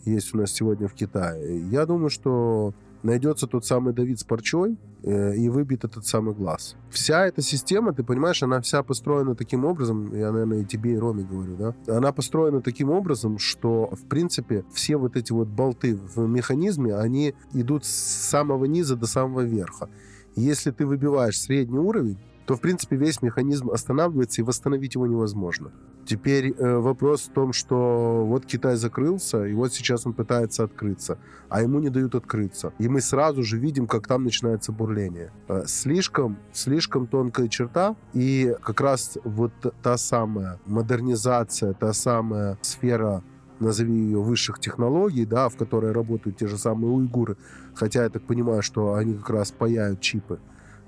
есть 0.05 0.33
у 0.33 0.37
нас 0.37 0.51
сегодня 0.51 0.87
в 0.87 0.93
Китае. 0.93 1.67
Я 1.69 1.85
думаю, 1.85 2.09
что 2.09 2.73
найдется 3.07 3.47
тот 3.47 3.65
самый 3.65 3.93
Давид 3.93 4.19
с 4.19 4.23
парчой 4.23 4.77
э, 5.03 5.35
и 5.35 5.49
выбит 5.49 5.83
этот 5.85 6.05
самый 6.05 6.35
глаз. 6.35 6.75
Вся 6.89 7.25
эта 7.25 7.41
система, 7.41 7.93
ты 7.93 8.03
понимаешь, 8.03 8.43
она 8.43 8.61
вся 8.61 8.83
построена 8.83 9.33
таким 9.33 9.65
образом, 9.65 10.13
я, 10.13 10.31
наверное, 10.31 10.61
и 10.61 10.65
тебе, 10.65 10.93
и 10.93 10.97
Роме 10.97 11.23
говорю, 11.23 11.55
да, 11.55 11.95
она 11.97 12.11
построена 12.11 12.61
таким 12.61 12.91
образом, 12.91 13.39
что, 13.39 13.89
в 13.91 14.07
принципе, 14.07 14.65
все 14.73 14.97
вот 14.97 15.15
эти 15.15 15.31
вот 15.31 15.47
болты 15.47 15.95
в 15.95 16.27
механизме, 16.27 16.95
они 16.95 17.33
идут 17.53 17.85
с 17.85 17.89
самого 17.89 18.65
низа 18.65 18.95
до 18.95 19.07
самого 19.07 19.41
верха. 19.41 19.89
Если 20.35 20.71
ты 20.71 20.85
выбиваешь 20.85 21.39
средний 21.39 21.79
уровень, 21.79 22.19
то, 22.45 22.55
в 22.55 22.61
принципе, 22.61 22.95
весь 22.95 23.21
механизм 23.21 23.69
останавливается, 23.71 24.41
и 24.41 24.43
восстановить 24.43 24.95
его 24.95 25.07
невозможно. 25.07 25.71
Теперь 26.07 26.53
э, 26.57 26.77
вопрос 26.77 27.27
в 27.27 27.33
том, 27.33 27.51
что 27.51 28.25
вот 28.25 28.45
Китай 28.45 28.77
закрылся, 28.77 29.45
и 29.45 29.53
вот 29.53 29.73
сейчас 29.73 30.07
он 30.07 30.13
пытается 30.13 30.63
открыться, 30.63 31.17
а 31.49 31.61
ему 31.61 31.79
не 31.79 31.89
дают 31.89 32.15
открыться. 32.15 32.71
И 32.79 32.87
мы 32.87 33.01
сразу 33.01 33.43
же 33.43 33.57
видим, 33.59 33.87
как 33.87 34.07
там 34.07 34.23
начинается 34.23 34.71
бурление. 34.71 35.33
Э, 35.49 35.63
слишком, 35.65 36.37
слишком 36.53 37.07
тонкая 37.07 37.49
черта, 37.49 37.97
и 38.13 38.55
как 38.63 38.79
раз 38.79 39.17
вот 39.25 39.51
та 39.83 39.97
самая 39.97 40.61
модернизация, 40.65 41.73
та 41.73 41.91
самая 41.91 42.57
сфера 42.61 43.21
назови 43.59 43.93
ее 43.93 44.21
высших 44.21 44.59
технологий, 44.59 45.25
да, 45.25 45.49
в 45.49 45.57
которой 45.57 45.91
работают 45.91 46.37
те 46.37 46.47
же 46.47 46.57
самые 46.57 46.89
уйгуры, 46.89 47.35
хотя 47.75 48.03
я 48.03 48.09
так 48.09 48.23
понимаю, 48.23 48.61
что 48.61 48.93
они 48.93 49.13
как 49.13 49.29
раз 49.29 49.51
паяют 49.51 49.99
чипы, 49.99 50.39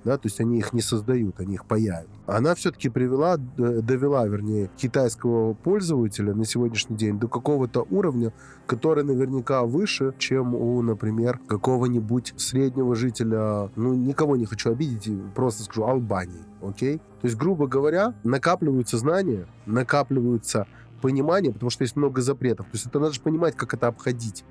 да, 0.04 0.18
то 0.18 0.28
есть 0.28 0.40
они 0.40 0.58
их 0.58 0.74
не 0.74 0.82
создают, 0.82 1.40
они 1.40 1.56
их 1.56 1.66
паяют. 1.66 2.10
Она 2.26 2.56
все-таки 2.56 2.90
привела, 2.90 3.38
довела, 3.38 4.28
вернее, 4.28 4.70
китайского 4.78 5.54
пользователя 5.54 6.34
на 6.34 6.46
сегодняшний 6.46 6.96
день 6.96 7.20
до 7.20 7.28
какого-то 7.28 7.86
уровня, 7.90 8.34
который 8.66 9.04
наверняка 9.04 9.64
выше, 9.64 10.14
чем 10.18 10.56
у, 10.56 10.82
например, 10.82 11.40
какого-нибудь 11.48 12.34
среднего 12.38 12.96
жителя, 12.96 13.70
ну, 13.76 13.94
никого 13.94 14.36
не 14.36 14.46
хочу 14.46 14.72
обидеть, 14.72 15.12
просто 15.34 15.64
скажу, 15.64 15.86
Албании, 15.86 16.44
окей? 16.62 16.98
То 17.22 17.28
есть, 17.28 17.36
грубо 17.36 17.68
говоря, 17.68 18.14
накапливаются 18.24 18.98
знания, 18.98 19.48
накапливаются 19.66 20.68
понимание, 21.02 21.54
потому 21.54 21.70
что 21.70 21.84
есть 21.84 21.96
много 21.96 22.22
запретов. 22.22 22.66
То 22.68 22.72
есть 22.74 22.86
это 22.86 23.00
надо 23.00 23.14
же 23.14 23.22
понимать, 23.22 23.56
как 23.56 23.74
это 23.74 23.88
обходить. 23.88 24.44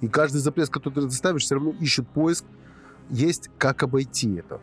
И 0.00 0.08
каждый 0.08 0.38
запрет, 0.38 0.68
который 0.68 1.04
ты 1.08 1.10
ставишь, 1.10 1.44
все 1.44 1.54
равно 1.54 1.70
ищет 1.80 2.06
поиск, 2.08 2.44
есть 3.08 3.50
как 3.58 3.82
обойти 3.82 4.34
это. 4.34 4.60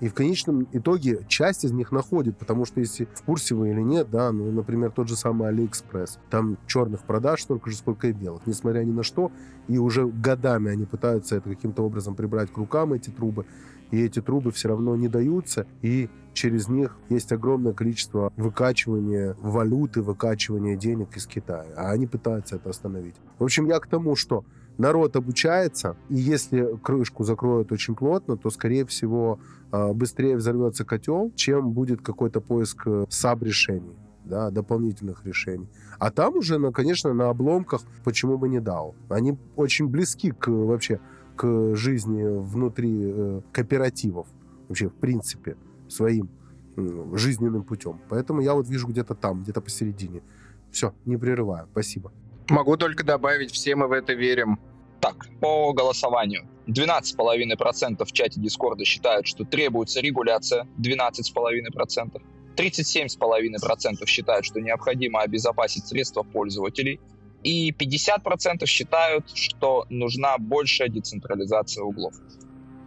И 0.00 0.08
в 0.08 0.14
конечном 0.14 0.68
итоге 0.72 1.24
часть 1.28 1.64
из 1.64 1.72
них 1.72 1.90
находит, 1.90 2.38
потому 2.38 2.64
что 2.64 2.80
если 2.80 3.08
в 3.14 3.22
курсе 3.22 3.54
вы 3.54 3.70
или 3.70 3.80
нет, 3.80 4.10
да, 4.10 4.30
ну, 4.30 4.50
например, 4.52 4.92
тот 4.92 5.08
же 5.08 5.16
самый 5.16 5.48
Алиэкспресс, 5.48 6.18
там 6.30 6.56
черных 6.66 7.02
продаж 7.02 7.42
столько 7.42 7.70
же, 7.70 7.76
сколько 7.76 8.06
и 8.06 8.12
белых, 8.12 8.46
несмотря 8.46 8.84
ни 8.84 8.92
на 8.92 9.02
что, 9.02 9.32
и 9.66 9.78
уже 9.78 10.06
годами 10.06 10.70
они 10.70 10.84
пытаются 10.84 11.36
это 11.36 11.48
каким-то 11.48 11.82
образом 11.82 12.14
прибрать 12.14 12.52
к 12.52 12.56
рукам, 12.56 12.92
эти 12.92 13.10
трубы, 13.10 13.44
и 13.90 14.00
эти 14.00 14.20
трубы 14.20 14.52
все 14.52 14.68
равно 14.68 14.94
не 14.96 15.08
даются, 15.08 15.66
и 15.82 16.08
через 16.32 16.68
них 16.68 16.96
есть 17.08 17.32
огромное 17.32 17.72
количество 17.72 18.32
выкачивания 18.36 19.34
валюты, 19.40 20.02
выкачивания 20.02 20.76
денег 20.76 21.16
из 21.16 21.26
Китая, 21.26 21.66
а 21.76 21.90
они 21.90 22.06
пытаются 22.06 22.56
это 22.56 22.70
остановить. 22.70 23.16
В 23.38 23.44
общем, 23.44 23.66
я 23.66 23.80
к 23.80 23.88
тому, 23.88 24.14
что 24.14 24.44
народ 24.78 25.16
обучается, 25.16 25.96
и 26.08 26.16
если 26.16 26.78
крышку 26.82 27.24
закроют 27.24 27.72
очень 27.72 27.94
плотно, 27.94 28.36
то, 28.36 28.50
скорее 28.50 28.86
всего, 28.86 29.38
а, 29.70 29.92
быстрее 29.92 30.36
взорвется 30.36 30.84
котел, 30.84 31.32
чем 31.34 31.72
будет 31.72 32.00
какой-то 32.00 32.40
поиск 32.40 32.86
э, 32.86 33.06
саб-решений 33.10 33.96
да, 34.24 34.50
дополнительных 34.50 35.24
решений. 35.24 35.68
А 35.98 36.10
там 36.10 36.36
уже, 36.36 36.58
ну, 36.58 36.70
конечно, 36.70 37.12
на 37.12 37.30
обломках, 37.30 37.82
почему 38.04 38.38
бы 38.38 38.48
не 38.48 38.60
дал. 38.60 38.94
Они 39.08 39.36
очень 39.56 39.88
близки 39.88 40.30
к 40.30 40.48
вообще 40.48 41.00
к 41.34 41.74
жизни 41.74 42.22
внутри 42.24 42.94
э, 43.00 43.40
кооперативов, 43.52 44.26
вообще, 44.68 44.88
в 44.88 44.94
принципе, 44.94 45.56
своим 45.88 46.28
э, 46.76 47.04
жизненным 47.14 47.62
путем. 47.62 48.00
Поэтому 48.08 48.40
я 48.40 48.54
вот 48.54 48.68
вижу 48.68 48.86
где-то 48.88 49.14
там, 49.14 49.42
где-то 49.42 49.60
посередине. 49.60 50.22
Все, 50.70 50.92
не 51.06 51.16
прерываю. 51.16 51.66
Спасибо. 51.72 52.12
Могу 52.48 52.76
только 52.76 53.04
добавить, 53.04 53.52
все 53.52 53.76
мы 53.76 53.88
в 53.88 53.92
это 53.92 54.14
верим. 54.14 54.58
Так, 55.00 55.26
по 55.40 55.72
голосованию. 55.72 56.48
12,5% 56.66 58.04
в 58.04 58.12
чате 58.12 58.40
Дискорда 58.40 58.84
считают, 58.84 59.26
что 59.26 59.44
требуется 59.44 60.00
регуляция, 60.00 60.66
12,5%. 60.78 62.20
37,5% 62.56 64.06
считают, 64.06 64.44
что 64.44 64.60
необходимо 64.60 65.20
обезопасить 65.20 65.86
средства 65.86 66.22
пользователей. 66.22 67.00
И 67.42 67.70
50% 67.70 68.66
считают, 68.66 69.30
что 69.32 69.86
нужна 69.90 70.38
большая 70.38 70.88
децентрализация 70.88 71.84
углов. 71.84 72.14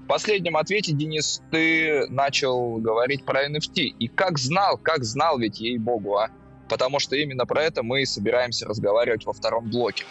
В 0.03 0.07
последнем 0.07 0.57
ответе, 0.57 0.91
Денис, 0.91 1.41
ты 1.51 2.05
начал 2.09 2.75
говорить 2.77 3.23
про 3.23 3.47
NFT. 3.47 3.81
И 3.97 4.07
как 4.09 4.37
знал, 4.37 4.77
как 4.77 5.05
знал 5.05 5.39
ведь, 5.39 5.61
ей-богу, 5.61 6.17
а? 6.17 6.29
Потому 6.71 6.99
что 6.99 7.17
именно 7.17 7.45
про 7.45 7.63
это 7.63 7.83
мы 7.83 8.05
собираемся 8.05 8.65
разговаривать 8.65 9.25
во 9.25 9.33
втором 9.33 9.69
блоке. 9.69 10.05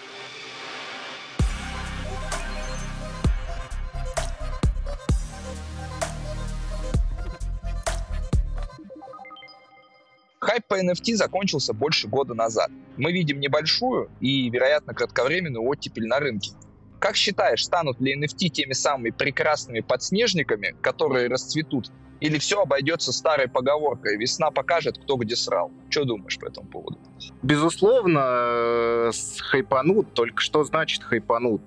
Хайп 10.38 10.66
по 10.68 10.78
NFT 10.78 11.14
закончился 11.14 11.72
больше 11.72 12.08
года 12.08 12.34
назад. 12.34 12.70
Мы 12.98 13.12
видим 13.12 13.40
небольшую 13.40 14.10
и, 14.20 14.50
вероятно, 14.50 14.92
кратковременную 14.92 15.66
оттепель 15.66 16.06
на 16.06 16.18
рынке. 16.18 16.50
Как 16.98 17.16
считаешь, 17.16 17.64
станут 17.64 17.98
ли 18.02 18.14
NFT 18.14 18.48
теми 18.50 18.74
самыми 18.74 19.08
прекрасными 19.08 19.80
подснежниками, 19.80 20.76
которые 20.82 21.28
расцветут, 21.28 21.90
или 22.20 22.38
все 22.38 22.62
обойдется 22.62 23.12
старой 23.12 23.48
поговоркой 23.48 24.16
«весна 24.16 24.50
покажет, 24.50 24.98
кто 24.98 25.16
где 25.16 25.36
срал». 25.36 25.70
Что 25.88 26.04
думаешь 26.04 26.38
по 26.38 26.46
этому 26.46 26.68
поводу? 26.68 26.98
Безусловно, 27.42 28.20
э, 28.22 29.10
хайпанут. 29.38 30.12
Только 30.14 30.40
что 30.40 30.64
значит 30.64 31.02
хайпанут? 31.02 31.62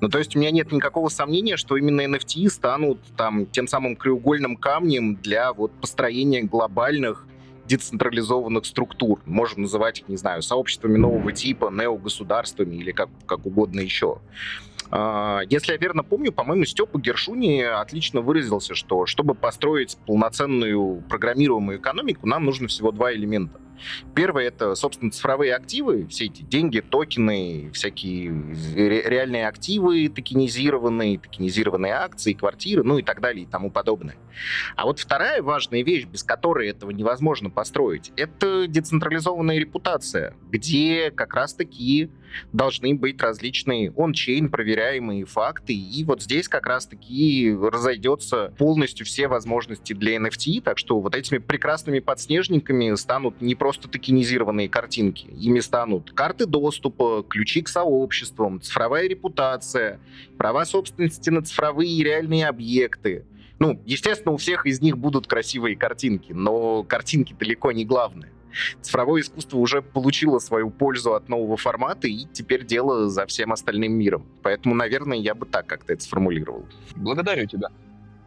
Ну, 0.00 0.08
то 0.08 0.18
есть 0.18 0.34
у 0.34 0.38
меня 0.38 0.50
нет 0.50 0.72
никакого 0.72 1.08
сомнения, 1.08 1.56
что 1.56 1.76
именно 1.76 2.00
NFT 2.02 2.48
станут 2.48 2.98
там 3.16 3.46
тем 3.46 3.68
самым 3.68 3.96
краеугольным 3.96 4.56
камнем 4.56 5.16
для 5.16 5.52
вот 5.52 5.72
построения 5.72 6.42
глобальных 6.42 7.26
децентрализованных 7.66 8.64
структур. 8.64 9.20
Можем 9.26 9.62
называть 9.62 10.00
их, 10.00 10.08
не 10.08 10.16
знаю, 10.16 10.42
сообществами 10.42 10.96
нового 10.96 11.32
типа, 11.32 11.70
неогосударствами 11.72 12.76
или 12.76 12.92
как, 12.92 13.10
как 13.26 13.44
угодно 13.44 13.80
еще. 13.80 14.18
А, 14.90 15.40
если 15.48 15.72
я 15.72 15.78
верно 15.78 16.04
помню, 16.04 16.32
по-моему, 16.32 16.64
Степа 16.64 16.98
Гершуни 16.98 17.62
отлично 17.62 18.20
выразился, 18.20 18.74
что 18.74 19.06
чтобы 19.06 19.34
построить 19.34 19.96
полноценную 20.06 21.02
программируемую 21.08 21.78
экономику, 21.78 22.26
нам 22.26 22.44
нужно 22.44 22.68
всего 22.68 22.92
два 22.92 23.12
элемента. 23.12 23.60
Первое— 24.14 24.44
это, 24.48 24.74
собственно, 24.74 25.10
цифровые 25.10 25.54
активы, 25.54 26.06
все 26.06 26.26
эти 26.26 26.42
деньги, 26.42 26.80
токены, 26.80 27.70
всякие 27.72 28.30
реальные 28.74 29.48
активы 29.48 30.08
токенизированные, 30.08 31.18
токенизированные 31.18 31.92
акции, 31.92 32.32
квартиры, 32.32 32.82
ну 32.84 32.98
и 32.98 33.02
так 33.02 33.20
далее 33.20 33.44
и 33.44 33.46
тому 33.46 33.70
подобное. 33.70 34.16
А 34.76 34.84
вот 34.84 34.98
вторая 34.98 35.42
важная 35.42 35.82
вещь, 35.82 36.04
без 36.04 36.22
которой 36.22 36.68
этого 36.68 36.90
невозможно 36.90 37.50
построить, 37.50 38.12
это 38.16 38.66
децентрализованная 38.66 39.58
репутация, 39.58 40.34
где 40.50 41.10
как 41.10 41.34
раз-таки 41.34 42.10
должны 42.52 42.94
быть 42.94 43.20
различные 43.20 43.92
он-чейн 43.92 44.50
проверяемые 44.50 45.24
факты, 45.24 45.74
и 45.74 46.04
вот 46.04 46.22
здесь 46.22 46.48
как 46.48 46.66
раз-таки 46.66 47.54
разойдется 47.54 48.52
полностью 48.58 49.06
все 49.06 49.28
возможности 49.28 49.92
для 49.92 50.16
NFT, 50.16 50.62
так 50.62 50.78
что 50.78 51.00
вот 51.00 51.14
этими 51.14 51.38
прекрасными 51.38 52.00
подснежниками 52.00 52.94
станут 52.94 53.40
не 53.40 53.54
просто 53.54 53.88
токенизированные 53.88 54.68
картинки, 54.68 55.26
ими 55.26 55.60
станут 55.60 56.12
карты 56.12 56.46
доступа, 56.46 57.24
ключи 57.28 57.62
к 57.62 57.68
сообществам, 57.68 58.60
цифровая 58.60 59.08
репутация, 59.08 60.00
права 60.36 60.64
собственности 60.64 61.30
на 61.30 61.42
цифровые 61.42 61.90
и 61.90 62.04
реальные 62.04 62.46
объекты, 62.46 63.24
ну, 63.58 63.80
естественно, 63.84 64.32
у 64.32 64.36
всех 64.36 64.66
из 64.66 64.80
них 64.80 64.98
будут 64.98 65.26
красивые 65.26 65.76
картинки, 65.76 66.32
но 66.32 66.82
картинки 66.82 67.34
далеко 67.38 67.72
не 67.72 67.84
главное 67.84 68.32
цифровое 68.80 69.22
искусство 69.22 69.58
уже 69.58 69.82
получило 69.82 70.38
свою 70.38 70.70
пользу 70.70 71.14
от 71.14 71.28
нового 71.28 71.56
формата, 71.56 72.08
и 72.08 72.26
теперь 72.32 72.64
дело 72.64 73.08
за 73.08 73.26
всем 73.26 73.52
остальным 73.52 73.92
миром. 73.92 74.26
Поэтому, 74.42 74.74
наверное, 74.74 75.18
я 75.18 75.34
бы 75.34 75.46
так 75.46 75.66
как-то 75.66 75.92
это 75.92 76.02
сформулировал. 76.02 76.66
Благодарю 76.94 77.46
тебя. 77.46 77.68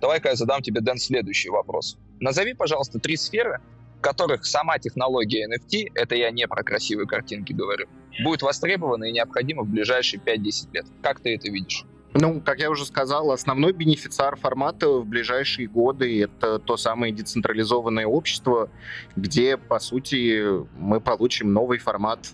Давай-ка 0.01 0.29
я 0.29 0.35
задам 0.35 0.61
тебе, 0.61 0.81
Дэн, 0.81 0.97
следующий 0.97 1.49
вопрос. 1.49 1.97
Назови, 2.19 2.53
пожалуйста, 2.53 2.99
три 2.99 3.17
сферы, 3.17 3.59
в 3.97 4.01
которых 4.01 4.45
сама 4.45 4.79
технология 4.79 5.47
NFT, 5.47 5.91
это 5.93 6.15
я 6.15 6.31
не 6.31 6.47
про 6.47 6.63
красивые 6.63 7.07
картинки 7.07 7.51
говорю, 7.51 7.87
будет 8.23 8.41
востребована 8.41 9.05
и 9.05 9.11
необходима 9.11 9.63
в 9.63 9.67
ближайшие 9.67 10.21
5-10 10.21 10.73
лет. 10.73 10.85
Как 11.01 11.19
ты 11.19 11.35
это 11.35 11.49
видишь? 11.49 11.85
Ну, 12.13 12.41
как 12.41 12.59
я 12.59 12.71
уже 12.71 12.85
сказал, 12.85 13.31
основной 13.31 13.71
бенефициар 13.71 14.35
формата 14.35 14.89
в 14.89 15.05
ближайшие 15.05 15.67
годы— 15.67 16.23
это 16.23 16.57
то 16.57 16.75
самое 16.75 17.13
децентрализованное 17.13 18.07
общество, 18.07 18.69
где, 19.15 19.57
по 19.57 19.79
сути, 19.79 20.43
мы 20.77 21.01
получим 21.01 21.53
новый 21.53 21.77
формат, 21.77 22.29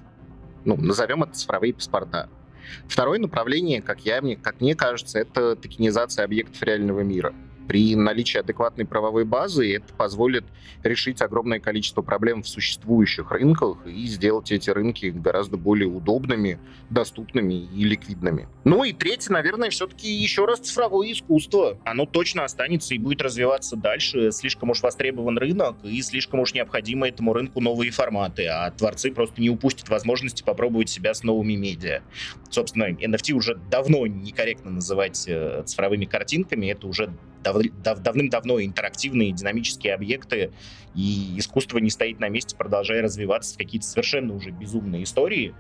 ну, 0.64 0.78
назовем 0.78 1.24
это 1.24 1.34
цифровые 1.34 1.74
паспорта. 1.74 2.30
Второе 2.88 3.20
направление, 3.20 3.82
как, 3.82 4.02
я, 4.02 4.22
мне, 4.22 4.38
как 4.38 4.62
мне 4.62 4.76
кажется, 4.76 5.20
это 5.20 5.56
токенизация 5.56 6.24
объектов 6.24 6.62
реального 6.64 7.02
мира. 7.02 7.34
При 7.68 7.96
наличии 7.96 8.40
адекватной 8.40 8.86
правовой 8.86 9.26
базы 9.26 9.76
это 9.76 9.94
позволит 9.94 10.46
решить 10.84 11.22
огромное 11.22 11.60
количество 11.60 12.02
проблем 12.02 12.44
в 12.44 12.48
существующих 12.48 13.32
рынках 13.32 13.78
и 13.86 14.06
сделать 14.06 14.52
эти 14.52 14.70
рынки 14.70 15.08
гораздо 15.08 15.58
более 15.58 15.88
удобными, 15.88 16.60
доступными 16.90 17.54
и 17.54 17.84
ликвидными. 17.84 18.48
Ну 18.64 18.84
и 18.84 18.94
третье, 18.94 19.32
наверное, 19.32 19.70
все-таки 19.70 20.12
еще 20.12 20.46
раз 20.46 20.60
цифровое 20.60 21.12
искусство. 21.12 21.78
Оно 21.84 22.06
точно 22.06 22.44
останется 22.44 22.94
и 22.94 22.98
будет 22.98 23.22
развиваться 23.22 23.76
дальше. 23.76 24.32
Слишком 24.32 24.70
уж 24.70 24.82
востребован 24.82 25.38
рынок 25.38 25.78
и 25.84 26.02
слишком 26.02 26.40
уж 26.40 26.54
необходимы 26.54 27.08
этому 27.08 27.34
рынку 27.34 27.62
новые 27.62 27.92
форматы, 27.92 28.46
а 28.48 28.70
творцы 28.72 29.12
просто 29.12 29.42
не 29.42 29.50
упустят 29.50 29.90
возможности 29.90 30.44
попробовать 30.44 30.90
себя 30.90 31.14
с 31.14 31.24
новыми 31.24 31.54
медиа. 31.54 32.02
Собственно, 32.50 32.92
NFT 32.92 33.34
уже 33.34 33.56
давно 33.56 34.06
некорректно 34.08 34.72
называть 34.72 35.26
э, 35.28 35.64
цифровыми 35.66 36.06
картинками, 36.06 36.68
это 36.68 36.88
уже 36.88 37.14
дав, 37.46 37.58
дав, 37.84 38.00
давным-давно 38.00 38.64
интерактивные 38.64 39.32
динамические 39.32 39.94
объекты, 39.94 40.52
и 40.96 41.38
искусство 41.38 41.78
не 41.78 41.90
стоит 41.90 42.20
на 42.20 42.28
месте, 42.28 42.56
продолжая 42.56 43.02
развиваться 43.02 43.54
в 43.54 43.58
какие-то 43.58 43.88
совершенно 43.88 44.34
уже 44.34 44.50
безумные 44.50 45.04
истории. 45.04 45.54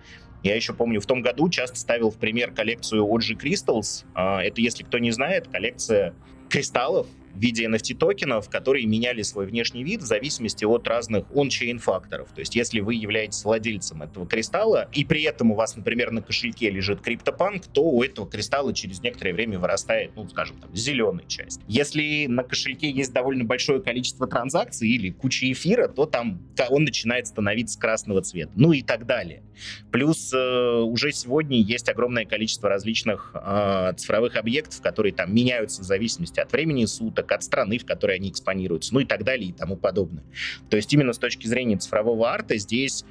Я 0.43 0.55
еще 0.55 0.73
помню, 0.73 0.99
в 0.99 1.05
том 1.05 1.21
году 1.21 1.49
часто 1.49 1.79
ставил 1.79 2.11
в 2.11 2.17
пример 2.17 2.51
коллекцию 2.51 3.05
OG 3.05 3.39
Crystals. 3.39 4.05
А, 4.13 4.41
это, 4.43 4.61
если 4.61 4.83
кто 4.83 4.99
не 4.99 5.11
знает, 5.11 5.47
коллекция 5.47 6.13
кристаллов, 6.49 7.07
в 7.35 7.39
виде 7.39 7.65
NFT-токенов, 7.65 8.49
которые 8.49 8.85
меняли 8.85 9.21
свой 9.21 9.45
внешний 9.45 9.83
вид 9.83 10.01
в 10.01 10.05
зависимости 10.05 10.65
от 10.65 10.87
разных 10.87 11.25
он-чейн 11.35 11.79
факторов. 11.79 12.29
То 12.33 12.39
есть 12.39 12.55
если 12.55 12.79
вы 12.79 12.95
являетесь 12.95 13.43
владельцем 13.43 14.01
этого 14.01 14.25
кристалла, 14.25 14.89
и 14.93 15.03
при 15.03 15.23
этом 15.23 15.51
у 15.51 15.55
вас, 15.55 15.75
например, 15.75 16.11
на 16.11 16.21
кошельке 16.21 16.69
лежит 16.69 17.01
криптопанк, 17.01 17.67
то 17.67 17.83
у 17.83 18.03
этого 18.03 18.29
кристалла 18.29 18.73
через 18.73 19.01
некоторое 19.01 19.33
время 19.33 19.59
вырастает, 19.59 20.11
ну, 20.15 20.27
скажем, 20.29 20.57
там, 20.57 20.73
зеленая 20.75 21.25
часть. 21.27 21.61
Если 21.67 22.25
на 22.27 22.43
кошельке 22.43 22.89
есть 22.89 23.13
довольно 23.13 23.43
большое 23.43 23.81
количество 23.81 24.27
транзакций 24.27 24.87
или 24.89 25.09
куча 25.09 25.51
эфира, 25.51 25.87
то 25.87 26.05
там 26.05 26.41
он 26.69 26.83
начинает 26.83 27.27
становиться 27.27 27.79
красного 27.79 28.21
цвета, 28.21 28.51
ну 28.55 28.71
и 28.71 28.81
так 28.81 29.05
далее. 29.05 29.43
Плюс 29.91 30.33
э, 30.33 30.79
уже 30.81 31.11
сегодня 31.11 31.57
есть 31.61 31.89
огромное 31.89 32.25
количество 32.25 32.69
различных 32.69 33.31
э, 33.33 33.93
цифровых 33.97 34.35
объектов, 34.35 34.81
которые 34.81 35.13
там 35.13 35.33
меняются 35.33 35.81
в 35.81 35.85
зависимости 35.85 36.39
от 36.39 36.51
времени 36.51 36.85
суток, 36.85 37.24
рынок, 37.25 37.31
от 37.31 37.43
страны, 37.43 37.77
в 37.77 37.85
которой 37.85 38.17
они 38.17 38.29
экспонируются, 38.29 38.93
ну 38.93 38.99
и 39.01 39.05
так 39.05 39.23
далее 39.23 39.49
и 39.49 39.53
тому 39.53 39.75
подобное. 39.75 40.23
То 40.69 40.77
есть 40.77 40.93
именно 40.93 41.13
с 41.13 41.17
точки 41.17 41.47
зрения 41.47 41.77
цифрового 41.77 42.29
арта 42.29 42.57
здесь 42.57 43.05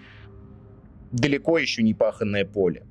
далеко 1.12 1.58
еще 1.58 1.82
не 1.82 1.94
паханное 1.94 2.44
поле. 2.44 2.84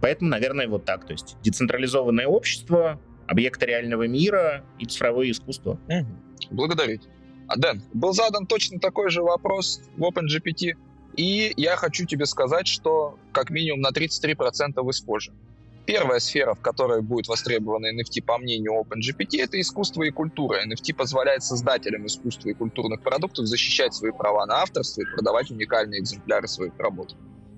Поэтому, 0.00 0.30
наверное, 0.30 0.66
вот 0.68 0.84
так. 0.84 1.06
То 1.06 1.12
есть 1.12 1.36
децентрализованное 1.42 2.26
общество, 2.26 3.00
объекты 3.28 3.66
реального 3.66 4.08
мира 4.08 4.64
и 4.78 4.86
цифровое 4.86 5.30
искусство. 5.30 5.78
Благодарю. 6.50 6.98
А, 7.48 7.56
Дэн, 7.56 7.82
был 7.92 8.12
задан 8.12 8.46
точно 8.46 8.78
такой 8.78 9.10
же 9.10 9.22
вопрос 9.22 9.80
в 9.96 10.02
OpenGPT, 10.02 10.74
и 11.16 11.52
я 11.56 11.76
хочу 11.76 12.06
тебе 12.06 12.26
сказать, 12.26 12.66
что 12.66 13.18
как 13.32 13.50
минимум 13.50 13.80
на 13.80 13.90
33% 13.90 14.82
вы 14.82 14.92
схожи. 14.92 15.32
Первая 15.84 16.20
сфера, 16.20 16.54
в 16.54 16.60
которой 16.60 17.02
будет 17.02 17.26
востребована 17.26 17.86
NFT, 17.86 18.22
по 18.24 18.38
мнению 18.38 18.80
OpenGPT, 18.80 19.42
это 19.42 19.60
искусство 19.60 20.04
и 20.04 20.10
культура. 20.10 20.60
NFT 20.64 20.94
позволяет 20.94 21.42
создателям 21.42 22.06
искусства 22.06 22.50
и 22.50 22.54
культурных 22.54 23.02
продуктов 23.02 23.46
защищать 23.46 23.92
свои 23.92 24.12
права 24.12 24.46
на 24.46 24.62
авторство 24.62 25.02
и 25.02 25.04
продавать 25.04 25.50
уникальные 25.50 26.00
экземпляры 26.00 26.46
своих 26.46 26.72
работ. 26.78 27.16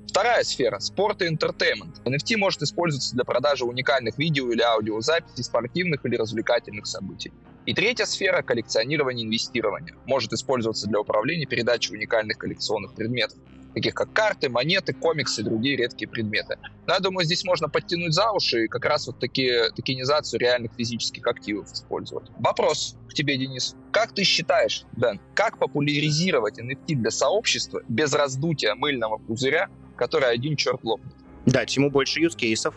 Вторая 0.09 0.43
сфера– 0.45 0.79
спорт 0.81 1.21
и 1.21 1.27
entertainment. 1.27 2.01
NFT 2.07 2.37
может 2.39 2.63
использоваться 2.63 3.15
для 3.15 3.25
продажи 3.25 3.65
уникальных 3.65 4.17
видео 4.17 4.51
или 4.51 4.63
аудиозаписей 4.63 5.45
спортивных 5.45 6.07
или 6.07 6.17
развлекательных 6.17 6.87
событий. 6.87 7.33
И 7.67 7.75
третья 7.75 8.07
сфера– 8.07 8.43
коллекционирование 8.47 9.25
и 9.25 9.27
инвестирование. 9.27 9.95
Может 10.07 10.33
использоваться 10.33 10.87
для 10.87 11.01
управления 11.01 11.47
передачей 11.47 11.95
уникальных 11.95 12.39
коллекционных 12.39 12.95
предметов 12.95 13.39
таких 13.75 13.95
как 13.95 14.13
карты, 14.13 14.49
монеты, 14.49 14.95
комиксы 14.95 15.41
и 15.41 15.45
другие 15.45 15.77
редкие 15.77 16.09
предметы. 16.09 16.59
Но 16.87 16.95
я 16.95 17.01
думаю, 17.01 17.25
здесь 17.25 17.45
можно 17.45 17.69
подтянуть 17.69 18.15
за 18.15 18.31
уши 18.31 18.65
и 18.65 18.69
как 18.69 18.85
раз 18.85 19.07
вот 19.07 19.19
такие, 19.19 19.71
токенизацию 19.75 20.41
реальных 20.41 20.73
физических 20.77 21.27
активов 21.27 21.73
использовать. 21.73 22.31
Вопрос 22.39 22.97
к 23.09 23.15
тебе, 23.15 23.37
Денис. 23.37 23.75
Как 23.91 24.13
ты 24.15 24.25
считаешь, 24.25 24.85
Дэн, 24.93 25.21
как 25.35 25.59
популяризировать 25.59 26.59
NFT 26.59 26.95
для 26.95 27.11
сообщества 27.11 27.83
без 27.89 28.13
раздутия 28.13 28.75
мыльного 28.75 29.19
пузыря, 29.19 29.69
который 29.97 30.31
один 30.31 30.57
черт 30.57 30.83
лопнет? 30.85 31.15
Дать 31.47 31.77
ему 31.77 31.91
больше 31.91 32.21
юзкейсов, 32.21 32.75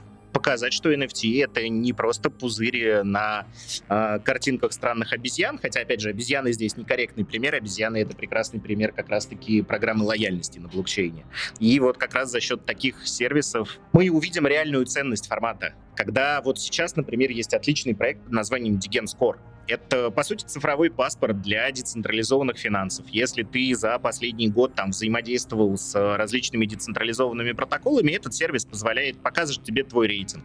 показать, 0.48 0.72
что 0.72 0.94
NFT 0.94 1.44
это 1.44 1.68
не 1.68 1.92
просто 1.92 2.30
пузырь 2.30 3.04
на 3.04 3.46
э, 3.90 4.20
картинках 4.24 4.72
странных 4.72 5.12
обезьян, 5.12 5.60
хотя, 5.62 5.82
опять 5.82 6.00
же, 6.00 6.10
обезьяны 6.10 6.54
здесь 6.54 6.78
некорректный 6.78 7.26
пример, 7.26 7.56
обезьяны 7.56 7.98
это 7.98 8.16
прекрасный 8.16 8.62
пример 8.62 8.94
как 8.94 9.10
раз-таки 9.10 9.62
программы 9.62 10.06
лояльности 10.06 10.60
на 10.60 10.70
блокчейне. 10.70 11.26
И 11.60 11.78
вот 11.82 11.98
как 11.98 12.14
раз 12.14 12.32
за 12.32 12.40
счет 12.40 12.64
таких 12.66 13.06
сервисов 13.06 13.78
мы 13.92 14.10
увидим 14.10 14.48
реальную 14.48 14.86
ценность 14.86 15.28
формата, 15.28 15.74
когда 15.98 16.42
вот 16.42 16.60
сейчас, 16.60 16.96
например, 16.96 17.32
есть 17.32 17.54
отличный 17.54 17.96
проект 17.96 18.24
под 18.24 18.32
названием 18.32 18.76
Digen 18.76 19.06
Score, 19.06 19.38
это, 19.68 20.12
по 20.12 20.24
сути, 20.24 20.46
цифровой 20.46 20.90
паспорт 20.90 21.42
для 21.42 21.70
децентрализованных 21.72 22.58
финансов. 22.58 23.06
Если 23.10 23.44
ты 23.44 23.76
за 23.76 24.00
последний 24.00 24.50
год 24.50 24.76
там 24.76 24.92
взаимодействовал 24.92 25.78
с 25.78 25.94
различными 26.18 26.66
децентрализованными 26.66 27.52
протоколами, 27.52 28.12
этот 28.12 28.34
сервис 28.34 28.66
позволяет 28.66 29.22
показывать 29.22 29.64
тебе 29.64 29.84
твой 29.84 30.08
рейтинг. 30.08 30.44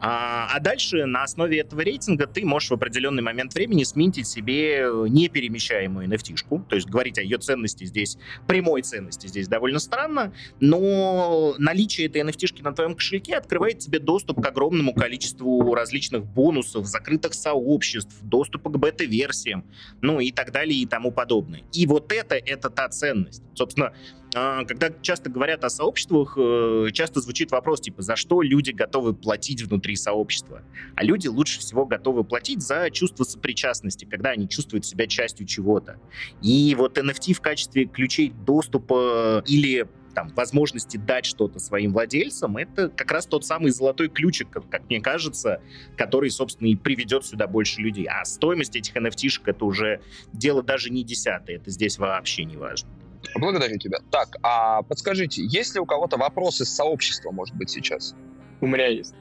А, 0.00 0.48
а 0.52 0.60
дальше 0.60 1.06
на 1.06 1.24
основе 1.24 1.60
этого 1.60 1.80
рейтинга 1.80 2.26
ты 2.26 2.44
можешь 2.44 2.70
в 2.70 2.74
определенный 2.74 3.22
момент 3.22 3.54
времени 3.54 3.84
сменить 3.84 4.26
себе 4.26 4.86
неперемещаемую 5.08 6.08
NFT-шку, 6.08 6.64
то 6.68 6.76
есть 6.76 6.88
говорить 6.88 7.18
о 7.18 7.22
ее 7.22 7.38
ценности 7.38 7.84
здесь, 7.84 8.18
прямой 8.46 8.82
ценности 8.82 9.26
здесь 9.26 9.48
довольно 9.48 9.78
странно, 9.78 10.32
но 10.60 11.54
наличие 11.58 12.06
этой 12.06 12.22
NFT-шки 12.22 12.62
на 12.62 12.72
твоем 12.72 12.94
кошельке 12.94 13.36
открывает 13.36 13.78
тебе 13.78 13.98
доступ 13.98 14.42
к 14.42 14.46
огромному 14.46 14.87
количеству 14.92 15.74
различных 15.74 16.24
бонусов, 16.26 16.86
закрытых 16.86 17.34
сообществ, 17.34 18.16
доступ 18.22 18.58
доступа 18.58 18.70
к 18.70 18.78
бета-версиям, 18.78 19.64
ну 20.00 20.20
и 20.20 20.32
так 20.32 20.52
далее 20.52 20.80
и 20.80 20.86
тому 20.86 21.12
подобное. 21.12 21.62
И 21.72 21.86
вот 21.86 22.12
это, 22.12 22.34
это 22.34 22.70
та 22.70 22.88
ценность. 22.88 23.42
Собственно, 23.54 23.92
а, 24.34 24.64
когда 24.64 24.90
часто 25.02 25.30
говорят 25.30 25.64
о 25.64 25.70
сообществах, 25.70 26.36
э, 26.38 26.88
часто 26.92 27.20
звучит 27.20 27.50
вопрос, 27.50 27.80
типа, 27.80 28.02
за 28.02 28.16
что 28.16 28.42
люди 28.42 28.70
готовы 28.70 29.14
платить 29.14 29.62
внутри 29.62 29.96
сообщества? 29.96 30.62
А 30.96 31.04
люди 31.04 31.28
лучше 31.28 31.60
всего 31.60 31.86
готовы 31.86 32.24
платить 32.24 32.62
за 32.62 32.90
чувство 32.90 33.24
сопричастности, 33.24 34.04
когда 34.04 34.30
они 34.30 34.48
чувствуют 34.48 34.84
себя 34.84 35.06
частью 35.06 35.46
чего-то. 35.46 35.98
И 36.42 36.74
вот 36.76 36.98
NFT 36.98 37.32
в 37.32 37.40
качестве 37.40 37.86
ключей 37.86 38.30
доступа 38.30 39.42
или 39.46 39.86
там, 40.18 40.32
возможности 40.34 40.96
дать 40.96 41.26
что-то 41.26 41.60
своим 41.60 41.92
владельцам, 41.92 42.56
это 42.56 42.88
как 42.88 43.12
раз 43.12 43.24
тот 43.24 43.44
самый 43.44 43.70
золотой 43.70 44.08
ключик, 44.08 44.50
как, 44.50 44.68
как 44.68 44.82
мне 44.88 45.00
кажется, 45.00 45.60
который, 45.96 46.28
собственно, 46.30 46.66
и 46.66 46.74
приведет 46.74 47.24
сюда 47.24 47.46
больше 47.46 47.80
людей. 47.80 48.06
А 48.06 48.24
стоимость 48.24 48.74
этих 48.74 48.96
NFT-шек 48.96 49.42
это 49.46 49.64
уже 49.64 50.00
дело 50.32 50.64
даже 50.64 50.90
не 50.90 51.04
десятое, 51.04 51.58
это 51.58 51.70
здесь 51.70 51.98
вообще 51.98 52.44
не 52.44 52.56
важно. 52.56 52.90
Благодарю 53.36 53.78
тебя. 53.78 53.98
Так, 54.10 54.38
а 54.42 54.82
подскажите, 54.82 55.44
есть 55.44 55.76
ли 55.76 55.80
у 55.80 55.86
кого-то 55.86 56.16
вопросы 56.16 56.64
с 56.64 56.70
сообщества, 56.70 57.30
может 57.30 57.54
быть, 57.54 57.70
сейчас? 57.70 58.16
У 58.60 58.66
меня 58.66 58.88
есть. 58.88 59.14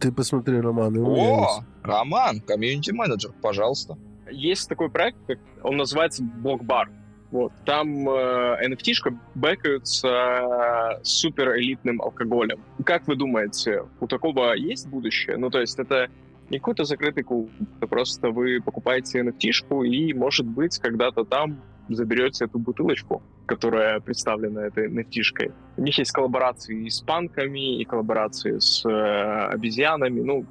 Ты 0.00 0.10
посмотри, 0.10 0.58
Роман. 0.58 0.96
О, 0.98 1.64
Роман, 1.84 2.40
комьюнити-менеджер, 2.40 3.30
пожалуйста. 3.40 3.96
Есть 4.32 4.68
такой 4.68 4.90
проект, 4.90 5.16
он 5.62 5.76
называется 5.76 6.24
Блокбар. 6.24 6.90
Вот. 7.30 7.52
Там 7.64 8.08
э, 8.08 8.66
NFT-шка 8.66 9.16
бэкаются 9.34 10.08
э, 10.08 11.04
супер 11.04 11.56
элитным 11.56 12.02
алкоголем. 12.02 12.60
Как 12.84 13.06
вы 13.06 13.14
думаете, 13.14 13.84
у 14.00 14.06
такого 14.06 14.54
есть 14.54 14.88
будущее? 14.88 15.36
Ну, 15.36 15.48
то 15.50 15.60
есть 15.60 15.78
это 15.78 16.08
не 16.50 16.58
какой-то 16.58 16.84
закрытый 16.84 17.22
клуб, 17.22 17.50
это 17.78 17.86
просто 17.86 18.30
вы 18.30 18.60
покупаете 18.60 19.20
NFT-шку 19.20 19.86
и, 19.86 20.12
может 20.12 20.46
быть, 20.46 20.78
когда-то 20.78 21.24
там 21.24 21.60
заберете 21.88 22.46
эту 22.46 22.58
бутылочку, 22.58 23.22
которая 23.46 24.00
представлена 24.00 24.62
этой 24.66 24.88
NFT-шкой. 24.88 25.52
У 25.76 25.82
них 25.82 25.98
есть 25.98 26.10
коллаборации 26.10 26.86
и 26.86 26.90
с 26.90 27.00
панками, 27.00 27.80
и 27.80 27.84
коллаборации 27.84 28.58
с 28.58 28.84
э, 28.84 29.52
обезьянами, 29.52 30.20
ну, 30.20 30.44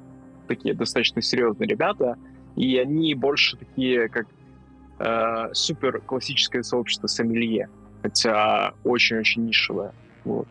такие 0.48 0.74
достаточно 0.74 1.20
серьезные 1.20 1.68
ребята, 1.68 2.16
и 2.56 2.78
они 2.78 3.14
больше 3.14 3.56
такие, 3.56 4.08
как 4.08 4.26
э, 5.00 5.48
супер 5.52 6.00
классическое 6.00 6.62
сообщество 6.62 7.06
сомелье, 7.06 7.68
хотя 8.02 8.74
очень-очень 8.84 9.46
нишевое. 9.46 9.92
Вот. 10.24 10.46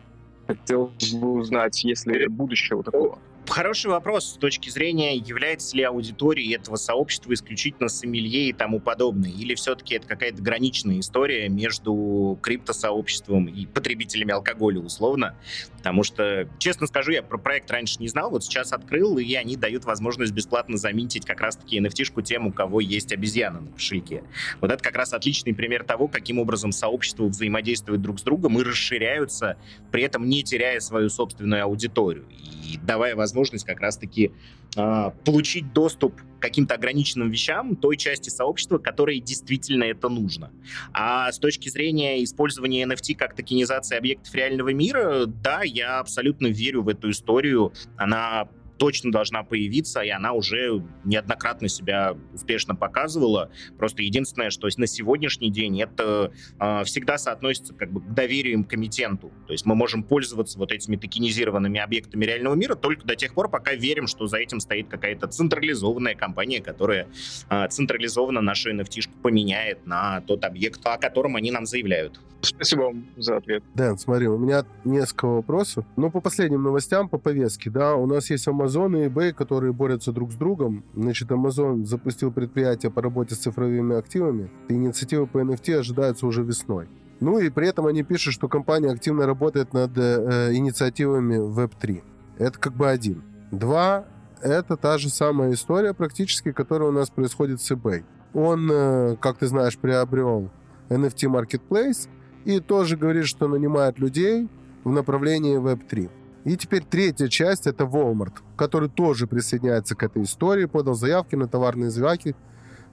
Хотел 0.46 0.92
бы 1.14 1.32
узнать, 1.32 1.84
есть 1.84 2.06
ли 2.06 2.26
будущее 2.26 2.78
у 2.78 2.82
такого. 2.82 3.18
Хороший 3.48 3.90
вопрос 3.90 4.26
с 4.26 4.32
точки 4.34 4.70
зрения, 4.70 5.16
является 5.16 5.76
ли 5.76 5.82
аудиторией 5.82 6.54
этого 6.54 6.76
сообщества 6.76 7.34
исключительно 7.34 7.88
сомелье 7.88 8.50
и 8.50 8.52
тому 8.52 8.78
подобное, 8.78 9.30
или 9.30 9.54
все-таки 9.56 9.96
это 9.96 10.06
какая-то 10.06 10.40
граничная 10.40 11.00
история 11.00 11.48
между 11.48 12.38
криптосообществом 12.42 13.46
и 13.46 13.66
потребителями 13.66 14.32
алкоголя 14.32 14.78
условно, 14.78 15.36
потому 15.76 16.04
что, 16.04 16.48
честно 16.58 16.86
скажу, 16.86 17.10
я 17.10 17.24
про 17.24 17.38
проект 17.38 17.70
раньше 17.72 17.96
не 17.98 18.06
знал, 18.06 18.30
вот 18.30 18.44
сейчас 18.44 18.72
открыл, 18.72 19.18
и 19.18 19.34
они 19.34 19.56
дают 19.56 19.84
возможность 19.84 20.32
бесплатно 20.32 20.76
заминтить 20.76 21.26
как 21.26 21.40
раз-таки 21.40 21.80
NFT-шку 21.80 22.22
тем, 22.22 22.46
у 22.46 22.52
кого 22.52 22.80
есть 22.80 23.12
обезьяна 23.12 23.60
на 23.60 23.72
кошельке. 23.72 24.22
Вот 24.60 24.70
это 24.70 24.82
как 24.82 24.94
раз 24.94 25.12
отличный 25.12 25.54
пример 25.54 25.82
того, 25.82 26.06
каким 26.06 26.38
образом 26.38 26.70
сообщества 26.70 27.24
взаимодействуют 27.24 28.00
друг 28.00 28.20
с 28.20 28.22
другом 28.22 28.60
и 28.60 28.62
расширяются, 28.62 29.56
при 29.90 30.04
этом 30.04 30.28
не 30.28 30.44
теряя 30.44 30.78
свою 30.78 31.08
собственную 31.08 31.64
аудиторию 31.64 32.26
и 32.30 32.78
давая 32.78 33.16
возможность 33.16 33.29
возможность 33.30 33.64
как 33.64 33.80
раз-таки 33.80 34.32
э, 34.76 35.10
получить 35.24 35.72
доступ 35.72 36.16
к 36.16 36.42
каким-то 36.42 36.74
ограниченным 36.74 37.30
вещам 37.30 37.76
той 37.76 37.96
части 37.96 38.28
сообщества, 38.28 38.78
которой 38.78 39.20
действительно 39.20 39.84
это 39.84 40.08
нужно. 40.08 40.50
А 40.92 41.30
с 41.30 41.38
точки 41.38 41.68
зрения 41.68 42.24
использования 42.24 42.84
NFT 42.84 43.14
как 43.14 43.34
токенизации 43.34 43.96
объектов 43.96 44.34
реального 44.34 44.72
мира, 44.72 45.26
да, 45.26 45.62
я 45.62 46.00
абсолютно 46.00 46.48
верю 46.48 46.82
в 46.82 46.88
эту 46.88 47.10
историю. 47.10 47.72
Она 47.96 48.48
точно 48.80 49.12
должна 49.12 49.42
появиться, 49.42 50.00
и 50.00 50.08
она 50.08 50.32
уже 50.32 50.82
неоднократно 51.04 51.68
себя 51.68 52.16
успешно 52.32 52.74
показывала. 52.74 53.50
Просто 53.78 54.02
единственное, 54.02 54.48
что 54.48 54.68
на 54.78 54.86
сегодняшний 54.86 55.50
день 55.50 55.82
это 55.82 56.32
э, 56.58 56.84
всегда 56.84 57.18
соотносится 57.18 57.74
как 57.74 57.92
бы 57.92 58.00
к 58.00 58.14
доверию 58.14 58.64
к 58.64 58.70
комитенту. 58.70 59.30
То 59.46 59.52
есть 59.52 59.66
мы 59.66 59.74
можем 59.74 60.02
пользоваться 60.02 60.58
вот 60.58 60.72
этими 60.72 60.96
токенизированными 60.96 61.78
объектами 61.78 62.24
реального 62.24 62.54
мира 62.54 62.74
только 62.74 63.06
до 63.06 63.16
тех 63.16 63.34
пор, 63.34 63.50
пока 63.50 63.74
верим, 63.74 64.06
что 64.06 64.26
за 64.26 64.38
этим 64.38 64.60
стоит 64.60 64.88
какая-то 64.88 65.28
централизованная 65.28 66.14
компания, 66.14 66.62
которая 66.62 67.06
э, 67.50 67.68
централизованно 67.68 68.40
нашу 68.40 68.72
NFT-шку 68.72 69.20
поменяет 69.22 69.86
на 69.86 70.22
тот 70.22 70.42
объект, 70.46 70.80
о 70.84 70.96
котором 70.96 71.36
они 71.36 71.50
нам 71.50 71.66
заявляют. 71.66 72.18
Спасибо 72.42 72.82
вам 72.82 73.06
за 73.16 73.36
ответ. 73.36 73.62
Дэн, 73.74 73.98
смотри, 73.98 74.26
у 74.28 74.38
меня 74.38 74.64
несколько 74.84 75.26
вопросов. 75.26 75.84
Ну, 75.96 76.10
по 76.10 76.20
последним 76.20 76.62
новостям, 76.62 77.08
по 77.08 77.18
повестке, 77.18 77.70
да, 77.70 77.94
у 77.94 78.06
нас 78.06 78.30
есть 78.30 78.46
Amazon 78.48 78.69
и 78.70 79.08
eBay, 79.08 79.32
которые 79.32 79.72
борются 79.72 80.12
друг 80.12 80.32
с 80.32 80.34
другом. 80.34 80.84
Значит, 80.94 81.30
Amazon 81.30 81.84
запустил 81.84 82.32
предприятие 82.32 82.90
по 82.90 83.02
работе 83.02 83.34
с 83.34 83.38
цифровыми 83.38 83.96
активами. 83.96 84.50
Инициатива 84.68 85.26
по 85.26 85.38
NFT 85.38 85.78
ожидается 85.78 86.26
уже 86.26 86.42
весной. 86.42 86.88
Ну 87.20 87.38
и 87.38 87.50
при 87.50 87.68
этом 87.68 87.86
они 87.86 88.02
пишут, 88.02 88.34
что 88.34 88.48
компания 88.48 88.90
активно 88.90 89.26
работает 89.26 89.72
над 89.74 89.96
э, 89.96 90.54
инициативами 90.54 91.36
Web3. 91.36 92.02
Это 92.38 92.58
как 92.58 92.74
бы 92.74 92.88
один. 92.88 93.22
Два— 93.50 94.06
это 94.42 94.76
та 94.76 94.96
же 94.96 95.10
самая 95.10 95.52
история 95.52 95.92
практически, 95.92 96.52
которая 96.52 96.88
у 96.88 96.92
нас 96.92 97.10
происходит 97.10 97.60
с 97.60 97.70
eBay. 97.70 98.04
Он, 98.32 98.70
э, 98.72 99.16
как 99.20 99.38
ты 99.38 99.46
знаешь, 99.46 99.76
приобрел 99.76 100.50
NFT 100.88 101.28
Marketplace— 101.28 102.08
и 102.44 102.60
тоже 102.60 102.96
говорит, 102.96 103.26
что 103.26 103.48
нанимает 103.48 103.98
людей 103.98 104.48
в 104.84 104.90
направлении 104.90 105.58
Web3. 105.58 106.10
И 106.44 106.56
теперь 106.56 106.82
третья 106.84 107.28
часть— 107.28 107.66
это 107.66 107.84
Walmart, 107.84 108.34
который 108.56 108.88
тоже 108.88 109.26
присоединяется 109.26 109.94
к 109.94 110.02
этой 110.02 110.22
истории, 110.22 110.64
подал 110.64 110.94
заявки 110.94 111.36
на 111.36 111.46
товарные 111.46 111.90
звяки, 111.90 112.34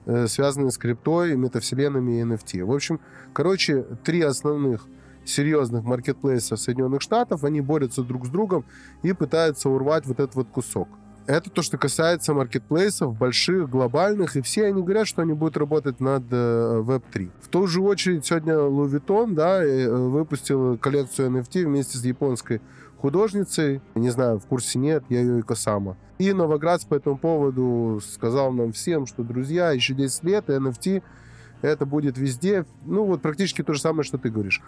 э, 0.06 0.26
связанные 0.26 0.70
с 0.70 0.76
криптой, 0.76 1.34
метавселенными 1.36 2.18
и 2.18 2.22
NFT. 2.22 2.64
В 2.64 2.72
общем, 2.72 3.00
короче, 3.32 3.84
три 4.04 4.20
основных 4.20 4.86
серьезных 5.24 5.84
маркетплейса 5.84 6.56
Соединенных 6.56 7.00
Штатов, 7.02 7.44
они 7.44 7.60
борются 7.60 8.02
друг 8.02 8.26
с 8.26 8.28
другом 8.28 8.64
и 9.02 9.12
пытаются 9.12 9.68
урвать 9.68 10.06
вот 10.06 10.20
этот 10.20 10.34
вот 10.34 10.48
кусок. 10.48 10.88
Это 11.26 11.50
то, 11.50 11.60
что 11.60 11.76
касается 11.76 12.32
маркетплейсов 12.32 13.14
больших, 13.14 13.68
глобальных, 13.68 14.36
и 14.36 14.40
все 14.40 14.64
они 14.64 14.82
говорят, 14.82 15.06
что 15.06 15.20
они 15.20 15.34
будут 15.34 15.58
работать 15.58 16.00
над 16.00 16.24
э, 16.30 16.82
Web3. 16.82 17.30
В 17.42 17.48
ту 17.48 17.66
же 17.66 17.82
очередь 17.82 18.24
сегодня 18.24 18.54
Louis 18.54 18.98
Vuitton, 18.98 19.34
да, 19.34 19.62
э, 19.62 19.90
выпустил 19.90 20.78
коллекцию 20.78 21.30
NFT 21.30 21.66
вместе 21.66 21.98
с 21.98 22.04
японской 22.04 22.62
художницей. 23.00 23.80
Не 23.94 24.10
знаю, 24.10 24.38
в 24.38 24.46
курсе 24.46 24.78
нет, 24.78 25.04
я 25.08 25.20
ее 25.20 25.40
и 25.40 25.42
Косама. 25.42 25.96
И 26.18 26.32
Новоградс 26.32 26.84
по 26.84 26.94
этому 26.94 27.16
поводу 27.16 28.00
сказал 28.02 28.52
нам 28.52 28.72
всем, 28.72 29.06
что, 29.06 29.22
друзья, 29.22 29.70
еще 29.70 29.94
10 29.94 30.24
лет, 30.24 30.50
и 30.50 30.52
NFT 30.52 31.02
это 31.62 31.86
будет 31.86 32.18
везде. 32.18 32.66
Ну, 32.84 33.04
вот 33.04 33.22
практически 33.22 33.62
то 33.62 33.72
же 33.72 33.80
самое, 33.80 34.02
что 34.04 34.18
ты 34.18 34.30
говоришь. 34.30 34.62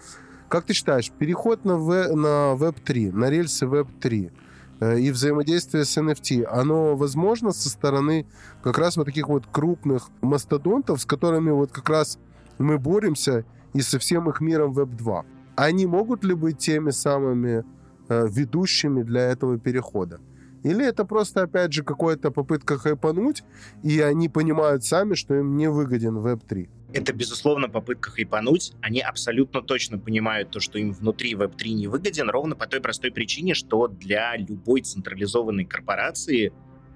Как 0.49 0.65
ты 0.65 0.73
считаешь, 0.73 1.11
переход 1.11 1.65
на, 1.65 1.77
в, 1.77 2.15
на 2.15 2.55
Web3, 2.57 3.13
на 3.13 3.31
рельсы 3.31 3.67
Web3, 3.67 4.33
Э, 4.81 4.99
и 4.99 5.11
взаимодействие 5.11 5.85
с 5.85 5.97
NFT, 5.97 6.45
оно 6.45 6.97
возможно 6.97 7.53
со 7.53 7.69
стороны 7.69 8.27
как 8.63 8.79
раз 8.79 8.97
вот 8.97 9.05
таких 9.05 9.29
вот 9.29 9.45
крупных 9.51 10.09
мастодонтов, 10.23 11.01
с 11.03 11.05
которыми 11.05 11.51
вот 11.51 11.71
как 11.71 11.89
раз 11.89 12.19
мы 12.59 12.79
боремся 12.79 13.45
и 13.75 13.83
со 13.83 13.99
всем 13.99 14.29
их 14.31 14.41
миром 14.41 14.73
Web 14.73 14.97
2. 14.97 15.25
Они 15.57 15.87
могут 15.87 16.25
ли 16.25 16.35
быть 16.35 16.59
теми 16.59 16.91
самыми 16.91 17.65
ведущими 18.11 19.03
для 19.03 19.23
этого 19.23 19.59
перехода? 19.59 20.21
Или 20.63 20.87
это 20.87 21.05
просто, 21.05 21.43
опять 21.43 21.73
же, 21.73 21.83
какая-то 21.83 22.31
попытка 22.31 22.77
хайпануть, 22.77 23.43
и 23.83 24.01
они 24.01 24.29
понимают 24.29 24.85
сами, 24.85 25.15
что 25.15 25.35
им 25.35 25.57
не 25.57 25.71
выгоден 25.71 26.19
Web 26.19 26.43
3? 26.47 26.69
Это, 26.93 27.13
безусловно, 27.13 27.69
попытка 27.69 28.11
хайпануть. 28.11 28.73
Они 28.83 29.01
абсолютно 29.01 29.63
точно 29.63 29.99
понимают 29.99 30.51
то, 30.51 30.61
что 30.61 30.79
им 30.79 30.93
внутри 30.93 31.35
Web3 31.35 31.69
не 31.71 31.87
выгоден, 31.87 32.29
ровно 32.29 32.57
по 32.57 32.67
той 32.67 32.81
простой 32.81 33.13
причине, 33.13 33.55
что 33.55 33.87
для 33.87 34.37
любой 34.37 34.83
централизованной 34.83 35.65
корпорации 35.65 36.53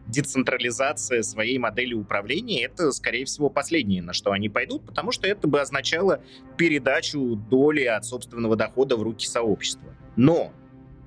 децентрализация 0.06 1.22
своей 1.22 1.56
модели 1.58 1.94
управления— 1.94 2.64
это, 2.66 2.92
скорее 2.92 3.24
всего, 3.24 3.48
последнее, 3.48 4.02
на 4.02 4.12
что 4.12 4.32
они 4.32 4.48
пойдут, 4.48 4.84
потому 4.84 5.12
что 5.12 5.26
это 5.26 5.48
бы 5.48 5.60
означало 5.60 6.20
передачу 6.58 7.36
доли 7.36 7.84
от 7.84 8.04
собственного 8.04 8.56
дохода 8.56 8.96
в 8.96 9.02
руки 9.02 9.26
сообщества. 9.26 9.94
Но 10.16 10.52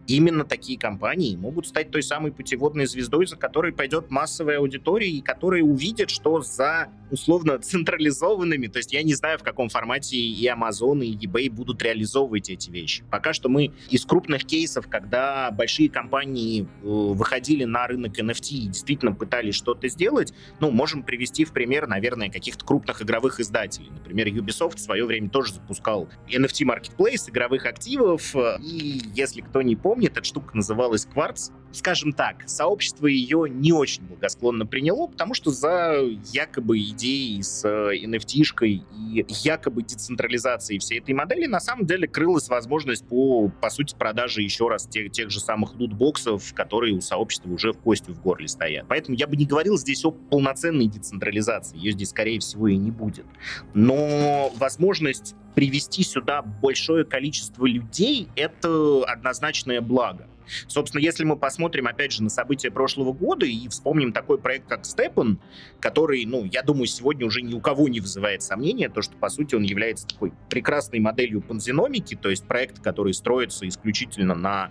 именно 0.07 0.45
такие 0.45 0.79
компании 0.79 1.35
могут 1.35 1.67
стать 1.67 1.91
той 1.91 2.03
самой 2.03 2.31
путеводной 2.31 2.85
звездой, 2.85 3.27
за 3.27 3.35
которой 3.35 3.73
пойдет 3.73 4.09
массовая 4.09 4.59
аудитория, 4.59 5.09
и 5.09 5.21
которая 5.21 5.63
увидит, 5.63 6.09
что 6.09 6.41
за 6.41 6.87
условно 7.11 7.59
централизованными, 7.61 8.67
то 8.67 8.77
есть 8.77 8.93
я 8.93 9.03
не 9.03 9.13
знаю, 9.13 9.37
в 9.37 9.43
каком 9.43 9.69
формате 9.69 10.17
и 10.17 10.47
Amazon, 10.47 11.03
и 11.05 11.15
eBay 11.15 11.49
будут 11.49 11.81
реализовывать 11.81 12.49
эти 12.49 12.69
вещи. 12.69 13.03
Пока 13.09 13.33
что 13.33 13.49
мы 13.49 13.71
из 13.89 14.05
крупных 14.05 14.45
кейсов, 14.45 14.87
когда 14.87 15.51
большие 15.51 15.89
компании 15.89 16.63
э, 16.63 16.65
выходили 16.83 17.63
на 17.63 17.87
рынок 17.87 18.17
NFT 18.17 18.51
и 18.51 18.67
действительно 18.67 19.13
пытались 19.13 19.55
что-то 19.55 19.87
сделать, 19.87 20.33
ну, 20.59 20.71
можем 20.71 21.03
привести 21.03 21.45
в 21.45 21.51
пример, 21.51 21.87
наверное, 21.87 22.29
каких-то 22.29 22.65
крупных 22.65 23.01
игровых 23.01 23.39
издателей. 23.39 23.89
Например, 23.91 24.27
Ubisoft 24.27 24.77
в 24.77 24.79
свое 24.79 25.05
время 25.05 25.29
тоже 25.29 25.53
запускал 25.53 26.07
NFT 26.27 26.65
Marketplace 26.65 27.29
игровых 27.29 27.65
активов, 27.65 28.35
э, 28.35 28.57
и 28.61 29.01
если 29.13 29.41
кто 29.41 29.61
не 29.61 29.75
помнит, 29.75 29.96
помнит, 29.97 30.11
эта 30.11 30.23
штука 30.23 30.55
называлась 30.55 31.07
«Кварц». 31.07 31.49
Скажем 31.71 32.13
так, 32.13 32.43
сообщество 32.45 33.07
ее 33.07 33.47
не 33.49 33.71
очень 33.71 34.03
благосклонно 34.03 34.67
приняло, 34.67 35.07
потому 35.07 35.33
что 35.33 35.49
за 35.49 35.95
якобы 36.31 36.79
идеей 36.79 37.41
с 37.41 37.65
NFT-шкой 37.65 38.77
э, 38.77 39.21
и 39.21 39.25
якобы 39.43 39.81
децентрализацией 39.81 40.79
всей 40.79 40.99
этой 40.99 41.15
модели 41.15 41.47
на 41.47 41.59
самом 41.59 41.87
деле 41.87 42.07
крылась 42.07 42.47
возможность 42.47 43.07
по, 43.07 43.49
по 43.59 43.71
сути, 43.71 43.95
продажи 43.95 44.43
еще 44.43 44.67
раз 44.67 44.85
тех, 44.85 45.11
тех 45.11 45.31
же 45.31 45.39
самых 45.39 45.73
лутбоксов, 45.75 46.53
которые 46.53 46.93
у 46.93 47.01
сообщества 47.01 47.49
уже 47.49 47.73
в 47.73 47.79
кости 47.79 48.11
в 48.11 48.21
горле 48.21 48.47
стоят. 48.47 48.85
Поэтому 48.87 49.17
я 49.17 49.25
бы 49.25 49.35
не 49.35 49.47
говорил 49.47 49.79
здесь 49.79 50.05
о 50.05 50.11
полноценной 50.11 50.85
децентрализации. 50.85 51.75
Ее 51.75 51.93
здесь, 51.93 52.09
скорее 52.09 52.39
всего, 52.39 52.67
и 52.67 52.77
не 52.77 52.91
будет. 52.91 53.25
Но 53.73 54.51
возможность 54.57 55.35
привести 55.57 56.03
сюда 56.03 56.43
большое 56.43 57.03
количество 57.03 57.65
людей— 57.65 58.27
это 58.35 59.03
однозначное 59.05 59.81
благо. 59.81 60.27
Собственно, 60.67 61.01
если 61.01 61.23
мы 61.23 61.35
посмотрим, 61.35 61.87
опять 61.87 62.11
же, 62.11 62.21
на 62.21 62.29
события 62.29 62.69
прошлого 62.69 63.11
года 63.11 63.47
и 63.47 63.67
вспомним 63.67 64.13
такой 64.13 64.37
проект, 64.37 64.67
как 64.67 64.85
Степан, 64.85 65.41
который, 65.79 66.23
ну, 66.25 66.45
я 66.45 66.61
думаю, 66.61 66.85
сегодня 66.85 67.25
уже 67.25 67.41
ни 67.41 67.55
у 67.55 67.59
кого 67.59 67.87
не 67.87 67.99
вызывает 67.99 68.43
сомнения, 68.43 68.87
то, 68.87 69.01
что, 69.01 69.17
по 69.17 69.29
сути, 69.29 69.55
он 69.55 69.63
является 69.63 70.05
такой 70.05 70.31
прекрасной 70.47 70.99
моделью 70.99 71.41
панзиномики, 71.41 72.13
то 72.13 72.29
есть 72.29 72.45
проект, 72.45 72.79
который 72.79 73.15
строится 73.15 73.67
исключительно 73.67 74.35
на 74.35 74.69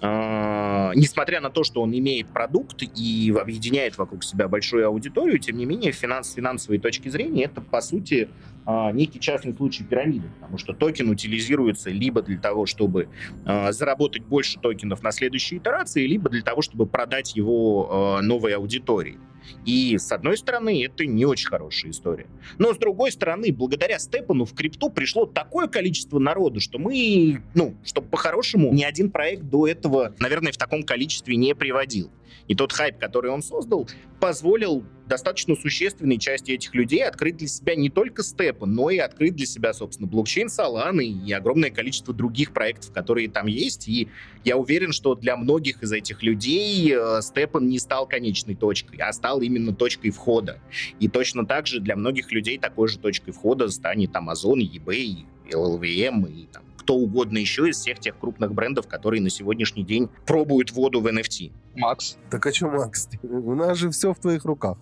Uh, 0.00 0.90
несмотря 0.96 1.40
на 1.40 1.50
то, 1.50 1.62
что 1.62 1.80
он 1.80 1.96
имеет 1.96 2.26
продукт 2.28 2.82
и 2.82 3.34
объединяет 3.40 3.96
вокруг 3.96 4.24
себя 4.24 4.48
большую 4.48 4.86
аудиторию, 4.86 5.38
тем 5.38 5.56
не 5.56 5.64
менее, 5.64 5.92
финанс, 5.92 6.30
с 6.30 6.34
финансовой 6.34 6.78
точки 6.78 7.08
зрения, 7.08 7.44
это, 7.44 7.60
по 7.62 7.80
сути, 7.80 8.28
некий 8.92 9.20
частный 9.20 9.54
случай 9.54 9.84
пирамиды, 9.84 10.28
потому 10.34 10.58
что 10.58 10.72
токен 10.72 11.10
утилизируется 11.10 11.90
либо 11.90 12.22
для 12.22 12.38
того, 12.38 12.66
чтобы 12.66 13.08
а, 13.44 13.72
заработать 13.72 14.24
больше 14.24 14.58
токенов 14.58 15.02
на 15.02 15.12
следующей 15.12 15.58
итерации, 15.58 16.06
либо 16.06 16.30
для 16.30 16.42
того, 16.42 16.62
чтобы 16.62 16.86
продать 16.86 17.36
его 17.36 17.88
а, 17.90 18.22
новой 18.22 18.54
аудитории. 18.54 19.18
И, 19.64 19.96
с 19.98 20.10
одной 20.12 20.36
стороны, 20.36 20.84
это 20.84 21.04
не 21.06 21.24
очень 21.24 21.48
хорошая 21.48 21.90
история. 21.90 22.26
Но, 22.58 22.72
с 22.72 22.78
другой 22.78 23.12
стороны, 23.12 23.52
благодаря 23.52 23.98
Степану 23.98 24.44
в 24.44 24.54
крипту 24.54 24.90
пришло 24.90 25.26
такое 25.26 25.68
количество 25.68 26.18
народу, 26.18 26.60
что 26.60 26.78
мы, 26.78 27.42
ну, 27.54 27.74
чтобы 27.84 28.08
по-хорошему, 28.08 28.72
ни 28.72 28.82
один 28.82 29.10
проект 29.10 29.42
до 29.42 29.66
этого, 29.66 30.14
наверное, 30.18 30.52
в 30.52 30.56
таком 30.56 30.82
количестве 30.82 31.36
не 31.36 31.54
приводил. 31.54 32.10
И 32.48 32.54
тот 32.54 32.72
хайп, 32.72 32.98
который 32.98 33.30
он 33.30 33.42
создал, 33.42 33.88
позволил 34.20 34.84
достаточно 35.06 35.54
существенной 35.54 36.18
части 36.18 36.52
этих 36.52 36.74
людей 36.74 37.04
открыть 37.04 37.36
для 37.36 37.46
себя 37.46 37.74
не 37.74 37.90
только 37.90 38.22
степы, 38.22 38.64
но 38.66 38.88
и 38.88 38.98
открыть 38.98 39.36
для 39.36 39.44
себя, 39.44 39.74
собственно, 39.74 40.08
блокчейн 40.08 40.48
Solana 40.48 41.02
и 41.02 41.32
огромное 41.32 41.70
количество 41.70 42.14
других 42.14 42.52
проектов, 42.52 42.92
которые 42.92 43.28
там 43.28 43.46
есть. 43.46 43.86
И 43.88 44.08
я 44.44 44.56
уверен, 44.56 44.92
что 44.92 45.14
для 45.14 45.36
многих 45.36 45.82
из 45.82 45.92
этих 45.92 46.22
людей 46.22 46.96
степан 47.20 47.68
не 47.68 47.78
стал 47.78 48.06
конечной 48.06 48.54
точкой, 48.54 48.96
а 49.00 49.12
стал 49.12 49.42
именно 49.42 49.74
точкой 49.74 50.10
входа. 50.10 50.58
И 51.00 51.08
точно 51.08 51.44
так 51.46 51.66
же 51.66 51.80
для 51.80 51.96
многих 51.96 52.32
людей 52.32 52.58
такой 52.58 52.88
же 52.88 52.98
точкой 52.98 53.32
входа 53.32 53.68
станет 53.68 54.12
Amazon, 54.12 54.58
eBay, 54.60 55.26
LLVM 55.50 56.32
и 56.32 56.46
там 56.46 56.62
кто 56.84 56.96
угодно 56.96 57.38
еще 57.38 57.68
из 57.68 57.78
всех 57.78 57.98
тех 57.98 58.18
крупных 58.18 58.52
брендов, 58.52 58.86
которые 58.86 59.22
на 59.22 59.30
сегодняшний 59.30 59.84
день 59.84 60.10
пробуют 60.26 60.70
воду 60.72 61.00
в 61.00 61.06
NFT. 61.06 61.50
Макс. 61.76 62.18
Так 62.30 62.46
а 62.46 62.52
что, 62.52 62.68
Макс? 62.68 63.08
У 63.22 63.54
нас 63.54 63.78
же 63.78 63.90
все 63.90 64.12
в 64.12 64.18
твоих 64.18 64.44
руках. 64.44 64.76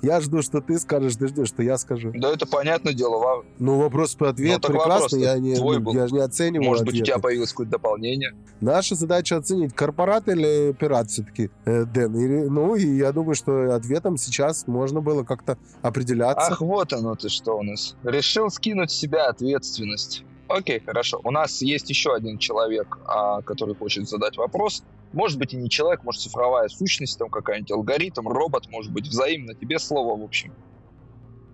Я 0.00 0.20
жду, 0.20 0.42
что 0.42 0.60
ты 0.60 0.78
скажешь, 0.78 1.16
ты 1.16 1.26
ждешь, 1.26 1.48
что 1.48 1.62
я 1.62 1.76
скажу. 1.76 2.12
Да 2.14 2.32
это 2.32 2.46
понятное 2.46 2.92
дело. 2.92 3.44
Ну, 3.58 3.78
вопрос 3.78 4.14
по 4.14 4.28
ответ 4.28 4.60
ну, 4.62 4.68
прекрасно. 4.68 5.16
Я 5.16 5.38
не, 5.38 5.56
твой 5.56 5.78
ну, 5.78 5.84
был. 5.84 5.94
я 5.94 6.06
же 6.06 6.14
не 6.14 6.20
оцениваю 6.20 6.68
Может 6.68 6.82
ответы. 6.82 6.98
быть, 6.98 7.02
у 7.02 7.04
тебя 7.06 7.18
появилось 7.18 7.50
какое-то 7.50 7.72
дополнение? 7.72 8.34
Наша 8.60 8.94
задача 8.94 9.38
оценить, 9.38 9.74
корпорат 9.74 10.28
или 10.28 10.72
пират 10.78 11.10
все-таки, 11.10 11.50
э, 11.64 11.84
Дэн. 11.84 12.14
Или, 12.14 12.48
ну, 12.48 12.76
и 12.76 12.86
я 12.96 13.10
думаю, 13.10 13.34
что 13.34 13.74
ответом 13.74 14.18
сейчас 14.18 14.68
можно 14.68 15.00
было 15.00 15.24
как-то 15.24 15.58
определяться. 15.82 16.52
Ах, 16.52 16.60
вот 16.60 16.92
оно 16.92 17.16
ты 17.16 17.28
что 17.28 17.58
у 17.58 17.62
нас. 17.62 17.96
Решил 18.04 18.50
скинуть 18.50 18.92
с 18.92 18.94
себя 18.94 19.28
ответственность. 19.28 20.24
Окей, 20.48 20.80
хорошо. 20.80 21.20
У 21.24 21.30
нас 21.30 21.60
есть 21.60 21.90
еще 21.90 22.14
один 22.14 22.38
человек, 22.38 22.98
а, 23.06 23.42
который 23.42 23.74
хочет 23.74 24.08
задать 24.08 24.36
вопрос. 24.36 24.82
Может 25.12 25.38
быть 25.38 25.52
и 25.52 25.56
не 25.56 25.68
человек, 25.68 26.04
может 26.04 26.22
цифровая 26.22 26.68
сущность, 26.68 27.18
там 27.18 27.28
какая-нибудь 27.28 27.70
алгоритм, 27.70 28.28
робот, 28.28 28.68
может 28.68 28.92
быть 28.92 29.06
взаимно. 29.06 29.54
Тебе 29.54 29.78
слово, 29.78 30.18
в 30.18 30.24
общем. 30.24 30.54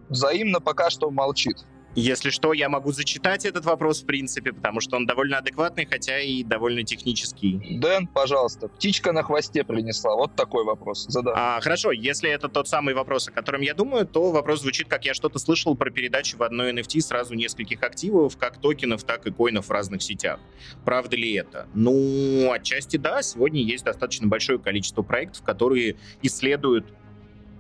Взаимно 0.09 0.61
пока 0.61 0.91
что 0.91 1.11
молчит. 1.11 1.65
Если 1.95 2.31
что, 2.31 2.53
я 2.53 2.69
могу 2.69 2.91
зачитать 2.91 3.45
этот 3.45 3.65
вопрос, 3.65 4.03
в 4.03 4.07
принципе, 4.07 4.53
потому 4.53 4.81
что 4.81 4.97
он 4.97 5.07
довольно 5.07 5.39
адекватный, 5.39 5.87
хотя 5.87 6.19
и 6.19 6.43
довольно 6.43 6.83
технический. 6.83 7.79
Дэн, 7.79 8.09
пожалуйста, 8.09 8.69
птичка 8.69 9.13
на 9.13 9.23
хвосте 9.23 9.63
принесла. 9.63 10.17
Вот 10.17 10.35
такой 10.35 10.65
вопрос. 10.65 11.07
Задай. 11.09 11.35
А, 11.37 11.61
хорошо, 11.61 11.93
если 11.93 12.29
это 12.31 12.49
тот 12.49 12.67
самый 12.69 12.95
вопрос, 12.95 13.29
о 13.29 13.31
котором 13.31 13.61
я 13.61 13.75
думаю, 13.75 14.07
то 14.07 14.33
вопрос 14.33 14.63
звучит, 14.63 14.89
как 14.89 15.05
я 15.05 15.15
что-то 15.15 15.39
слышал 15.39 15.77
про 15.77 15.91
передачу 15.91 16.37
в 16.37 16.43
одной 16.43 16.73
NFT 16.73 17.01
сразу 17.01 17.35
нескольких 17.35 17.83
активов, 17.83 18.37
как 18.37 18.59
токенов, 18.59 19.05
так 19.05 19.27
и 19.27 19.31
коинов 19.31 19.67
в 19.67 19.71
разных 19.71 20.03
сетях. 20.03 20.41
Правда 20.85 21.17
ли 21.17 21.35
это? 21.35 21.69
Ну, 21.75 22.51
отчасти 22.51 22.97
да. 22.97 23.23
Сегодня 23.23 23.63
есть 23.63 23.85
достаточно 23.85 24.27
большое 24.27 24.59
количество 24.59 25.03
проектов, 25.03 25.43
которые 25.43 25.97
исследуют 26.23 26.87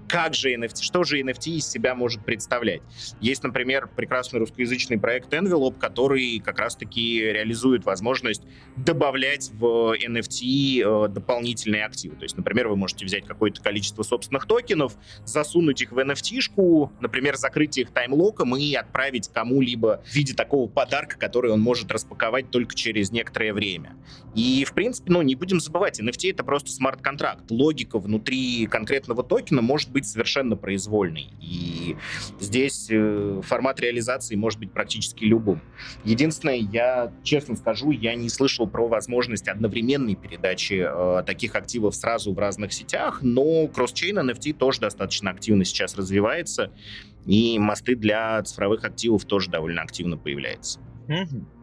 как 0.09 0.35
же 0.35 0.55
NFT, 0.55 0.83
что 0.83 1.05
же 1.05 1.21
NFT 1.21 1.57
из 1.57 1.69
себя 1.69 1.95
может 1.95 2.25
представлять. 2.25 2.83
Есть, 3.21 3.43
например, 3.43 3.89
прекрасный 3.95 4.41
русскоязычный 4.41 4.99
проект 4.99 5.33
Envelope, 5.33 5.79
который 5.79 6.41
как 6.41 6.59
раз-таки 6.59 7.21
реализует 7.21 7.85
возможность 7.85 8.43
добавлять 8.77 9.51
в 9.53 9.95
NFT 9.95 11.07
э, 11.07 11.09
дополнительные 11.09 11.85
активы. 11.85 12.17
То 12.17 12.25
есть, 12.25 12.37
например, 12.37 12.69
вы 12.69 12.77
можете 12.77 13.05
взять 13.05 13.25
какое-то 13.25 13.63
количество 13.63 14.03
собственных 14.03 14.47
токенов, 14.47 14.97
засунуть 15.25 15.83
их 15.83 15.93
в 15.93 15.99
NFT-шку, 15.99 16.91
например, 17.01 17.37
закрыть 17.37 17.79
их 17.79 17.91
таймлоком 17.91 18.57
и 18.57 18.75
отправить 18.75 19.29
кому-либо 19.33 20.03
в 20.05 20.15
виде 20.15 20.35
такого 20.35 20.69
подарка, 20.69 21.19
который 21.19 21.51
он 21.51 21.61
может 21.61 21.91
распаковать 21.91 22.51
только 22.51 22.75
через 22.75 23.11
некоторое 23.11 23.53
время. 23.53 23.97
И, 24.35 24.65
в 24.65 24.75
принципе, 24.75 25.13
ну, 25.13 25.23
не 25.23 25.35
будем 25.35 25.61
забывать, 25.61 26.01
NFT— 26.01 26.31
это 26.33 26.45
просто 26.45 26.71
смарт-контракт. 26.71 27.51
Логика 27.51 27.99
внутри 27.99 28.67
конкретного 28.67 29.23
токена 29.23 29.63
может 29.63 29.91
быть 29.95 30.07
совершенно 30.07 30.57
произвольный. 30.57 31.33
И 31.41 31.97
здесь 32.41 32.89
э, 32.91 33.41
формат 33.43 33.81
реализации 33.81 34.35
может 34.35 34.59
быть 34.59 34.73
практически 34.73 35.25
любым. 35.25 35.63
Единственное, 36.05 36.57
я 36.57 37.13
честно 37.23 37.57
скажу, 37.57 37.93
я 37.93 38.15
не 38.15 38.29
слышал 38.29 38.67
про 38.67 38.87
возможность 38.89 39.49
одновременной 39.49 40.17
передачи 40.17 40.85
э, 40.87 41.23
таких 41.25 41.55
активов 41.55 41.95
сразу 41.95 42.35
в 42.35 42.39
разных 42.39 42.73
сетях, 42.73 43.21
но 43.23 43.69
кросс-чейн 43.69 44.19
NFT 44.31 44.55
тоже 44.55 44.81
достаточно 44.81 45.31
активно 45.31 45.65
сейчас 45.65 45.97
развивается, 45.97 46.73
и 47.25 47.59
мосты 47.59 47.95
для 47.95 48.43
цифровых 48.43 48.85
активов 48.85 49.25
тоже 49.25 49.49
довольно 49.49 49.81
активно 49.81 50.19
появляются. 50.19 50.81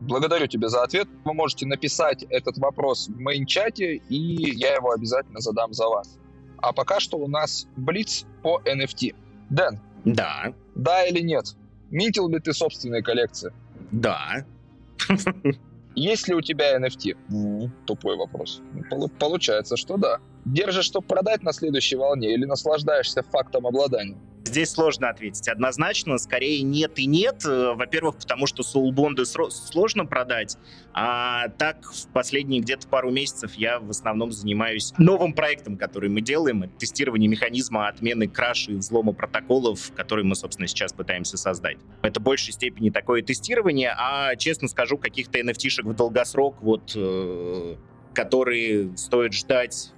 Благодарю 0.01 0.47
тебя 0.47 0.69
за 0.69 0.83
ответ. 0.83 1.07
Вы 1.25 1.33
можете 1.33 1.65
написать 1.65 2.23
этот 2.29 2.57
вопрос 2.57 3.07
в 3.07 3.19
мейн-чате, 3.19 4.01
и 4.07 4.55
я 4.55 4.75
его 4.75 4.91
обязательно 4.91 5.39
задам 5.39 5.73
за 5.73 5.87
вас. 5.87 6.20
А 6.61 6.73
пока 6.73 6.99
что 6.99 7.17
у 7.17 7.27
нас 7.27 7.67
блиц 7.75 8.25
по 8.43 8.61
NFT. 8.65 9.15
Дэн. 9.49 9.79
Да. 10.05 10.53
Да 10.75 11.03
или 11.05 11.21
нет? 11.21 11.55
Минтил 11.89 12.29
ли 12.29 12.39
ты 12.39 12.53
собственные 12.53 13.03
коллекции? 13.03 13.51
Да. 13.91 14.45
Есть 15.95 16.27
ли 16.27 16.35
у 16.35 16.41
тебя 16.41 16.77
NFT? 16.77 17.17
Mm, 17.29 17.69
тупой 17.85 18.15
вопрос. 18.15 18.61
Получается, 19.19 19.75
что 19.75 19.97
да. 19.97 20.19
Держишь, 20.45 20.85
чтобы 20.85 21.05
продать 21.05 21.43
на 21.43 21.51
следующей 21.51 21.97
волне 21.97 22.33
или 22.33 22.45
наслаждаешься 22.45 23.23
фактом 23.23 23.67
обладания? 23.67 24.17
Здесь 24.45 24.71
сложно 24.71 25.09
ответить. 25.09 25.47
Однозначно, 25.47 26.17
скорее 26.17 26.61
нет 26.63 26.97
и 26.97 27.05
нет. 27.05 27.45
Э, 27.45 27.73
во-первых, 27.73 28.17
потому 28.17 28.47
что 28.47 28.63
соулбонды 28.63 29.25
сложно 29.25 30.05
продать, 30.05 30.57
а 30.93 31.49
так 31.49 31.85
в 31.85 32.07
последние 32.07 32.61
где-то 32.61 32.87
пару 32.87 33.11
месяцев 33.11 33.53
я 33.53 33.79
в 33.79 33.89
основном 33.89 34.31
занимаюсь 34.31 34.93
новым 34.97 35.33
проектом, 35.33 35.77
который 35.77 36.09
мы 36.09 36.21
делаем, 36.21 36.63
это 36.63 36.73
тестирование 36.77 37.29
механизма 37.29 37.87
отмены 37.87 38.27
краши 38.27 38.71
и 38.71 38.75
взлома 38.75 39.13
протоколов, 39.13 39.91
который 39.95 40.25
мы, 40.25 40.35
собственно, 40.35 40.67
сейчас 40.67 40.91
пытаемся 40.91 41.37
создать. 41.37 41.77
Это 42.01 42.19
в 42.19 42.23
большей 42.23 42.53
степени 42.53 42.89
такое 42.89 43.21
тестирование, 43.21 43.93
а, 43.97 44.35
честно 44.35 44.67
скажу, 44.67 44.97
каких-то 44.97 45.39
NFT-шек 45.39 45.85
в 45.85 45.95
долгосрок, 45.95 46.61
вот, 46.61 46.93
э, 46.95 47.75
которые 48.13 48.97
стоит 48.97 49.33
ждать 49.33 49.93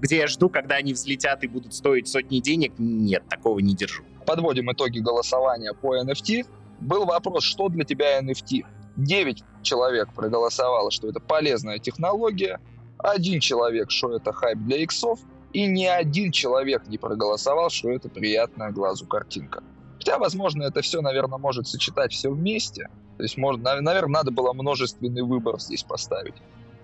где 0.00 0.18
я 0.18 0.26
жду, 0.26 0.48
когда 0.48 0.76
они 0.76 0.92
взлетят 0.92 1.42
и 1.44 1.48
будут 1.48 1.74
стоить 1.74 2.08
сотни 2.08 2.40
денег, 2.40 2.72
нет, 2.78 3.22
такого 3.28 3.58
не 3.58 3.74
держу. 3.74 4.02
Подводим 4.26 4.70
итоги 4.72 4.98
голосования 4.98 5.72
по 5.74 5.96
NFT. 5.96 6.46
Был 6.80 7.04
вопрос, 7.04 7.44
что 7.44 7.68
для 7.68 7.84
тебя 7.84 8.20
NFT? 8.20 8.64
9 8.96 9.44
человек 9.62 10.12
проголосовало, 10.14 10.90
что 10.90 11.08
это 11.08 11.20
полезная 11.20 11.78
технология, 11.78 12.60
один 12.98 13.40
человек, 13.40 13.90
что 13.90 14.14
это 14.16 14.32
хайп 14.32 14.58
для 14.58 14.78
иксов, 14.78 15.20
и 15.52 15.66
ни 15.66 15.84
один 15.84 16.30
человек 16.32 16.86
не 16.86 16.98
проголосовал, 16.98 17.70
что 17.70 17.90
это 17.90 18.08
приятная 18.08 18.70
глазу 18.70 19.06
картинка. 19.06 19.62
Хотя, 19.98 20.18
возможно, 20.18 20.62
это 20.62 20.80
все, 20.80 21.00
наверное, 21.00 21.38
может 21.38 21.66
сочетать 21.66 22.12
все 22.12 22.30
вместе. 22.30 22.88
То 23.16 23.22
есть, 23.24 23.36
может, 23.36 23.62
наверное, 23.62 24.06
надо 24.06 24.30
было 24.30 24.52
множественный 24.52 25.22
выбор 25.22 25.60
здесь 25.60 25.82
поставить. 25.82 26.34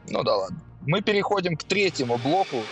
Ну 0.08 0.22
да 0.22 0.36
ладно. 0.36 0.60
Мы 0.86 1.02
переходим 1.02 1.56
к 1.56 1.64
третьему 1.64 2.18
блоку. 2.18 2.62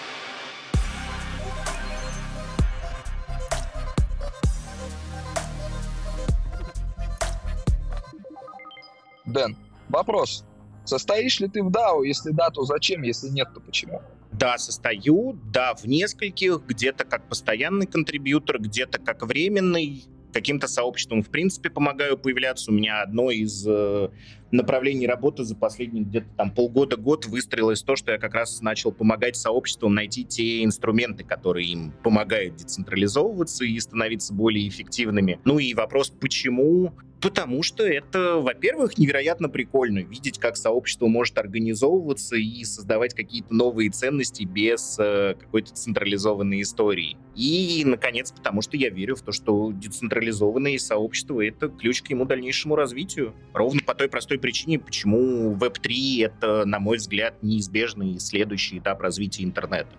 Дэн, 9.27 9.57
вопрос. 9.89 10.45
Состоишь 10.85 11.41
ли 11.41 11.49
ты 11.49 11.63
в 11.63 11.71
DAO? 11.71 12.05
Если 12.05 12.31
да, 12.31 12.51
то 12.51 12.63
зачем? 12.65 13.03
Если 13.03 13.29
нет, 13.31 13.49
то 13.55 13.61
почему? 13.61 14.03
Да, 14.33 14.59
состою, 14.59 15.39
да, 15.53 15.75
в 15.75 15.87
нескольких, 15.87 16.61
где-то 16.67 17.05
как 17.05 17.29
постоянный 17.29 17.87
контрибьютор, 17.87 18.61
где-то 18.61 18.99
как 18.99 19.23
временный, 19.23 20.05
каким-то 20.35 20.67
сообществом 20.67 21.23
в 21.23 21.31
принципе 21.31 21.71
помогаю 21.71 22.19
появляться. 22.19 22.71
У 22.71 22.75
меня 22.75 23.03
одно 23.03 23.31
из 23.31 23.65
э, 23.67 24.09
направлений 24.51 25.07
работы 25.07 25.45
за 25.45 25.55
последние 25.55 26.05
где-то 26.05 26.27
там 26.37 26.51
полгода-год 26.51 27.27
выстроилось 27.27 27.83
то, 27.83 27.97
что 27.97 28.13
я 28.13 28.19
как 28.19 28.35
раз 28.35 28.61
начал 28.61 28.93
помогать 28.93 29.37
сообществам 29.37 29.95
найти 29.95 30.25
те 30.25 30.65
инструменты, 30.65 31.25
которые 31.25 31.69
им 31.69 31.93
помогают 32.03 32.57
децентрализовываться 32.57 33.65
и 33.65 33.79
становиться 33.79 34.35
более 34.35 34.69
эффективными. 34.69 35.41
Ну 35.45 35.59
и 35.59 35.73
вопрос, 35.73 36.11
почему 36.11 36.93
Потому 37.25 37.63
что 37.63 37.87
это, 37.87 38.37
во-первых, 38.37 38.99
невероятно 38.99 39.49
прикольно 39.49 40.01
видеть, 40.01 40.39
как 40.39 40.59
сообщество 40.59 41.07
может 41.07 41.39
организовываться 41.39 42.37
и 42.37 42.63
создавать 42.65 43.15
какие-то 43.15 43.55
новые 43.55 43.89
ценности 43.89 44.43
без 44.45 44.99
э, 44.99 45.35
какой-то 45.41 45.73
централизованной 45.73 46.61
истории. 46.61 47.17
И, 47.35 47.83
наконец, 47.87 48.31
потому 48.31 48.61
что 48.61 48.77
я 48.77 48.91
верю 48.91 49.17
в 49.17 49.23
то, 49.23 49.33
что 49.33 49.73
децентрализованные 49.73 50.79
сообщества— 50.79 51.41
это 51.47 51.69
ключ 51.69 52.03
к 52.03 52.11
ему 52.11 52.27
дальнейшему 52.27 52.77
развитию. 52.77 53.35
Ровно 53.55 53.81
по 53.81 53.95
той 53.95 54.09
простой 54.11 54.39
причине, 54.39 54.79
почему 54.79 55.55
Web3— 55.55 56.27
это, 56.27 56.67
на 56.67 56.79
мой 56.79 56.99
взгляд, 56.99 57.43
неизбежный 57.43 58.21
следующий 58.21 58.81
этап 58.81 59.01
развития 59.01 59.45
интернета. 59.45 59.97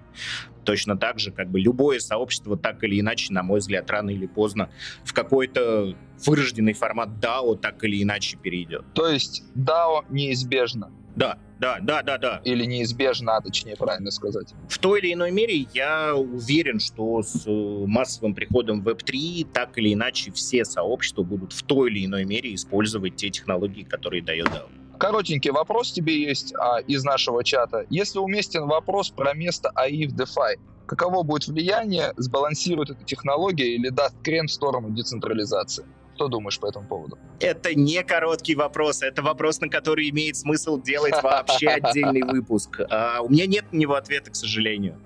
Точно 0.63 0.97
так 0.97 1.19
же, 1.19 1.32
как 1.32 1.49
бы 1.49 1.59
любое 1.59 1.99
сообщество 1.99 2.57
так 2.57 2.84
или 2.84 2.99
иначе, 2.99 3.34
на 3.34 3.43
мой 3.43 3.59
взгляд, 3.59 3.89
рано 3.89 4.11
или 4.11 4.28
поздно 4.28 4.69
в 5.03 5.13
какой-то 5.13 5.95
вырожденный 6.26 6.73
формат 6.73 7.14
DAO 7.20 7.57
так 7.57 7.84
или 7.84 8.01
иначе 8.03 8.38
перейдет. 8.38 8.84
То 8.93 9.07
есть 9.07 9.43
DAO 9.55 10.05
неизбежно. 10.09 10.91
Да, 11.16 11.38
да, 11.59 11.80
да, 11.82 12.01
да, 12.03 12.18
да. 12.18 12.41
Или 12.43 12.66
неизбежно, 12.66 13.38
а 13.38 13.41
точнее 13.41 13.76
правильно 13.76 14.11
сказать. 14.11 14.53
В 14.68 14.78
той 14.78 14.99
или 14.99 15.13
иной 15.13 15.32
мере 15.32 15.66
я 15.74 16.13
уверен, 16.16 16.80
что 16.80 17.24
с 17.24 17.47
э, 17.47 17.86
массовым 17.88 18.36
приходом 18.36 18.82
Web3 18.82 19.47
так 19.53 19.78
или 19.78 19.93
иначе 19.93 20.32
все 20.32 20.66
сообщества 20.66 21.24
будут 21.24 21.53
в 21.53 21.63
той 21.63 21.89
или 21.89 22.05
иной 22.05 22.26
мере 22.26 22.53
использовать 22.53 23.16
те 23.16 23.30
технологии, 23.30 23.84
которые 23.84 24.22
дает 24.22 24.47
DAO. 24.47 24.68
Коротенький 24.97 25.51
вопрос 25.51 25.91
тебе 25.91 26.22
есть 26.22 26.53
а, 26.55 26.80
из 26.80 27.03
нашего 27.03 27.43
чата. 27.43 27.86
Если 27.89 28.20
уместен 28.20 28.66
вопрос 28.66 29.09
про 29.09 29.34
место 29.34 29.70
АИ 29.76 30.07
в 30.07 30.16
DeFi, 30.16 30.57
каково 30.86 31.24
будет 31.24 31.47
влияние, 31.47 32.13
сбалансирует 32.18 32.91
эта 32.91 33.03
технология 33.03 33.76
или 33.76 33.89
даст 33.89 34.16
крен 34.24 34.47
в 34.47 34.51
сторону 34.51 34.89
децентрализации? 34.91 35.86
Что 36.16 36.30
думаешь 36.30 36.59
по 36.59 36.68
этому 36.68 36.88
поводу? 36.88 37.18
Это 37.41 37.76
не 37.76 38.01
короткий 38.03 38.55
вопрос, 38.55 39.01
это 39.01 39.22
вопрос, 39.22 39.59
на 39.59 39.68
который 39.68 40.09
имеет 40.09 40.38
смысл 40.38 40.82
делать 40.82 41.22
вообще 41.22 41.68
отдельный 41.68 42.24
выпуск. 42.24 42.80
А, 42.89 43.20
у 43.22 43.30
меня 43.30 43.45
нет 43.45 43.66
на 43.74 43.78
него 43.78 43.95
ответа, 43.95 44.32
к 44.32 44.36
сожалению. 44.36 44.97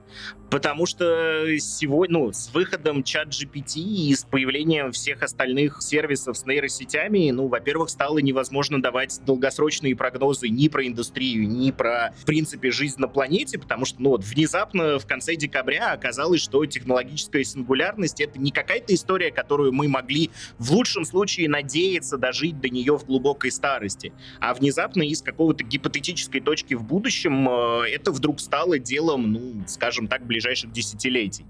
Потому 0.50 0.88
что 0.88 1.46
сегодня, 1.60 2.20
ну, 2.20 2.34
с 2.34 2.52
выходом 2.54 3.04
чат 3.04 3.30
GPT 3.30 3.80
и 3.82 4.16
с 4.16 4.24
появлением 4.24 4.92
всех 4.92 5.22
остальных 5.22 5.82
сервисов 5.82 6.38
с 6.38 6.46
нейросетями, 6.46 7.30
ну, 7.30 7.48
во-первых, 7.48 7.90
стало 7.90 8.18
невозможно 8.18 8.82
давать 8.82 9.20
долгосрочные 9.26 9.96
прогнозы 9.96 10.50
ни 10.50 10.68
про 10.68 10.88
индустрию, 10.88 11.48
ни 11.48 11.70
про, 11.70 12.14
в 12.18 12.26
принципе, 12.26 12.72
жизнь 12.72 13.00
на 13.00 13.08
планете, 13.08 13.60
потому 13.60 13.86
что, 13.86 14.02
ну, 14.02 14.10
вот 14.10 14.24
внезапно 14.24 14.98
в 14.98 15.06
конце 15.06 15.36
декабря 15.36 15.92
оказалось, 15.92 16.42
что 16.42 16.66
технологическая 16.66 17.44
сингулярность— 17.44 18.20
это 18.22 18.40
не 18.40 18.52
какая-то 18.52 18.96
история, 18.96 19.32
которую 19.32 19.72
мы 19.72 19.88
могли 19.88 20.32
в 20.58 20.72
лучшем 20.72 21.06
случае 21.06 21.48
надеяться 21.48 22.18
дожить 22.18 22.60
до 22.60 22.70
нее 22.70 22.98
в 22.98 23.06
глубокой 23.06 23.52
старости, 23.52 24.14
а 24.40 24.56
внезапно 24.56 25.04
из 25.04 25.22
какого-то 25.22 25.64
гипотетической 25.64 26.42
точки 26.42 26.74
в 26.74 26.84
будущем 26.84 27.48
э, 27.48 27.90
это 27.90 28.12
вдруг 28.12 28.40
стало 28.40 28.80
делом, 28.80 29.32
ну, 29.32 29.64
скажем 29.68 29.99
так, 30.08 30.26
ближе 30.26 30.40
ближайших 30.40 30.72
десятилетий. 30.72 31.46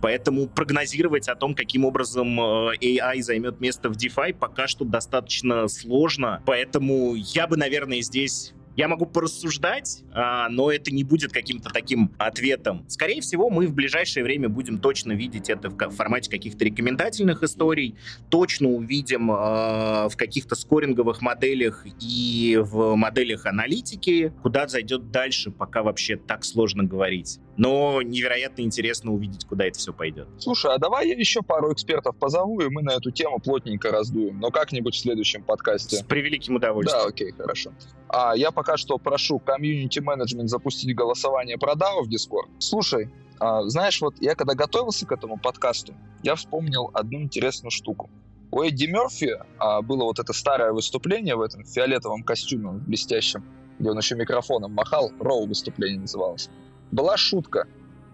Поэтому 0.00 0.46
прогнозировать 0.46 1.28
о 1.28 1.34
том, 1.34 1.54
каким 1.54 1.84
образом 1.84 2.38
э, 2.38 2.76
AI 2.80 3.22
займет 3.22 3.60
место 3.60 3.88
в 3.88 3.96
DeFi, 3.96 4.34
пока 4.34 4.68
что 4.68 4.84
достаточно 4.84 5.66
сложно. 5.68 6.42
Поэтому 6.46 7.14
я 7.14 7.46
бы, 7.46 7.56
наверное, 7.56 8.02
здесь 8.02 8.54
я 8.76 8.88
могу 8.88 9.06
порассуждать, 9.06 10.02
а, 10.12 10.48
но 10.48 10.70
это 10.70 10.92
не 10.92 11.04
будет 11.04 11.32
каким-то 11.32 11.70
таким 11.70 12.12
ответом. 12.18 12.84
Скорее 12.88 13.20
всего, 13.20 13.50
мы 13.50 13.66
в 13.66 13.74
ближайшее 13.74 14.24
время 14.24 14.48
будем 14.48 14.78
точно 14.78 15.12
видеть 15.12 15.48
это 15.48 15.70
в 15.70 15.90
формате 15.90 16.30
каких-то 16.30 16.64
рекомендательных 16.64 17.42
историй, 17.42 17.94
точно 18.30 18.70
увидим 18.70 19.30
а, 19.30 20.08
в 20.08 20.16
каких-то 20.16 20.56
скоринговых 20.56 21.22
моделях 21.22 21.86
и 22.00 22.58
в 22.60 22.96
моделях 22.96 23.46
аналитики, 23.46 24.32
куда 24.42 24.66
зайдет 24.66 25.10
дальше, 25.10 25.50
пока 25.50 25.82
вообще 25.82 26.16
так 26.16 26.44
сложно 26.44 26.84
говорить. 26.84 27.38
Но 27.56 28.02
невероятно 28.02 28.62
интересно 28.62 29.12
увидеть, 29.12 29.44
куда 29.44 29.66
это 29.66 29.78
все 29.78 29.92
пойдет. 29.92 30.26
Слушай, 30.38 30.74
а 30.74 30.78
давай 30.78 31.08
я 31.08 31.14
еще 31.14 31.42
пару 31.42 31.72
экспертов 31.72 32.16
позову, 32.16 32.60
и 32.60 32.68
мы 32.68 32.82
на 32.82 32.92
эту 32.92 33.10
тему 33.10 33.38
плотненько 33.38 33.90
раздуем. 33.90 34.40
Но 34.40 34.50
как-нибудь 34.50 34.94
в 34.94 34.98
следующем 34.98 35.44
подкасте. 35.44 35.96
С 35.96 36.02
превеликим 36.02 36.56
удовольствием. 36.56 37.02
Да, 37.02 37.08
окей, 37.08 37.32
хорошо. 37.32 37.72
А 38.08 38.36
я 38.36 38.50
пока 38.50 38.76
что 38.76 38.98
прошу 38.98 39.38
комьюнити-менеджмент 39.38 40.48
запустить 40.48 40.94
голосование 40.94 41.58
про 41.58 41.74
DAO 41.74 42.02
в 42.02 42.08
Discord. 42.08 42.50
Слушай, 42.58 43.10
а, 43.38 43.62
знаешь, 43.68 44.00
вот 44.00 44.14
я 44.20 44.34
когда 44.34 44.54
готовился 44.54 45.06
к 45.06 45.12
этому 45.12 45.38
подкасту, 45.38 45.94
я 46.22 46.34
вспомнил 46.34 46.90
одну 46.92 47.20
интересную 47.20 47.70
штуку. 47.70 48.10
У 48.50 48.62
Эдди 48.62 48.86
Мерфи 48.86 49.36
а, 49.58 49.82
было 49.82 50.04
вот 50.04 50.18
это 50.18 50.32
старое 50.32 50.72
выступление 50.72 51.34
в 51.34 51.40
этом 51.40 51.64
фиолетовом 51.64 52.22
костюме 52.22 52.70
блестящем, 52.70 53.44
где 53.78 53.90
он 53.90 53.98
еще 53.98 54.14
микрофоном 54.14 54.72
махал, 54.72 55.10
Роу 55.18 55.46
выступление 55.46 56.00
называлось. 56.00 56.48
Была 56.94 57.16
шутка. 57.16 57.66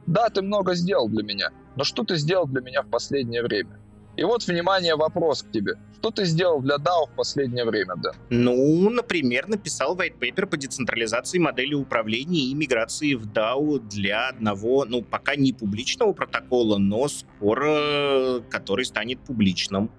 Да, 0.06 0.30
ты 0.30 0.40
много 0.40 0.74
сделал 0.74 1.06
для 1.08 1.22
меня, 1.22 1.50
но 1.76 1.84
что 1.84 2.02
ты 2.02 2.16
сделал 2.16 2.46
для 2.46 2.62
меня 2.62 2.80
в 2.80 2.88
последнее 2.88 3.42
время? 3.42 3.78
И 4.16 4.24
вот, 4.24 4.46
внимание, 4.46 4.96
вопрос 4.96 5.42
к 5.42 5.50
тебе. 5.52 5.74
Что 5.98 6.10
ты 6.10 6.24
сделал 6.24 6.62
для 6.62 6.76
DAO 6.76 7.06
в 7.12 7.14
последнее 7.14 7.66
время, 7.66 7.94
да? 7.96 8.12
Ну, 8.30 8.88
например, 8.88 9.48
написал 9.48 9.96
white 9.96 10.18
paper 10.18 10.46
по 10.46 10.56
децентрализации 10.56 11.38
модели 11.38 11.74
управления 11.74 12.50
и 12.50 12.54
миграции 12.54 13.14
в 13.14 13.26
DAO 13.26 13.78
для 13.80 14.28
одного, 14.28 14.86
ну, 14.86 15.02
пока 15.02 15.36
не 15.36 15.52
публичного 15.52 16.14
протокола, 16.14 16.78
но 16.78 17.06
скоро 17.08 18.40
который 18.48 18.86
станет 18.86 19.20
публичным. 19.20 19.90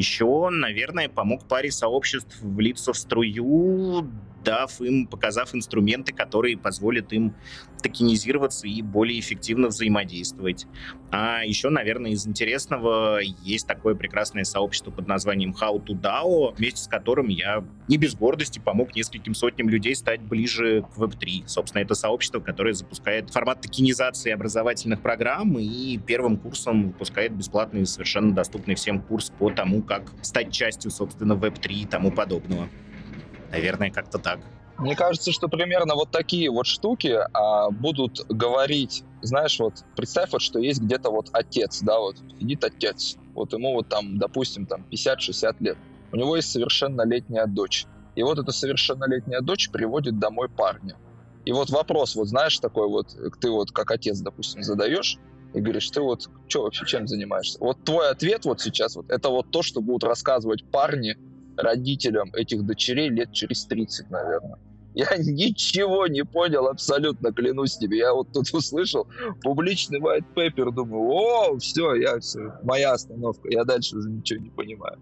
Еще, 0.00 0.48
наверное, 0.48 1.10
помог 1.10 1.46
паре 1.46 1.70
сообществ 1.70 2.40
влиться 2.40 2.94
в 2.94 2.96
струю 2.96 4.08
дав 4.44 4.80
им, 4.80 5.06
показав 5.06 5.54
инструменты, 5.54 6.12
которые 6.12 6.56
позволят 6.56 7.12
им 7.12 7.34
токенизироваться 7.82 8.66
и 8.66 8.82
более 8.82 9.18
эффективно 9.18 9.68
взаимодействовать. 9.68 10.66
А 11.10 11.42
еще, 11.44 11.70
наверное, 11.70 12.10
из 12.10 12.26
интересного 12.26 13.20
есть 13.42 13.66
такое 13.66 13.94
прекрасное 13.94 14.44
сообщество 14.44 14.90
под 14.90 15.08
названием 15.08 15.54
How 15.58 15.82
to 15.84 15.98
DAO, 15.98 16.54
вместе 16.54 16.82
с 16.82 16.88
которым 16.88 17.28
я 17.28 17.64
не 17.88 17.96
без 17.96 18.14
гордости 18.14 18.58
помог 18.58 18.94
нескольким 18.94 19.34
сотням 19.34 19.68
людей 19.68 19.94
стать 19.94 20.20
ближе 20.20 20.82
к 20.82 20.98
Web3. 20.98 21.44
Собственно, 21.46 21.82
это 21.82 21.94
сообщество, 21.94 22.40
которое 22.40 22.74
запускает 22.74 23.30
формат 23.30 23.62
токенизации 23.62 24.30
образовательных 24.30 25.00
программ 25.00 25.58
и 25.58 25.98
первым 25.98 26.36
курсом 26.36 26.88
выпускает 26.88 27.32
бесплатный, 27.32 27.86
совершенно 27.86 28.34
доступный 28.34 28.74
всем 28.74 29.00
курс 29.00 29.32
по 29.38 29.50
тому, 29.50 29.82
как 29.90 30.04
стать 30.22 30.52
частью, 30.52 30.92
собственно, 30.92 31.32
Web3 31.32 31.72
и 31.72 31.84
тому 31.84 32.12
подобного. 32.12 32.68
Наверное, 33.50 33.90
как-то 33.90 34.20
так. 34.20 34.38
Мне 34.78 34.94
кажется, 34.94 35.32
что 35.32 35.48
примерно 35.48 35.96
вот 35.96 36.12
такие 36.12 36.48
вот 36.48 36.66
штуки 36.66 37.18
а, 37.32 37.70
будут 37.70 38.24
говорить, 38.28 39.02
знаешь, 39.20 39.58
вот 39.58 39.84
представь 39.96 40.30
вот, 40.30 40.42
что 40.42 40.60
есть 40.60 40.80
где-то 40.80 41.10
вот 41.10 41.30
отец, 41.32 41.80
да, 41.82 41.98
вот 41.98 42.18
сидит 42.38 42.62
отец, 42.62 43.16
вот 43.34 43.52
ему 43.52 43.74
вот 43.74 43.88
там, 43.88 44.16
допустим, 44.16 44.64
там 44.64 44.86
50-60 44.92 45.56
лет, 45.58 45.76
у 46.12 46.16
него 46.16 46.36
есть 46.36 46.52
совершеннолетняя 46.52 47.46
дочь, 47.46 47.86
и 48.14 48.22
вот 48.22 48.38
эта 48.38 48.52
совершеннолетняя 48.52 49.40
дочь 49.40 49.70
приводит 49.70 50.20
домой 50.20 50.48
парня. 50.48 50.96
И 51.44 51.52
вот 51.52 51.68
вопрос, 51.70 52.14
вот 52.14 52.28
знаешь, 52.28 52.56
такой 52.60 52.88
вот, 52.88 53.08
ты 53.40 53.50
вот 53.50 53.72
как 53.72 53.90
отец, 53.90 54.20
допустим, 54.20 54.62
задаешь, 54.62 55.18
и 55.52 55.60
говоришь, 55.60 55.90
ты 55.90 56.00
вот 56.00 56.28
что 56.48 56.62
вообще 56.62 56.86
чем 56.86 57.06
занимаешься? 57.06 57.58
Вот 57.60 57.84
твой 57.84 58.10
ответ 58.10 58.44
вот 58.44 58.60
сейчас, 58.60 58.96
вот 58.96 59.10
это 59.10 59.28
вот 59.30 59.50
то, 59.50 59.62
что 59.62 59.80
будут 59.80 60.04
рассказывать 60.04 60.64
парни 60.70 61.16
родителям 61.56 62.32
этих 62.34 62.64
дочерей 62.64 63.08
лет 63.08 63.32
через 63.32 63.64
30, 63.66 64.10
наверное. 64.10 64.58
Я 64.94 65.06
ничего 65.18 66.06
не 66.06 66.24
понял, 66.24 66.66
абсолютно, 66.66 67.32
клянусь 67.32 67.76
тебе. 67.76 67.98
Я 67.98 68.14
вот 68.14 68.32
тут 68.32 68.52
услышал 68.52 69.06
публичный 69.42 70.00
white 70.00 70.34
paper, 70.34 70.72
думаю, 70.72 71.10
о, 71.10 71.58
все, 71.58 71.94
я 71.94 72.18
все, 72.20 72.54
моя 72.62 72.92
остановка, 72.92 73.48
я 73.50 73.64
дальше 73.64 73.96
уже 73.96 74.10
ничего 74.10 74.40
не 74.40 74.50
понимаю. 74.50 74.98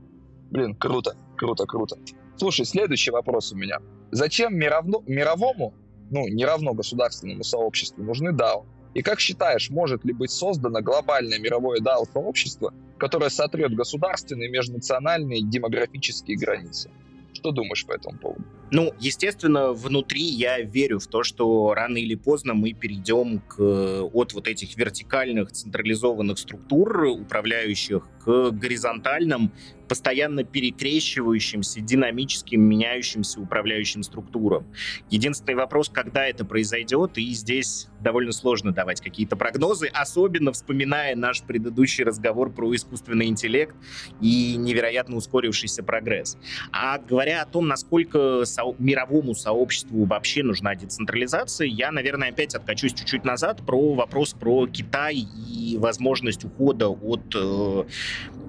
Блин, 0.50 0.74
круто, 0.74 1.14
круто, 1.36 1.66
круто. 1.66 1.96
Слушай, 2.36 2.64
следующий 2.64 3.10
вопрос 3.10 3.52
у 3.52 3.56
меня. 3.56 3.78
Зачем 4.10 4.56
мировно, 4.56 5.00
мировому, 5.06 5.74
ну, 6.10 6.26
не 6.28 6.44
равно 6.44 6.72
государственному 6.72 7.44
сообществу 7.44 8.02
нужны 8.02 8.30
DAO? 8.30 8.64
И 8.98 9.02
как 9.02 9.20
считаешь, 9.20 9.70
может 9.70 10.04
ли 10.04 10.12
быть 10.12 10.32
создано 10.32 10.82
глобальное 10.82 11.38
мировое 11.38 11.78
DAO-сообщество, 11.78 12.74
которое 12.98 13.30
сотрет 13.30 13.72
государственные, 13.72 14.48
межнациональные 14.48 15.42
демографические 15.42 16.36
границы? 16.36 16.90
Что 17.32 17.52
думаешь 17.52 17.86
по 17.86 17.92
этому 17.92 18.18
поводу? 18.18 18.42
Ну, 18.72 18.92
естественно, 18.98 19.72
внутри 19.72 20.24
я 20.24 20.60
верю 20.62 20.98
в 20.98 21.06
то, 21.06 21.22
что 21.22 21.74
рано 21.74 21.96
или 21.96 22.16
поздно 22.16 22.54
мы 22.54 22.72
перейдем 22.72 23.38
к, 23.38 23.60
от 23.60 24.34
вот 24.34 24.48
этих 24.48 24.76
вертикальных 24.76 25.52
централизованных 25.52 26.36
структур, 26.36 27.04
управляющих, 27.04 28.02
к 28.24 28.50
горизонтальным, 28.50 29.52
постоянно 29.88 30.44
перекрещивающимся, 30.44 31.80
динамическим, 31.80 32.60
меняющимся 32.60 33.40
управляющим 33.40 34.02
структурам. 34.02 34.66
Единственный 35.10 35.54
вопрос, 35.54 35.88
когда 35.88 36.26
это 36.26 36.44
произойдет, 36.44 37.18
и 37.18 37.30
здесь 37.32 37.88
довольно 38.00 38.32
сложно 38.32 38.72
давать 38.72 39.00
какие-то 39.00 39.36
прогнозы, 39.36 39.88
особенно 39.88 40.52
вспоминая 40.52 41.16
наш 41.16 41.42
предыдущий 41.42 42.04
разговор 42.04 42.50
про 42.50 42.74
искусственный 42.74 43.26
интеллект 43.26 43.74
и 44.20 44.56
невероятно 44.56 45.16
ускорившийся 45.16 45.82
прогресс. 45.82 46.36
А 46.72 46.98
говоря 46.98 47.42
о 47.42 47.46
том, 47.46 47.66
насколько 47.66 48.44
со- 48.44 48.74
мировому 48.78 49.34
сообществу 49.34 50.04
вообще 50.04 50.42
нужна 50.42 50.74
децентрализация, 50.74 51.66
я, 51.66 51.90
наверное, 51.90 52.30
опять 52.30 52.54
откачусь 52.54 52.94
чуть-чуть 52.94 53.24
назад 53.24 53.64
про 53.66 53.94
вопрос 53.94 54.34
про 54.34 54.66
Китай 54.66 55.16
и 55.16 55.76
возможность 55.78 56.44
ухода 56.44 56.88
от 56.88 57.34
э, 57.34 57.84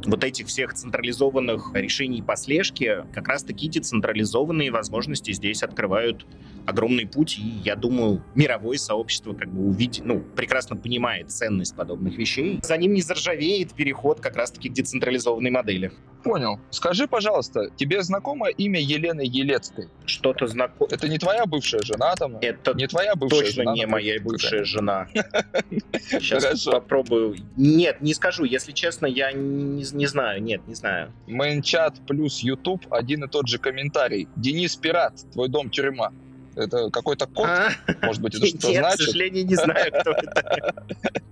вот 0.06 0.24
этих 0.24 0.48
всех 0.48 0.74
централизованных 0.74 1.29
решений 1.74 2.22
по 2.22 2.36
слежке, 2.36 3.06
как 3.14 3.28
раз-таки 3.28 3.68
децентрализованные 3.68 4.72
возможности 4.72 5.32
здесь 5.32 5.64
открывают 5.64 6.26
огромный 6.66 7.08
путь, 7.08 7.38
и 7.38 7.62
я 7.64 7.76
думаю, 7.76 8.24
мировое 8.36 8.78
сообщество 8.78 9.34
как 9.34 9.52
бы 9.52 9.68
увидит, 9.68 10.06
ну, 10.06 10.22
прекрасно 10.36 10.76
понимает 10.76 11.32
ценность 11.32 11.76
подобных 11.76 12.18
вещей. 12.18 12.60
За 12.64 12.78
ним 12.78 12.94
не 12.94 13.02
заржавеет 13.02 13.74
переход 13.74 14.20
как 14.20 14.36
раз-таки 14.36 14.70
к 14.70 14.74
децентрализованной 14.74 15.52
модели. 15.52 15.92
Понял. 16.24 16.60
Скажи, 16.70 17.08
пожалуйста, 17.08 17.70
тебе 17.76 18.02
знакомо 18.04 18.50
имя 18.50 18.80
Елены 18.80 19.22
Елецкой? 19.22 19.88
Что-то 20.06 20.48
знакомое. 20.48 20.94
Это 20.94 21.08
не 21.08 21.18
твоя 21.18 21.46
бывшая 21.46 21.82
жена 21.82 22.16
там? 22.16 22.38
Это 22.42 22.74
не 22.74 22.88
твоя 22.88 23.16
бывшая 23.16 23.42
точно 23.42 23.64
жена? 23.64 23.74
не 23.74 23.86
моя 23.86 24.20
бывшая 24.22 24.64
жена. 24.64 25.08
Сейчас 25.14 26.44
Хорошо. 26.44 26.72
попробую. 26.72 27.38
Нет, 27.56 28.02
не 28.02 28.14
скажу. 28.14 28.44
Если 28.44 28.74
честно, 28.74 29.06
я 29.06 29.32
не, 29.32 29.84
не 29.92 30.06
знаю. 30.08 30.42
Нет, 30.44 30.62
не 30.68 30.76
знаю. 30.76 31.14
Мейнчат 31.28 31.96
плюс 32.08 32.40
YouTube 32.40 32.86
один 32.90 33.24
и 33.24 33.28
тот 33.28 33.48
же 33.48 33.58
комментарий. 33.58 34.28
Денис 34.36 34.76
Пират, 34.76 35.14
твой 35.32 35.48
дом 35.48 35.70
тюрьма. 35.70 36.12
Это 36.60 36.90
какой-то 36.92 37.26
код? 37.28 37.48
А? 37.48 37.70
Может 38.02 38.22
быть, 38.22 38.36
это 38.36 38.48
что-то 38.48 38.68
Нет, 38.68 38.78
к 38.78 38.80
значит? 38.82 39.06
сожалению, 39.06 39.46
не 39.46 39.56
знаю, 39.56 39.92
кто 40.00 40.12
это. 40.12 40.86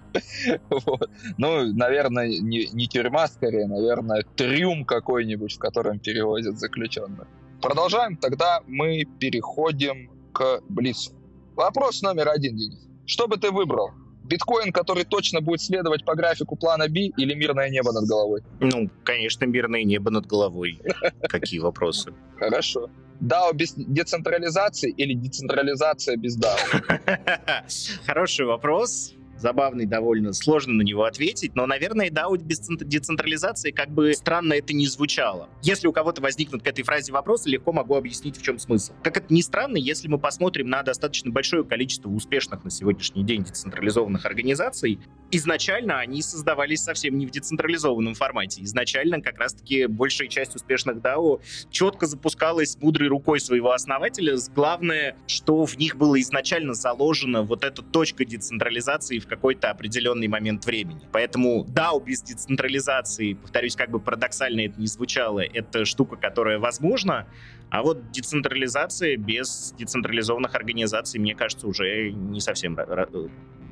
Вот. 0.69 1.09
Ну, 1.37 1.73
наверное, 1.73 2.27
не, 2.27 2.67
не 2.67 2.87
тюрьма, 2.87 3.27
скорее, 3.27 3.67
наверное, 3.67 4.23
трюм 4.35 4.85
какой-нибудь, 4.85 5.53
в 5.53 5.59
котором 5.59 5.99
перевозят 5.99 6.57
заключенных. 6.57 7.27
Продолжаем, 7.61 8.15
тогда 8.15 8.61
мы 8.67 9.03
переходим 9.19 10.09
к 10.31 10.61
Блицу. 10.69 11.11
Вопрос 11.55 12.01
номер 12.01 12.29
один, 12.29 12.55
Денис. 12.55 12.87
Что 13.05 13.27
бы 13.27 13.37
ты 13.37 13.51
выбрал? 13.51 13.91
Биткоин, 14.23 14.71
который 14.71 15.03
точно 15.03 15.41
будет 15.41 15.61
следовать 15.61 16.05
по 16.05 16.15
графику 16.15 16.55
плана 16.55 16.87
B 16.87 17.07
или 17.17 17.33
мирное 17.33 17.69
небо 17.69 17.91
над 17.91 18.05
головой? 18.05 18.41
Ну, 18.59 18.89
конечно, 19.03 19.45
мирное 19.45 19.83
небо 19.83 20.11
над 20.11 20.27
головой. 20.27 20.79
Какие 21.27 21.59
вопросы? 21.59 22.13
Хорошо. 22.37 22.89
DAO 23.21 23.53
без 23.53 23.73
децентрализации 23.75 24.91
или 24.91 25.13
децентрализация 25.13 26.17
без 26.17 26.37
DAO? 26.37 26.57
Хороший 28.05 28.45
вопрос. 28.45 29.13
Забавный 29.39 29.85
довольно, 29.85 30.33
сложно 30.33 30.73
на 30.73 30.81
него 30.81 31.05
ответить, 31.05 31.55
но, 31.55 31.65
наверное, 31.65 32.11
да, 32.11 32.25
цент- 32.27 32.83
децентрализации 32.83 33.71
как 33.71 33.89
бы 33.89 34.13
странно 34.13 34.53
это 34.53 34.73
не 34.73 34.85
звучало. 34.85 35.47
Если 35.61 35.87
у 35.87 35.93
кого-то 35.93 36.21
возникнут 36.21 36.61
к 36.61 36.67
этой 36.67 36.83
фразе 36.83 37.13
вопросы, 37.13 37.49
легко 37.49 37.71
могу 37.71 37.95
объяснить, 37.95 38.37
в 38.37 38.41
чем 38.41 38.59
смысл. 38.59 38.93
Как 39.01 39.15
это 39.15 39.33
ни 39.33 39.41
странно, 39.41 39.77
если 39.77 40.09
мы 40.09 40.19
посмотрим 40.19 40.69
на 40.69 40.83
достаточно 40.83 41.31
большое 41.31 41.63
количество 41.63 42.09
успешных 42.09 42.65
на 42.65 42.69
сегодняшний 42.69 43.23
день 43.23 43.43
децентрализованных 43.43 44.25
организаций, 44.25 44.99
изначально 45.31 45.99
они 45.99 46.21
создавались 46.21 46.81
совсем 46.83 47.17
не 47.17 47.25
в 47.25 47.31
децентрализованном 47.31 48.15
формате. 48.15 48.63
Изначально 48.63 49.21
как 49.21 49.39
раз-таки 49.39 49.85
большая 49.87 50.27
часть 50.27 50.55
успешных 50.55 50.97
DAO 50.97 51.41
четко 51.69 52.07
запускалась 52.07 52.77
мудрой 52.81 53.07
рукой 53.07 53.39
своего 53.39 53.71
основателя. 53.71 54.35
Главное, 54.53 55.15
что 55.27 55.65
в 55.65 55.77
них 55.77 55.95
было 55.95 56.19
изначально 56.19 56.73
заложено 56.73 57.43
вот 57.43 57.63
эта 57.63 57.81
точка 57.81 58.25
децентрализации 58.25 59.19
в 59.19 59.28
какой-то 59.29 59.69
определенный 59.69 60.27
момент 60.27 60.65
времени. 60.65 61.07
Поэтому 61.11 61.65
DAO 61.65 62.03
без 62.03 62.21
децентрализации, 62.21 63.33
повторюсь, 63.33 63.75
как 63.75 63.91
бы 63.91 63.99
парадоксально 63.99 64.61
это 64.61 64.79
не 64.79 64.87
звучало, 64.87 65.41
это 65.41 65.85
штука, 65.85 66.17
которая 66.17 66.59
возможна, 66.59 67.27
а 67.69 67.83
вот 67.83 68.11
децентрализация 68.11 69.15
без 69.15 69.73
децентрализованных 69.77 70.55
организаций, 70.55 71.19
мне 71.19 71.35
кажется, 71.35 71.67
уже 71.67 72.11
не 72.11 72.41
совсем 72.41 72.77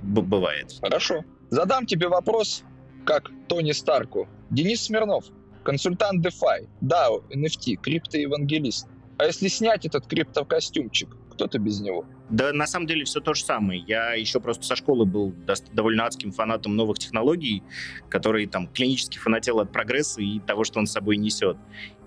бывает. 0.04 0.76
Хорошо. 0.82 1.24
Задам 1.50 1.86
тебе 1.86 2.08
вопрос, 2.08 2.64
как 3.06 3.32
Тони 3.48 3.72
Старку. 3.72 4.28
Денис 4.50 4.84
Смирнов, 4.84 5.26
консультант 5.64 6.26
DeFi, 6.26 6.70
DAO, 6.82 7.24
NFT, 7.30 7.76
криптоевангелист. 7.78 8.88
А 9.18 9.26
если 9.26 9.48
снять 9.48 9.86
этот 9.86 10.06
криптокостюмчик, 10.08 11.10
кто 11.38 11.46
ты 11.46 11.60
без 11.60 11.80
него? 11.80 12.04
Да, 12.30 12.52
на 12.52 12.66
самом 12.66 12.88
деле 12.88 13.06
все 13.06 13.22
то 13.22 13.36
же 13.36 13.44
самое. 13.44 13.84
Я 13.88 14.14
еще 14.14 14.40
просто 14.40 14.66
со 14.66 14.76
школы 14.76 15.06
был 15.06 15.36
довольно 15.72 16.06
адским 16.06 16.32
фанатом 16.32 16.76
новых 16.76 16.98
технологий, 16.98 17.62
который 18.10 18.48
там 18.48 18.68
клинически 18.68 19.20
фанател 19.20 19.60
от 19.60 19.72
прогресса 19.72 20.22
и 20.22 20.40
того, 20.40 20.64
что 20.64 20.80
он 20.80 20.88
с 20.88 20.92
собой 20.92 21.18
несет. 21.18 21.58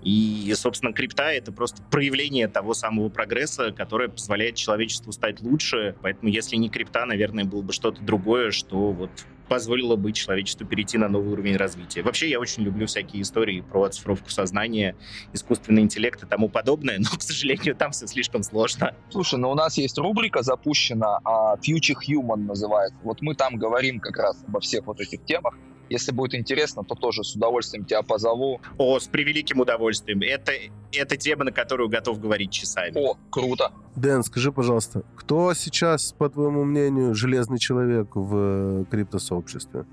И, 0.03 0.51
собственно, 0.55 0.91
крипта— 0.91 1.31
это 1.31 1.53
просто 1.53 1.81
проявление 1.89 2.49
того 2.49 2.73
самого 2.73 3.07
прогресса, 3.09 3.71
которое 3.71 4.09
позволяет 4.09 4.55
человечеству 4.55 5.13
стать 5.13 5.41
лучше. 5.41 5.95
Поэтому, 6.01 6.29
если 6.29 6.57
не 6.57 6.69
крипта, 6.69 7.05
наверное, 7.05 7.45
было 7.45 7.61
бы 7.61 7.71
что-то 7.71 8.01
другое, 8.03 8.51
что 8.51 8.91
вот 8.91 9.11
позволило 9.51 9.97
бы 9.97 10.13
человечеству 10.13 10.65
перейти 10.65 10.97
на 10.97 11.09
новый 11.09 11.33
уровень 11.33 11.57
развития. 11.57 12.03
Вообще, 12.03 12.29
я 12.29 12.39
очень 12.39 12.63
люблю 12.63 12.87
всякие 12.87 13.21
истории 13.21 13.59
про 13.59 13.83
оцифровку 13.83 14.29
сознания, 14.29 14.95
искусственный 15.33 15.81
интеллект 15.81 16.23
и 16.23 16.25
тому 16.25 16.47
подобное, 16.47 16.99
но, 16.99 17.17
к 17.17 17.21
сожалению, 17.21 17.75
там 17.75 17.91
все 17.91 18.07
слишком 18.07 18.43
сложно. 18.43 18.95
Слушай, 19.09 19.39
ну 19.39 19.51
у 19.51 19.53
нас 19.53 19.77
есть 19.77 19.97
рубрика 19.97 20.41
запущена, 20.41 21.19
а 21.25 21.57
Future 21.57 21.97
Human 22.07 22.37
называется. 22.37 22.97
Вот 23.03 23.21
мы 23.21 23.35
там 23.35 23.57
говорим 23.57 23.99
как 23.99 24.15
раз 24.15 24.41
обо 24.47 24.61
всех 24.61 24.87
вот 24.87 25.01
этих 25.01 25.25
темах. 25.25 25.53
Если 25.91 26.13
будет 26.13 26.35
интересно, 26.35 26.85
то 26.85 26.95
тоже 26.95 27.21
с 27.25 27.35
удовольствием 27.35 27.83
тебя 27.83 28.01
позову. 28.01 28.61
О, 28.77 28.97
с 28.97 29.07
превеликим 29.07 29.59
удовольствием. 29.59 30.21
Это, 30.21 30.53
это 30.93 31.17
тема, 31.17 31.43
на 31.43 31.51
которую 31.51 31.89
готов 31.89 32.21
говорить 32.21 32.49
часами. 32.49 32.93
О, 32.95 33.17
круто. 33.29 33.73
Дэн, 33.97 34.23
скажи, 34.23 34.53
пожалуйста, 34.53 35.03
кто 35.17 35.53
сейчас, 35.53 36.13
по 36.13 36.29
твоему 36.29 36.63
мнению, 36.63 37.13
железный 37.13 37.59
человек 37.59 38.15
в 38.15 38.35
э, 38.35 38.85
криптосообществе? 38.89 39.85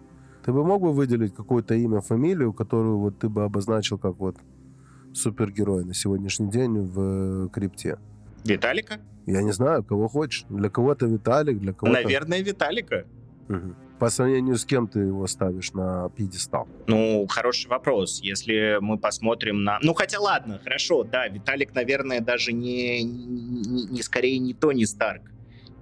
Ты 0.44 0.52
бы 0.52 0.64
мог 0.64 0.82
бы 0.82 0.92
выделить 0.92 1.34
какое-то 1.34 1.74
имя, 1.74 2.00
фамилию, 2.00 2.52
которую 2.52 2.98
вот 2.98 3.18
ты 3.18 3.28
бы 3.28 3.42
обозначил 3.42 3.98
как 3.98 4.18
вот 4.18 4.36
супергерой 5.12 5.84
на 5.84 5.94
сегодняшний 5.94 6.48
день 6.48 6.78
в 6.78 7.46
э, 7.46 7.48
крипте? 7.48 7.98
Виталика? 8.44 9.00
Я 9.26 9.42
не 9.42 9.50
знаю, 9.50 9.82
кого 9.82 10.06
хочешь. 10.06 10.44
Для 10.48 10.70
кого-то 10.70 11.06
Виталик, 11.06 11.58
для 11.58 11.72
кого-то... 11.72 12.00
Наверное, 12.00 12.40
Виталика. 12.40 13.04
Мгм. 13.48 13.74
По 13.98 14.10
сравнению 14.10 14.56
с 14.56 14.64
кем 14.64 14.86
ты 14.86 15.00
его 15.00 15.26
ставишь 15.26 15.72
на 15.72 16.08
пьедестал? 16.10 16.68
Ну, 16.86 17.26
хороший 17.28 17.68
вопрос. 17.68 18.20
Если 18.22 18.78
мы 18.80 18.96
посмотрим 18.96 19.64
на... 19.64 19.78
Ну, 19.82 19.92
хотя 19.92 20.20
ладно, 20.20 20.60
хорошо, 20.62 21.02
да, 21.02 21.26
Виталик, 21.26 21.74
наверное, 21.74 22.20
даже 22.20 22.52
не, 22.52 23.02
не, 23.02 23.86
не 23.86 24.02
скорее 24.02 24.38
не 24.38 24.54
Тони 24.54 24.84
Старк. 24.84 25.22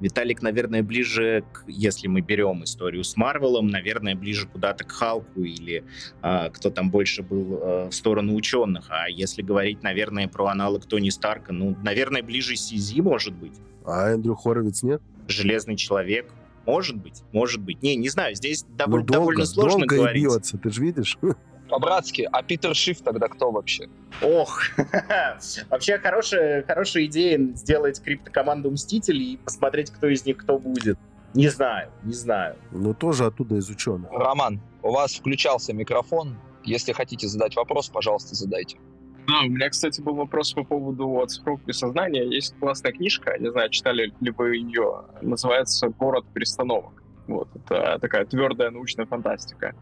Виталик, 0.01 0.43
наверное, 0.43 0.83
ближе 0.83 1.45
к, 1.53 1.65
если 1.67 2.07
мы 2.07 2.21
берем 2.21 2.65
историю 2.65 3.03
с 3.03 3.17
Марвелом, 3.17 3.69
наверное, 3.69 4.15
ближе 4.15 4.47
куда-то 4.47 4.85
к 4.85 4.93
Халку 4.93 5.43
или 5.43 5.85
а, 6.21 6.51
кто 6.51 6.71
там 6.71 6.91
больше 6.91 7.23
был 7.23 7.59
а, 7.63 7.89
в 7.91 7.95
сторону 7.95 8.35
ученых. 8.35 8.87
А 8.91 9.09
если 9.09 9.41
говорить, 9.41 9.83
наверное, 9.83 10.29
про 10.29 10.49
аналог 10.49 10.85
Тони 10.87 11.09
Старка, 11.09 11.53
ну, 11.53 11.77
наверное, 11.83 12.23
ближе 12.23 12.57
Сизи, 12.57 13.01
может 13.01 13.35
быть. 13.35 13.55
А 13.87 14.11
Эндрю 14.11 14.35
Хоровиц 14.35 14.83
нет? 14.83 15.01
Железный 15.29 15.77
человек. 15.77 16.31
Может 16.67 16.97
быть, 16.97 17.23
может 17.33 17.61
быть. 17.63 17.83
Не, 17.83 17.97
не 17.97 18.09
знаю, 18.09 18.35
здесь 18.35 18.65
Ну, 18.69 18.77
довольно, 18.77 19.07
долго, 19.07 19.21
довольно 19.23 19.47
сложно 19.47 19.79
долго 19.79 19.97
говорить. 19.97 20.23
бьется, 20.23 20.59
ты 20.59 20.71
же 20.71 20.81
видишь? 20.83 21.19
По-братски, 21.69 22.29
а 22.31 22.43
Питер 22.43 22.75
Шиф 22.77 23.01
тогда 23.03 23.29
кто 23.29 23.51
вообще? 23.51 23.89
Ох, 24.23 24.61
вообще 25.71 25.99
хорошая, 25.99 26.63
хорошая 26.65 27.07
идея 27.07 27.39
сделать 27.55 28.01
криптокоманду 28.01 28.71
Мстителей 28.71 29.35
и 29.35 29.37
посмотреть, 29.37 29.91
кто 29.91 30.07
из 30.09 30.25
них 30.25 30.37
кто 30.39 30.59
будет. 30.59 30.99
Не 31.35 31.49
знаю, 31.49 31.91
не 32.05 32.15
знаю. 32.15 32.57
Ну, 32.71 32.95
тоже 32.95 33.27
оттуда 33.27 33.57
из 33.57 33.69
ученых. 33.69 34.11
Роман, 34.13 34.61
у 34.83 34.91
вас 34.93 35.15
включался 35.17 35.73
микрофон. 35.73 36.37
Если 36.65 36.93
хотите 36.93 37.27
задать 37.29 37.57
вопрос, 37.57 37.89
пожалуйста, 37.89 38.35
задайте. 38.35 38.79
Да, 39.27 39.41
у 39.45 39.49
меня, 39.49 39.69
кстати, 39.71 40.01
был 40.01 40.15
вопрос 40.15 40.53
по 40.53 40.63
поводу 40.63 41.21
оцифровки 41.21 41.73
сознания. 41.73 42.25
Есть 42.25 42.55
классная 42.59 42.93
книжка, 42.93 43.37
не 43.39 43.51
знаю, 43.51 43.71
читали 43.71 44.13
ли 44.21 44.31
вы 44.31 44.57
ее, 44.57 45.03
называется 45.21 45.89
«Город 45.89 46.25
перестановок». 46.33 47.03
Вот, 47.27 47.49
это 47.57 47.99
такая 48.01 48.25
твердая 48.25 48.71
научная 48.71 49.07
фантастика. 49.07 49.75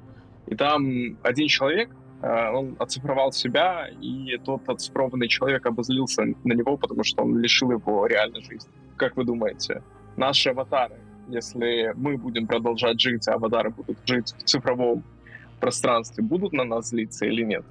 И 0.47 0.55
там 0.55 1.19
один 1.23 1.49
человек, 1.49 1.91
э, 2.23 2.51
он 2.53 2.77
оцифровал 2.79 3.33
себя, 3.33 3.89
и 4.01 4.39
тот 4.45 4.67
оцифрованный 4.67 5.29
человек 5.29 5.67
обозлился 5.67 6.23
на 6.23 6.53
него, 6.55 6.79
потому 6.79 7.05
что 7.05 7.23
он 7.23 7.39
лишил 7.39 7.71
его 7.71 8.07
реальной 8.07 8.43
жизни. 8.43 8.71
Как 8.97 9.17
вы 9.17 9.25
думаете, 9.25 9.83
наши 10.17 10.51
аватары, 10.51 10.97
если 11.29 11.93
мы 11.97 12.17
будем 12.17 12.47
продолжать 12.47 12.99
жить, 12.99 13.29
а 13.29 13.35
аватары 13.35 13.71
будут 13.71 13.99
жить 14.07 14.35
в 14.39 14.45
цифровом 14.45 15.05
пространстве, 15.61 16.25
будут 16.25 16.55
на 16.55 16.65
нас 16.65 16.89
злиться 16.89 17.27
или 17.27 17.43
нет? 17.43 17.65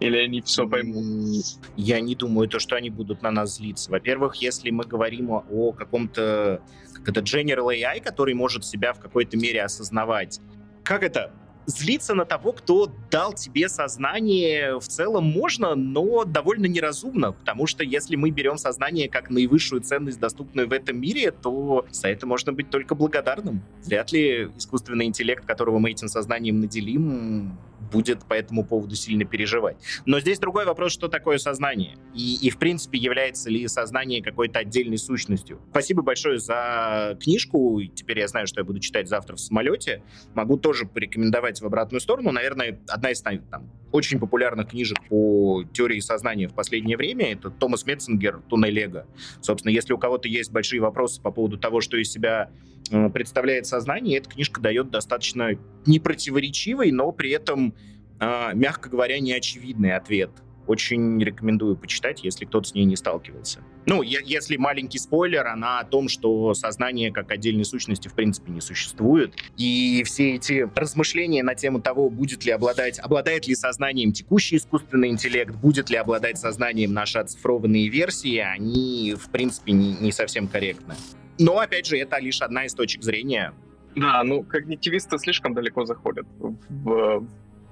Или 0.00 0.16
они 0.18 0.40
все 0.40 0.68
поймут? 0.68 1.44
Я 1.76 2.00
не 2.00 2.14
думаю, 2.14 2.48
то, 2.48 2.58
что 2.58 2.76
они 2.76 2.90
будут 2.90 3.22
на 3.22 3.30
нас 3.30 3.56
злиться. 3.56 3.90
Во-первых, 3.90 4.36
если 4.36 4.70
мы 4.70 4.84
говорим 4.84 5.30
о, 5.30 5.44
о 5.50 5.72
каком-то 5.72 6.60
как 7.02 7.08
это 7.08 7.20
General 7.20 7.66
AI, 7.66 8.00
который 8.00 8.34
может 8.34 8.64
себя 8.64 8.92
в 8.92 9.00
какой-то 9.00 9.36
мере 9.36 9.62
осознавать. 9.62 10.40
Как 10.84 11.02
это? 11.02 11.32
Злиться 11.66 12.14
на 12.14 12.24
того, 12.24 12.52
кто 12.52 12.90
дал 13.10 13.32
тебе 13.32 13.68
сознание, 13.68 14.78
в 14.78 14.86
целом 14.86 15.24
можно, 15.24 15.74
но 15.74 16.24
довольно 16.24 16.66
неразумно, 16.66 17.32
потому 17.32 17.66
что 17.66 17.84
если 17.84 18.16
мы 18.16 18.30
берем 18.30 18.56
сознание 18.56 19.08
как 19.08 19.30
наивысшую 19.30 19.82
ценность, 19.82 20.20
доступную 20.20 20.68
в 20.68 20.72
этом 20.72 21.00
мире, 21.00 21.30
то 21.30 21.86
за 21.90 22.08
это 22.08 22.26
можно 22.26 22.52
быть 22.52 22.70
только 22.70 22.94
благодарным. 22.94 23.62
Вряд 23.84 24.12
ли 24.12 24.48
искусственный 24.56 25.06
интеллект, 25.06 25.44
которого 25.44 25.78
мы 25.78 25.90
этим 25.90 26.08
сознанием 26.08 26.60
наделим, 26.60 27.58
будет 27.92 28.24
по 28.24 28.34
этому 28.34 28.64
поводу 28.64 28.94
сильно 28.94 29.24
переживать. 29.24 29.76
Но 30.06 30.18
здесь 30.18 30.38
другой 30.38 30.64
вопрос, 30.64 30.92
что 30.92 31.08
такое 31.08 31.38
сознание? 31.38 31.96
И, 32.14 32.38
и 32.40 32.50
в 32.50 32.58
принципе, 32.58 32.98
является 32.98 33.50
ли 33.50 33.68
сознание 33.68 34.22
какой-то 34.22 34.60
отдельной 34.60 34.98
сущностью? 34.98 35.60
Спасибо 35.70 36.02
большое 36.02 36.38
за 36.38 37.16
книжку. 37.20 37.80
Теперь 37.94 38.20
я 38.20 38.28
знаю, 38.28 38.46
что 38.46 38.60
я 38.60 38.64
буду 38.64 38.80
читать 38.80 39.08
завтра 39.08 39.36
в 39.36 39.40
самолете. 39.40 40.02
Могу 40.34 40.56
тоже 40.56 40.86
порекомендовать 40.86 41.51
в 41.60 41.66
обратную 41.66 42.00
сторону. 42.00 42.32
Наверное, 42.32 42.80
одна 42.88 43.10
из 43.10 43.20
там, 43.20 43.70
очень 43.90 44.18
популярных 44.18 44.68
книжек 44.70 44.98
по 45.08 45.64
теории 45.72 46.00
сознания 46.00 46.48
в 46.48 46.54
последнее 46.54 46.96
время— 46.96 47.32
это 47.34 47.50
Томас 47.50 47.84
Метцингер 47.84 48.42
«Туннель 48.48 48.78
Эго». 48.78 49.06
Собственно, 49.40 49.70
если 49.72 49.92
у 49.92 49.98
кого-то 49.98 50.28
есть 50.28 50.50
большие 50.50 50.80
вопросы 50.80 51.20
по 51.20 51.30
поводу 51.30 51.58
того, 51.58 51.80
что 51.80 51.96
из 51.96 52.10
себя 52.10 52.50
Э, 52.92 53.08
представляет 53.08 53.66
сознание, 53.66 54.18
эта 54.18 54.28
книжка 54.28 54.60
дает 54.60 54.90
достаточно 54.90 55.52
непротиворечивый, 55.86 56.92
но 56.92 57.10
при 57.10 57.30
этом, 57.30 57.74
а, 58.20 58.52
мягко 58.52 58.90
говоря, 58.90 59.18
неочевидный 59.18 59.94
ответ. 59.94 60.30
Очень 60.66 61.22
рекомендую 61.22 61.76
почитать, 61.76 62.22
если 62.22 62.44
кто-то 62.44 62.68
с 62.68 62.74
ней 62.74 62.84
не 62.84 62.96
сталкивался. 62.96 63.60
Ну, 63.86 64.02
если 64.02 64.56
маленький 64.56 64.98
спойлер, 64.98 65.46
она 65.46 65.80
о 65.80 65.84
том, 65.84 66.08
что 66.08 66.54
сознание 66.54 67.12
как 67.12 67.30
отдельной 67.30 67.64
сущности 67.64 68.08
в 68.08 68.14
принципе 68.14 68.52
не 68.52 68.60
существует. 68.60 69.34
И 69.56 70.02
все 70.04 70.36
эти 70.36 70.68
размышления 70.74 71.42
на 71.42 71.54
тему 71.54 71.80
того, 71.80 72.10
будет 72.10 72.44
ли 72.44 72.52
обладать, 72.52 72.98
обладает 72.98 73.46
ли 73.48 73.54
сознанием 73.54 74.12
текущий 74.12 74.56
искусственный 74.56 75.08
интеллект, 75.08 75.54
будет 75.54 75.90
ли 75.90 75.96
обладать 75.96 76.38
сознанием 76.38 76.92
наши 76.92 77.18
оцифрованные 77.18 77.88
версии, 77.88 78.38
они 78.38 79.14
в 79.18 79.30
принципе 79.30 79.72
не, 79.72 79.94
не 79.94 80.12
совсем 80.12 80.46
корректны. 80.46 80.94
Но, 81.38 81.58
опять 81.58 81.86
же, 81.86 81.98
это 81.98 82.18
лишь 82.18 82.40
одна 82.40 82.66
из 82.66 82.74
точек 82.74 83.02
зрения. 83.02 83.52
Да, 83.96 84.22
ну, 84.22 84.42
когнитивисты 84.42 85.18
слишком 85.18 85.54
далеко 85.54 85.84
заходят 85.84 86.26
в, 86.38 86.56
в, 86.68 87.26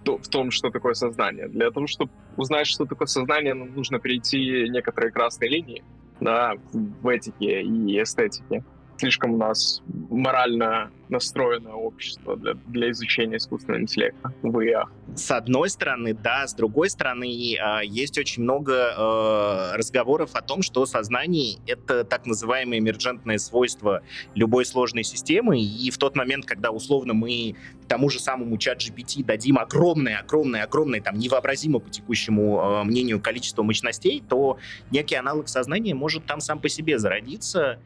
в 0.05 0.29
том, 0.29 0.51
что 0.51 0.71
такое 0.71 0.95
сознание. 0.95 1.49
Для 1.49 1.71
того, 1.71 1.87
чтобы 1.87 2.11
узнать, 2.37 2.67
что 2.67 2.87
такое 2.87 3.07
сознание, 3.07 3.55
нужно 3.55 3.99
перейти 3.99 4.69
некоторые 4.69 5.13
красные 5.13 5.51
линии 5.51 5.85
да, 6.21 6.55
в 6.73 7.09
этике 7.09 7.63
и 7.63 8.03
эстетике 8.03 8.63
слишком 9.01 9.35
у 9.35 9.37
нас 9.39 9.83
морально 10.11 10.91
настроенное 11.09 11.73
общество 11.73 12.37
для, 12.37 12.55
для 12.55 12.91
изучения 12.91 13.39
искусственного 13.39 13.81
интеллекта 13.81 14.33
в. 14.43 14.89
С 15.17 15.31
одной 15.31 15.71
стороны, 15.71 16.15
да, 16.15 16.47
с 16.47 16.55
другой 16.55 16.91
стороны, 16.91 17.25
э, 17.25 17.81
есть 17.85 18.19
очень 18.19 18.43
много 18.43 18.73
э, 18.73 19.77
разговоров 19.77 20.31
о 20.35 20.43
том, 20.43 20.63
что 20.63 20.87
сознание— 20.87 21.59
это 21.67 22.05
так 22.05 22.27
называемое 22.27 22.79
эмерджентное 22.79 23.39
свойство 23.39 24.03
любой 24.35 24.65
сложной 24.65 25.03
системы, 25.03 25.61
и 25.61 25.91
в 25.91 25.99
тот 25.99 26.15
момент, 26.15 26.45
когда 26.45 26.71
условно 26.71 27.15
мы 27.15 27.57
тому 27.89 28.09
же 28.09 28.21
самому 28.21 28.57
чат 28.57 28.79
GPT 28.81 29.25
дадим 29.25 29.59
огромное, 29.59 30.19
огромное, 30.19 30.63
огромное, 30.63 31.01
там, 31.01 31.19
невообразимо 31.19 31.81
по 31.81 31.91
текущему 31.91 32.61
э, 32.61 32.85
мнению 32.85 33.21
количество 33.21 33.65
мощностей, 33.65 34.23
то 34.29 34.59
некий 34.93 35.17
аналог 35.17 35.49
сознания 35.49 35.95
может 35.95 36.25
там 36.25 36.41
сам 36.41 36.61
по 36.61 36.69
себе 36.69 37.01
зародиться, 37.01 37.81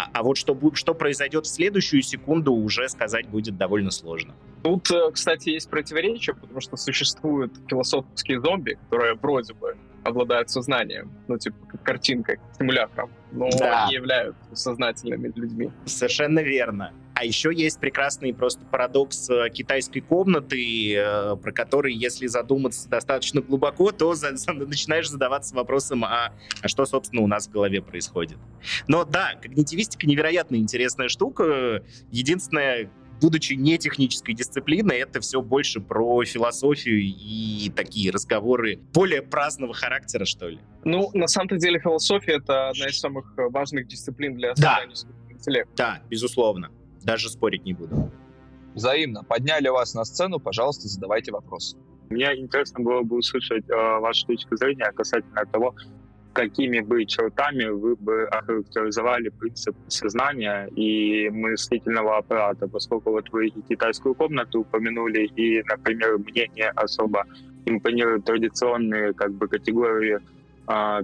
а, 0.00 0.10
а 0.12 0.22
вот 0.22 0.36
что, 0.36 0.56
что 0.74 0.94
произойдет 0.94 1.46
в 1.46 1.48
следующую 1.48 2.02
секунду, 2.02 2.52
уже 2.52 2.88
сказать 2.88 3.28
будет 3.28 3.56
довольно 3.56 3.90
сложно. 3.90 4.34
Тут, 4.62 4.90
э, 4.90 5.10
кстати, 5.12 5.50
есть 5.50 5.68
противоречие, 5.68 6.34
потому 6.34 6.60
что 6.60 6.76
существуют 6.76 7.52
философские 7.68 8.40
зомби, 8.40 8.78
которые 8.84 9.14
вроде 9.14 9.54
бы 9.54 9.76
обладают 10.04 10.50
сознанием, 10.50 11.12
ну, 11.28 11.38
типа, 11.38 11.56
как 11.66 11.82
картинкой, 11.82 12.38
симулякром, 12.58 13.10
но 13.32 13.50
да. 13.58 13.84
они 13.84 13.94
являются 13.94 14.56
сознательными 14.56 15.32
людьми. 15.34 15.70
Совершенно 15.84 16.40
верно. 16.40 16.92
А 17.20 17.24
еще 17.24 17.52
есть 17.54 17.78
прекрасный 17.78 18.32
просто 18.32 18.64
парадокс 18.64 19.28
э, 19.28 19.50
китайской 19.50 20.00
комнаты, 20.00 20.94
э, 20.94 21.36
про 21.36 21.52
который, 21.52 21.92
если 21.92 22.26
задуматься 22.26 22.88
достаточно 22.88 23.42
глубоко, 23.42 23.92
то 23.92 24.14
за, 24.14 24.34
за, 24.36 24.54
начинаешь 24.54 25.10
задаваться 25.10 25.54
вопросом, 25.54 26.02
а, 26.06 26.32
а 26.62 26.68
что, 26.68 26.86
собственно, 26.86 27.20
у 27.20 27.26
нас 27.26 27.46
в 27.46 27.50
голове 27.50 27.82
происходит. 27.82 28.38
Но 28.88 29.04
да, 29.04 29.34
когнитивистика 29.34 30.06
невероятно 30.06 30.56
интересная 30.56 31.10
штука. 31.10 31.84
Единственное, 32.10 32.90
будучи 33.20 33.52
не 33.52 33.76
технической 33.76 34.34
дисциплиной, 34.34 34.96
это 34.96 35.20
все 35.20 35.42
больше 35.42 35.82
про 35.82 36.24
философию 36.24 37.02
и 37.02 37.70
такие 37.76 38.10
разговоры 38.12 38.78
более 38.94 39.20
праздного 39.20 39.74
характера, 39.74 40.24
что 40.24 40.48
ли. 40.48 40.58
Ну, 40.84 41.10
на 41.12 41.26
самом-то 41.26 41.58
деле 41.58 41.80
философия— 41.80 42.32
это 42.36 42.70
одна 42.70 42.86
из 42.86 42.98
самых 42.98 43.34
важных 43.36 43.88
дисциплин 43.88 44.36
для 44.36 44.56
создания 44.56 44.94
да. 44.94 45.34
интеллекта. 45.34 45.74
Да, 45.76 46.02
безусловно. 46.08 46.70
Даже 47.04 47.28
спорить 47.28 47.64
не 47.64 47.72
буду. 47.72 48.10
Взаимно. 48.74 49.24
Подняли 49.24 49.68
вас 49.68 49.94
на 49.94 50.04
сцену, 50.04 50.38
пожалуйста, 50.38 50.88
задавайте 50.88 51.32
вопросы. 51.32 51.76
Мне 52.10 52.26
интересно 52.38 52.82
было 52.84 53.02
бы 53.02 53.18
услышать 53.18 53.68
э, 53.68 53.74
вашу 54.00 54.26
точку 54.26 54.56
зрения 54.56 54.90
касательно 54.92 55.44
того, 55.46 55.74
какими 56.32 56.80
бы 56.80 57.04
чертами 57.04 57.66
вы 57.66 57.96
бы 57.96 58.24
охарактеризовали 58.24 59.28
принцип 59.28 59.76
сознания 59.88 60.66
и 60.76 61.28
мыслительного 61.30 62.18
аппарата, 62.18 62.68
поскольку 62.68 63.10
вот 63.10 63.28
вы 63.30 63.48
и 63.48 63.62
китайскую 63.68 64.14
комнату 64.14 64.60
упомянули, 64.60 65.26
и, 65.36 65.62
например, 65.62 66.18
мне 66.18 66.48
не 66.54 66.68
особо 66.70 67.26
импонируют 67.66 68.24
традиционные 68.24 69.12
как 69.12 69.32
бы 69.32 69.48
категории 69.48 70.18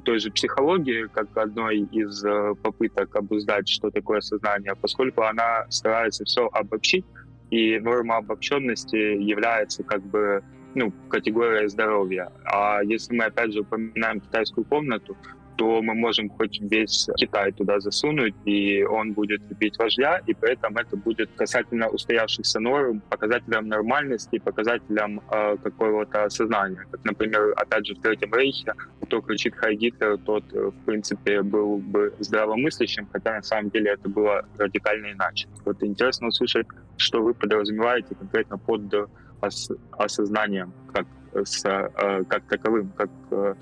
той 0.04 0.20
же 0.20 0.30
психологии, 0.30 1.08
как 1.12 1.36
одной 1.36 1.80
из 1.90 2.24
а, 2.24 2.54
попыток 2.54 3.16
обуздать, 3.16 3.68
что 3.68 3.90
такое 3.90 4.20
сознание, 4.20 4.74
поскольку 4.80 5.22
она 5.22 5.66
старается 5.70 6.24
все 6.24 6.48
обобщить, 6.52 7.04
и 7.50 7.78
норма 7.78 8.18
обобщенности 8.18 8.96
является 8.96 9.82
как 9.82 10.02
бы 10.02 10.42
ну, 10.74 10.92
категория 11.08 11.68
здоровья. 11.68 12.30
А 12.44 12.82
если 12.82 13.16
мы, 13.16 13.24
опять 13.24 13.52
же, 13.52 13.60
упоминаем 13.60 14.20
китайскую 14.20 14.64
комнату, 14.64 15.16
то 15.56 15.82
мы 15.82 15.94
можем 15.94 16.28
хоть 16.28 16.60
весь 16.60 17.08
Китай 17.16 17.52
туда 17.52 17.80
засунуть, 17.80 18.34
и 18.44 18.84
он 18.84 19.12
будет 19.12 19.40
любить 19.50 19.78
вождя, 19.78 20.20
и 20.26 20.34
при 20.34 20.52
этом 20.52 20.76
это 20.76 20.96
будет 20.96 21.30
касательно 21.36 21.88
устоявшихся 21.88 22.60
норм, 22.60 23.00
показателям 23.10 23.68
нормальности, 23.68 24.38
показателям 24.38 25.20
э, 25.30 25.56
какого-то 25.62 26.28
сознания. 26.28 26.86
Как, 26.90 27.04
например, 27.04 27.52
опять 27.56 27.86
же, 27.86 27.94
в 27.94 28.00
Третьем 28.00 28.34
Рейхе, 28.34 28.72
кто 29.02 29.20
кричит 29.20 29.54
«Хай 29.56 29.76
Гитлер», 29.76 30.18
тот, 30.18 30.44
э, 30.52 30.70
в 30.70 30.84
принципе, 30.84 31.42
был 31.42 31.78
бы 31.78 32.14
здравомыслящим, 32.18 33.08
хотя 33.12 33.34
на 33.34 33.42
самом 33.42 33.70
деле 33.70 33.92
это 33.92 34.08
было 34.08 34.44
радикально 34.58 35.12
иначе. 35.12 35.48
Вот 35.64 35.82
интересно 35.82 36.28
услышать, 36.28 36.66
что 36.96 37.22
вы 37.22 37.34
подразумеваете 37.34 38.14
конкретно 38.14 38.58
под 38.58 38.94
ос 39.40 39.70
осознанием 39.92 40.72
как, 40.92 41.06
с, 41.44 41.64
э, 41.64 42.24
как 42.28 42.42
таковым, 42.48 42.90
как 42.96 43.10
э, 43.30 43.54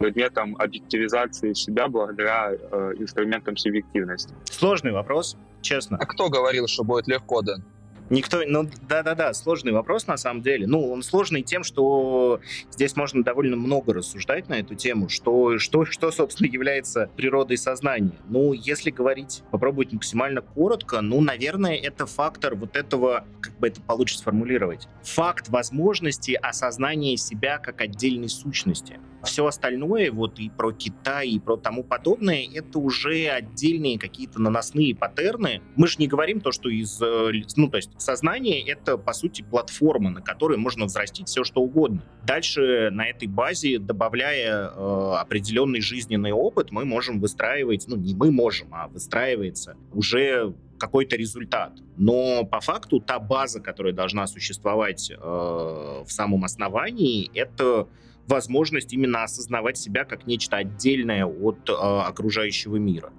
предметом 0.00 0.56
объективизации 0.56 1.52
себя 1.52 1.86
благодаря 1.86 2.52
э, 2.52 2.92
инструментам 2.98 3.56
субъективности? 3.56 4.34
Сложный 4.44 4.92
вопрос, 4.92 5.36
честно. 5.60 5.98
А 6.00 6.06
кто 6.06 6.30
говорил, 6.30 6.66
что 6.66 6.84
будет 6.84 7.06
легко, 7.06 7.42
Дэн? 7.42 7.62
Никто, 8.08 8.42
ну 8.44 8.68
да-да-да, 8.88 9.32
сложный 9.34 9.70
вопрос 9.70 10.08
на 10.08 10.16
самом 10.16 10.42
деле. 10.42 10.66
Ну, 10.66 10.90
он 10.90 11.04
сложный 11.04 11.42
тем, 11.42 11.62
что 11.62 12.40
здесь 12.72 12.96
можно 12.96 13.22
довольно 13.22 13.54
много 13.56 13.94
рассуждать 13.94 14.48
на 14.48 14.54
эту 14.54 14.74
тему, 14.74 15.08
что, 15.08 15.58
что, 15.58 15.84
что 15.84 16.10
собственно, 16.10 16.48
является 16.48 17.08
природой 17.14 17.56
сознания. 17.56 18.18
Ну, 18.28 18.52
если 18.52 18.90
говорить, 18.90 19.44
попробовать 19.52 19.92
максимально 19.92 20.40
коротко, 20.40 21.02
ну, 21.02 21.20
наверное, 21.20 21.76
это 21.76 22.06
фактор 22.06 22.56
вот 22.56 22.74
этого, 22.74 23.24
как 23.40 23.56
бы 23.60 23.68
это 23.68 23.80
получится 23.80 24.22
сформулировать, 24.22 24.88
факт 25.04 25.48
возможности 25.48 26.32
осознания 26.32 27.16
себя 27.16 27.58
как 27.58 27.80
отдельной 27.80 28.28
сущности. 28.28 28.98
Все 29.24 29.46
остальное, 29.46 30.10
вот 30.10 30.38
и 30.38 30.48
про 30.50 30.72
Китай, 30.72 31.28
и 31.28 31.38
про 31.38 31.56
тому 31.56 31.84
подобное, 31.84 32.46
это 32.52 32.78
уже 32.78 33.28
отдельные 33.28 33.98
какие-то 33.98 34.40
наносные 34.40 34.94
паттерны. 34.94 35.60
Мы 35.76 35.86
же 35.86 35.96
не 35.98 36.06
говорим 36.06 36.40
то, 36.40 36.52
что 36.52 36.68
из... 36.68 37.00
Э, 37.00 37.30
ну, 37.56 37.68
то 37.68 37.76
есть 37.76 37.90
сознание— 37.98 38.60
это, 38.66 38.96
по 38.96 39.12
сути, 39.12 39.42
платформа, 39.42 40.10
на 40.10 40.22
которой 40.22 40.56
можно 40.58 40.86
взрастить 40.86 41.28
все, 41.28 41.44
что 41.44 41.60
угодно. 41.60 42.02
Дальше 42.26 42.90
на 42.90 43.06
этой 43.06 43.28
базе, 43.28 43.78
добавляя 43.78 44.70
э, 44.70 45.14
определенный 45.18 45.80
жизненный 45.80 46.32
опыт, 46.32 46.70
мы 46.70 46.84
можем 46.84 47.20
выстраивать, 47.20 47.84
ну, 47.88 47.96
не 47.96 48.14
мы 48.14 48.30
можем, 48.30 48.68
а 48.72 48.88
выстраивается 48.88 49.76
уже 49.92 50.54
какой-то 50.78 51.16
результат. 51.16 51.72
Но 51.96 52.44
по 52.44 52.60
факту 52.60 53.00
та 53.00 53.18
база, 53.20 53.60
которая 53.60 53.92
должна 53.92 54.26
существовать 54.26 55.10
э, 55.10 55.14
в 55.16 56.08
самом 56.08 56.44
основании, 56.44 57.30
это 57.34 57.86
возможность 58.30 58.92
именно 58.92 59.24
осознавать 59.24 59.76
себя 59.76 60.04
как 60.04 60.26
нечто 60.26 60.56
отдельное 60.56 61.26
от 61.26 61.68
э, 61.68 61.72
окружающего 61.72 62.76
мира. 62.76 63.12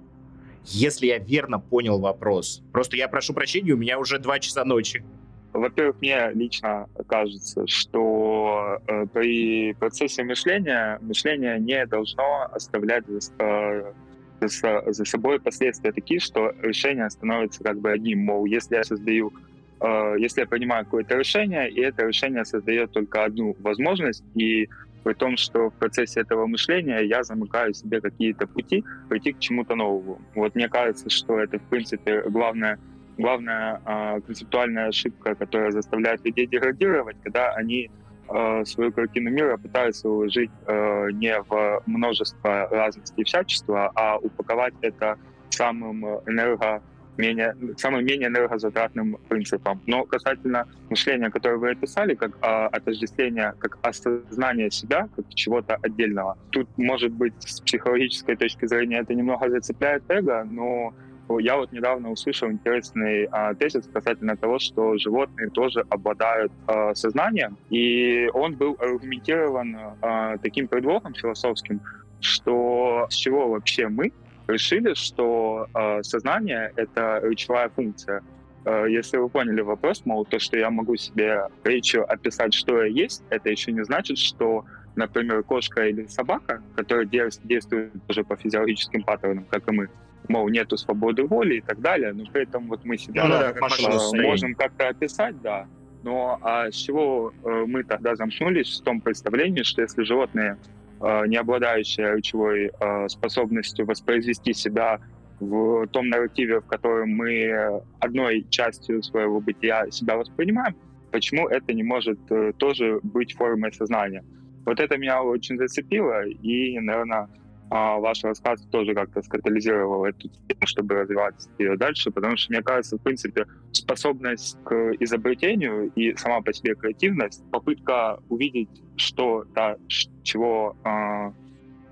Если 0.64 1.06
я 1.06 1.18
верно 1.18 1.58
понял 1.60 1.98
вопрос, 2.00 2.62
просто 2.72 2.96
я 2.96 3.08
прошу 3.08 3.34
прощения, 3.34 3.72
у 3.72 3.76
меня 3.76 3.98
уже 3.98 4.18
два 4.18 4.38
часа 4.38 4.64
ночи. 4.64 5.04
во-первых, 5.52 5.96
мне 6.00 6.30
лично 6.32 6.88
кажется, 7.08 7.66
что 7.66 8.78
э, 8.86 9.06
при 9.12 9.74
процессе 9.74 10.24
мышления 10.24 10.98
мышление 11.02 11.58
не 11.58 11.84
должно 11.86 12.48
оставлять 12.52 13.04
э, 13.38 13.92
за, 14.40 14.82
за 14.86 15.04
собой 15.04 15.40
последствия 15.40 15.92
такие, 15.92 16.20
что 16.20 16.52
решение 16.62 17.10
становится 17.10 17.62
как 17.62 17.80
бы 17.80 17.90
одним. 17.90 18.20
Мол, 18.20 18.46
если 18.46 18.76
я 18.76 18.84
создаю, 18.84 19.32
э, 19.80 20.14
если 20.18 20.40
я 20.42 20.46
принимаю 20.46 20.84
какое-то 20.84 21.16
решение, 21.16 21.68
и 21.68 21.80
это 21.80 22.06
решение 22.06 22.44
создает 22.44 22.92
только 22.92 23.24
одну 23.24 23.56
возможность, 23.58 24.24
и 24.36 24.68
при 25.02 25.14
том, 25.14 25.36
что 25.36 25.70
в 25.70 25.74
процессе 25.74 26.20
этого 26.20 26.46
мышления 26.46 27.00
я 27.00 27.22
замыкаю 27.22 27.74
себе 27.74 28.00
какие-то 28.00 28.46
пути 28.46 28.84
прийти 29.08 29.32
к 29.32 29.38
чему-то 29.38 29.74
новому. 29.74 30.20
Вот 30.34 30.54
мне 30.54 30.68
кажется, 30.68 31.10
что 31.10 31.38
это, 31.38 31.58
в 31.58 31.62
принципе, 31.62 32.22
главное 32.28 32.78
главная 33.18 33.80
э, 33.84 34.20
концептуальная 34.22 34.88
ошибка, 34.88 35.34
которая 35.34 35.70
заставляет 35.70 36.24
людей 36.24 36.46
деградировать, 36.46 37.16
когда 37.22 37.52
они 37.52 37.90
э, 38.28 38.64
свою 38.64 38.92
картину 38.92 39.30
мира 39.30 39.56
пытаются 39.56 40.08
уложить 40.08 40.50
э, 40.66 41.10
не 41.12 41.40
в 41.42 41.82
множество 41.86 42.68
разности 42.70 43.20
и 43.20 43.24
всячества, 43.24 43.92
а 43.94 44.16
упаковать 44.16 44.74
это 44.80 45.18
самым 45.50 46.04
энерго 46.26 46.82
менее, 47.16 47.56
самым 47.76 48.04
менее 48.04 48.28
энергозатратным 48.28 49.18
принципом. 49.28 49.80
Но 49.86 50.04
касательно 50.04 50.66
мышления, 50.90 51.30
которое 51.30 51.56
вы 51.56 51.70
описали, 51.70 52.14
как 52.14 52.32
а, 52.40 52.68
отождествление, 52.68 53.54
как 53.58 53.78
осознание 53.82 54.70
себя, 54.70 55.08
как 55.16 55.24
чего-то 55.34 55.76
отдельного, 55.82 56.38
тут, 56.50 56.68
может 56.76 57.12
быть, 57.12 57.34
с 57.40 57.60
психологической 57.60 58.36
точки 58.36 58.66
зрения 58.66 58.98
это 58.98 59.14
немного 59.14 59.50
зацепляет 59.50 60.02
эго, 60.08 60.44
но 60.50 60.92
я 61.40 61.56
вот 61.56 61.72
недавно 61.72 62.10
услышал 62.10 62.50
интересный 62.50 63.28
а, 63.30 63.54
тезис 63.54 63.88
касательно 63.92 64.36
того, 64.36 64.58
что 64.58 64.96
животные 64.98 65.50
тоже 65.50 65.84
обладают 65.88 66.52
а, 66.66 66.94
сознанием, 66.94 67.56
и 67.70 68.28
он 68.34 68.54
был 68.54 68.76
аргументирован 68.78 69.76
а, 70.00 70.36
таким 70.38 70.68
предлогом 70.68 71.14
философским, 71.14 71.80
что 72.20 73.06
с 73.10 73.14
чего 73.14 73.48
вообще 73.48 73.88
мы 73.88 74.12
решили, 74.52 74.94
что 74.94 75.66
а, 75.74 76.02
сознание— 76.02 76.72
это 76.76 77.20
речевая 77.24 77.68
функция. 77.68 78.22
А, 78.64 78.84
если 78.84 79.16
вы 79.16 79.28
поняли 79.28 79.60
вопрос, 79.60 80.02
мол, 80.04 80.24
то, 80.24 80.38
что 80.38 80.56
я 80.56 80.70
могу 80.70 80.96
себе 80.96 81.48
речью 81.64 82.10
описать, 82.10 82.54
что 82.54 82.82
я 82.82 82.86
есть, 82.86 83.22
это 83.30 83.50
еще 83.50 83.72
не 83.72 83.84
значит, 83.84 84.18
что 84.18 84.64
например, 84.96 85.42
кошка 85.42 85.86
или 85.86 86.06
собака, 86.06 86.62
которые 86.76 87.08
действуют 87.44 87.92
тоже 88.06 88.24
по 88.24 88.36
физиологическим 88.36 89.02
паттернам, 89.02 89.44
как 89.44 89.68
и 89.68 89.72
мы, 89.72 89.88
мол, 90.28 90.48
нету 90.48 90.76
свободы 90.76 91.24
воли 91.24 91.56
и 91.56 91.60
так 91.60 91.80
далее, 91.80 92.12
но 92.12 92.24
при 92.26 92.42
этом 92.42 92.68
вот 92.68 92.84
мы 92.84 92.98
себя 92.98 93.24
ну, 93.24 93.30
да, 93.30 93.50
э, 93.52 94.22
можем 94.22 94.54
как-то 94.54 94.88
описать, 94.88 95.40
да. 95.40 95.66
Но 96.02 96.38
а 96.42 96.70
с 96.70 96.74
чего 96.74 97.32
э, 97.44 97.64
мы 97.66 97.84
тогда 97.84 98.16
замкнулись 98.16 98.80
в 98.80 98.84
том 98.84 99.00
представлении, 99.00 99.62
что 99.62 99.82
если 99.82 100.02
животные, 100.02 100.56
э, 100.56 100.81
не 101.26 101.36
обладающие 101.36 102.16
речевой 102.16 102.70
э, 102.78 103.08
способностью 103.08 103.86
воспроизвести 103.86 104.52
себя 104.52 105.00
в 105.40 105.86
том 105.88 106.08
нарративе, 106.08 106.60
в 106.60 106.66
котором 106.66 107.10
мы 107.10 107.82
одной 107.98 108.46
частью 108.48 109.02
своего 109.02 109.40
бытия 109.40 109.90
себя 109.90 110.16
воспринимаем, 110.16 110.76
почему 111.12 111.48
это 111.48 111.72
не 111.72 111.82
может 111.82 112.18
э, 112.30 112.52
тоже 112.56 112.98
быть 113.02 113.34
формой 113.34 113.72
сознания? 113.72 114.24
Вот 114.64 114.80
это 114.80 114.96
меня 114.96 115.22
очень 115.22 115.58
зацепило, 115.58 116.24
и, 116.26 116.78
наверное, 116.78 117.28
а 117.74 117.98
ваш 117.98 118.22
рассказ 118.22 118.60
тоже 118.70 118.94
как-то 118.94 119.22
скатализировал 119.22 120.04
эту 120.04 120.28
тему, 120.28 120.60
чтобы 120.66 120.94
развивать 120.94 121.48
ее 121.58 121.78
дальше, 121.78 122.10
потому 122.10 122.36
что, 122.36 122.52
мне 122.52 122.62
кажется, 122.62 122.98
в 122.98 123.00
принципе, 123.00 123.46
способность 123.72 124.62
к 124.62 124.92
изобретению 125.00 125.90
и 125.96 126.14
сама 126.16 126.42
по 126.42 126.52
себе 126.52 126.74
креативность, 126.74 127.42
попытка 127.50 128.18
увидеть, 128.28 128.68
что 128.96 129.46
да, 129.54 129.76
чего 130.22 130.76
э, 130.84 131.32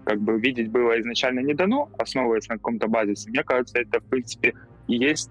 как 0.05 0.20
бы 0.20 0.39
видеть 0.39 0.70
было 0.70 1.01
изначально 1.01 1.41
не 1.41 1.55
дано, 1.55 1.89
основываясь 1.97 2.49
на 2.49 2.57
каком-то 2.57 2.87
базисе, 2.87 3.31
мне 3.31 3.43
кажется, 3.43 3.78
это, 3.78 4.01
в 4.01 4.05
принципе, 4.05 4.53
есть, 4.87 5.31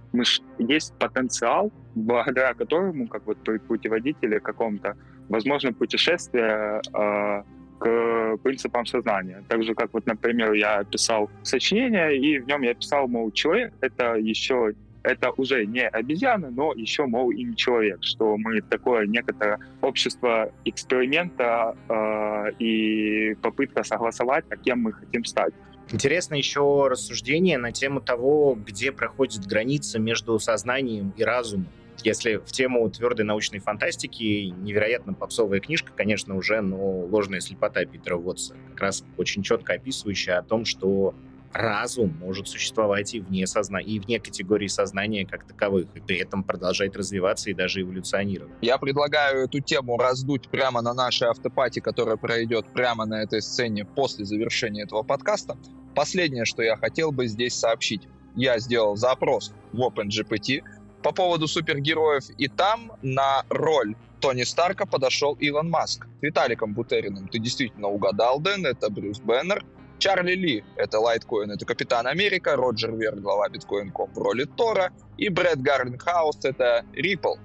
есть 0.58 0.98
потенциал, 0.98 1.72
благодаря 1.94 2.56
которому, 2.56 3.08
как 3.08 3.28
вот 3.28 3.38
при 3.44 3.60
путеводителе 3.60 4.40
каком-то, 4.40 4.98
возможно 5.28 5.74
путешествие 5.74 6.82
э, 6.92 7.44
к 7.80 8.38
принципам 8.44 8.86
сознания. 8.86 9.44
Так 9.48 9.64
же, 9.64 9.74
как 9.74 9.94
вот, 9.94 10.06
например, 10.06 10.54
я 10.54 10.84
писал 10.84 11.30
сочинение, 11.44 12.18
и 12.18 12.40
в 12.40 12.48
нем 12.48 12.62
я 12.62 12.74
писал, 12.74 13.08
мол, 13.08 13.32
человек— 13.32 13.74
это 13.82 14.16
еще 14.16 14.74
это 15.04 15.32
уже 15.38 15.66
не 15.66 15.88
обезьяна, 15.88 16.50
но 16.50 16.74
еще, 16.74 17.06
мол, 17.06 17.32
и 17.32 17.44
не 17.44 17.56
человек, 17.56 18.00
что 18.02 18.38
мы 18.38 18.62
такое 18.62 19.08
некоторое 19.08 19.60
общество 19.82 20.52
эксперимента 20.66 21.76
э, 21.88 22.52
и 22.60 23.36
попытка 23.42 23.84
согласовать, 23.84 24.46
а 24.50 24.58
кем 24.58 24.82
мы 24.82 24.94
хотим 24.94 25.24
стать. 25.24 25.54
Интересно 25.92 26.36
еще 26.36 26.88
рассуждение 26.90 27.58
на 27.58 27.72
тему 27.72 28.00
того, 28.02 28.56
где 28.56 28.92
проходит 28.92 29.48
граница 29.48 30.00
между 30.00 30.38
сознанием 30.38 31.14
и 31.18 31.24
разумом. 31.24 31.68
Если 32.04 32.38
в 32.38 32.52
тему 32.52 32.90
твердой 32.90 33.26
научной 33.26 33.60
фантастики 33.60 34.54
невероятно 34.58 35.14
попсовая 35.14 35.60
книжка, 35.60 35.92
конечно, 35.96 36.36
уже, 36.36 36.62
но 36.62 36.78
«Ложная 36.78 37.40
слепота» 37.40 37.86
Питера 37.86 38.16
Уотса, 38.16 38.56
как 38.70 38.82
раз 38.82 39.04
очень 39.18 39.44
четко 39.44 39.74
описывающая 39.74 40.38
о 40.38 40.44
том, 40.44 40.66
что 40.66 41.14
разум 41.54 42.16
может 42.20 42.48
существовать 42.48 43.14
и 43.14 43.20
вне, 43.20 43.48
созна... 43.48 43.80
и 43.80 44.00
вне 44.00 44.20
категории 44.20 44.68
сознания 44.68 45.26
как 45.26 45.46
таковых, 45.46 45.88
и 45.96 46.00
при 46.00 46.18
этом 46.18 46.44
продолжает 46.44 46.96
развиваться 46.96 47.50
и 47.50 47.54
даже 47.54 47.82
эволюционировать. 47.82 48.54
Я 48.62 48.78
предлагаю 48.78 49.46
эту 49.46 49.60
тему 49.60 49.98
раздуть 49.98 50.50
прямо 50.50 50.82
на 50.82 50.94
нашей 50.94 51.28
автопати, 51.28 51.80
которая 51.80 52.18
пройдет 52.18 52.68
прямо 52.74 53.06
на 53.06 53.24
этой 53.24 53.42
сцене 53.42 53.86
после 53.86 54.26
завершения 54.26 54.84
этого 54.84 55.04
подкаста. 55.04 55.58
Последнее, 55.96 56.46
что 56.46 56.62
я 56.62 56.78
хотел 56.78 57.12
бы 57.12 57.28
здесь 57.28 57.56
сообщить. 57.56 58.04
Я 58.36 58.60
сделал 58.60 58.96
запрос 58.96 59.52
в 59.74 59.82
OpenGPT, 59.82 60.62
по 61.04 61.12
поводу 61.12 61.48
супергероев. 61.48 62.30
И 62.38 62.48
там 62.48 62.92
на 63.02 63.44
роль 63.50 63.96
Тони 64.20 64.44
Старка 64.44 64.86
подошел 64.86 65.36
Илон 65.36 65.70
Маск. 65.70 66.08
Виталиком 66.22 66.74
Бутериным 66.74 67.28
ты 67.28 67.40
действительно 67.40 67.88
угадал, 67.88 68.40
Дэн, 68.40 68.66
это 68.66 68.90
Брюс 68.90 69.20
Беннер. 69.20 69.64
Чарли 70.00 70.34
Ли— 70.34 70.64
это 70.78 71.00
Лайткоин, 71.00 71.52
это 71.52 71.66
Капитан 71.66 72.08
Америка, 72.08 72.56
Роджер 72.56 72.96
Вер, 72.96 73.20
глава 73.20 73.50
Биткоин.ком 73.50 74.14
в 74.14 74.18
роли 74.18 74.46
Тора, 74.46 74.94
и 75.18 75.28
Брэд 75.28 75.62
Гаррингхаус— 75.62 76.38
это 76.44 76.86
Риппл. 76.94 77.36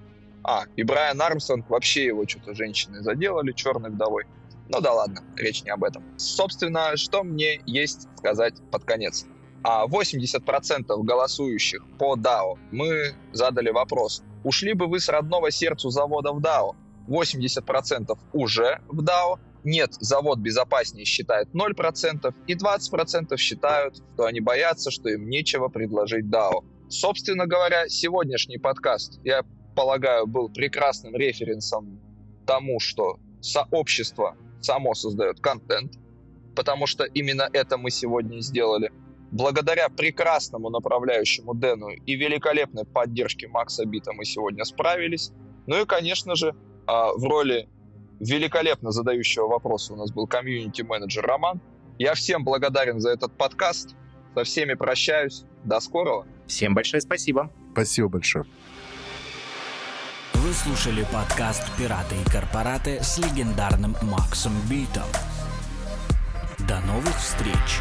А, 0.45 0.65
и 0.77 0.85
Брайан 0.85 1.21
Армстронг, 1.21 1.69
вообще 1.69 2.05
его 2.05 2.29
что-то 2.29 2.55
женщины 2.55 3.03
заделали, 3.03 3.51
черной 3.51 3.91
вдовой. 3.91 4.27
Ну 4.69 4.81
да 4.81 4.93
ладно, 4.93 5.25
речь 5.37 5.65
не 5.65 5.71
об 5.71 5.83
этом. 5.83 6.05
Собственно, 6.17 6.97
что 6.97 7.25
мне 7.25 7.61
есть 7.67 8.09
сказать 8.17 8.55
под 8.71 8.85
конец 8.85 9.27
а 9.65 9.87
80% 9.87 11.03
голосующих 11.03 11.83
по 11.99 12.17
DAO 12.17 12.59
мы 12.71 13.15
задали 13.33 13.71
вопрос, 13.71 14.23
ушли 14.45 14.75
бы 14.75 14.87
вы 14.87 15.01
с 15.01 15.09
родного 15.09 15.51
сердцу 15.51 15.89
завода 15.89 16.33
в 16.33 16.41
DAO? 16.41 16.77
80% 17.09 18.17
уже 18.35 18.81
в 18.89 19.03
DAO, 19.03 19.39
нет, 19.65 19.95
завод 19.95 20.39
безопаснее 20.39 21.07
считает 21.07 21.49
0%, 21.55 22.35
и 22.47 22.55
20% 22.55 23.37
считают, 23.39 23.97
что 24.15 24.27
они 24.27 24.41
боятся, 24.41 24.91
что 24.91 25.09
им 25.09 25.31
нечего 25.31 25.69
предложить 25.69 26.27
DAO. 26.27 26.63
Собственно 26.91 27.47
говоря, 27.47 27.89
сегодняшний 27.89 28.59
подкаст, 28.59 29.19
я 29.25 29.45
полагаю, 29.75 30.27
был 30.27 30.51
прекрасным 30.51 31.17
референсом 31.17 32.01
тому, 32.47 32.81
что 32.81 33.19
сообщество 33.41 34.37
само 34.61 34.93
создает 34.93 35.41
контент, 35.41 35.95
потому 36.55 36.87
что 36.87 37.05
именно 37.05 37.49
это 37.51 37.79
мы 37.79 37.91
сегодня 37.91 38.37
и 38.37 38.43
сделали– 38.43 38.93
Благодаря 39.31 39.89
прекрасному 39.89 40.71
направляющему 40.71 41.55
Дэну 41.55 41.91
и 41.91 42.15
великолепной 42.15 42.85
поддержке 42.85 43.49
Макса 43.49 43.85
Бита 43.85 44.13
мы 44.13 44.25
сегодня 44.25 44.65
справились. 44.65 45.33
Ну 45.67 45.83
и, 45.83 45.87
конечно 45.87 46.37
же, 46.37 46.55
а, 46.87 47.13
в 47.15 47.25
роли 47.25 47.69
великолепно 48.21 48.91
задающего 48.91 49.47
вопросы 49.47 49.93
у 49.93 49.97
нас 49.97 50.13
был 50.13 50.27
комьюнити-менеджер 50.27 51.25
Роман. 51.27 51.61
Я 51.99 52.15
всем 52.15 52.45
благодарен 52.45 53.01
за 53.01 53.11
этот 53.11 53.37
подкаст. 53.37 53.97
Со 54.35 54.45
всеми 54.45 54.75
прощаюсь. 54.75 55.45
До 55.65 55.81
скорого. 55.81 56.27
Всем 56.47 56.75
большое 56.75 57.01
спасибо. 57.01 57.51
Спасибо 57.73 58.09
большое. 58.09 58.45
Вы 60.35 60.53
слушали 60.53 61.07
подкаст 61.11 61.63
«Пираты 61.79 62.17
и 62.17 62.31
корпораты» 62.31 63.03
с 63.03 63.19
легендарным 63.19 63.97
Максом 64.03 64.53
Битом. 64.69 65.09
До 66.69 66.81
новых 66.81 67.17
встреч! 67.17 67.81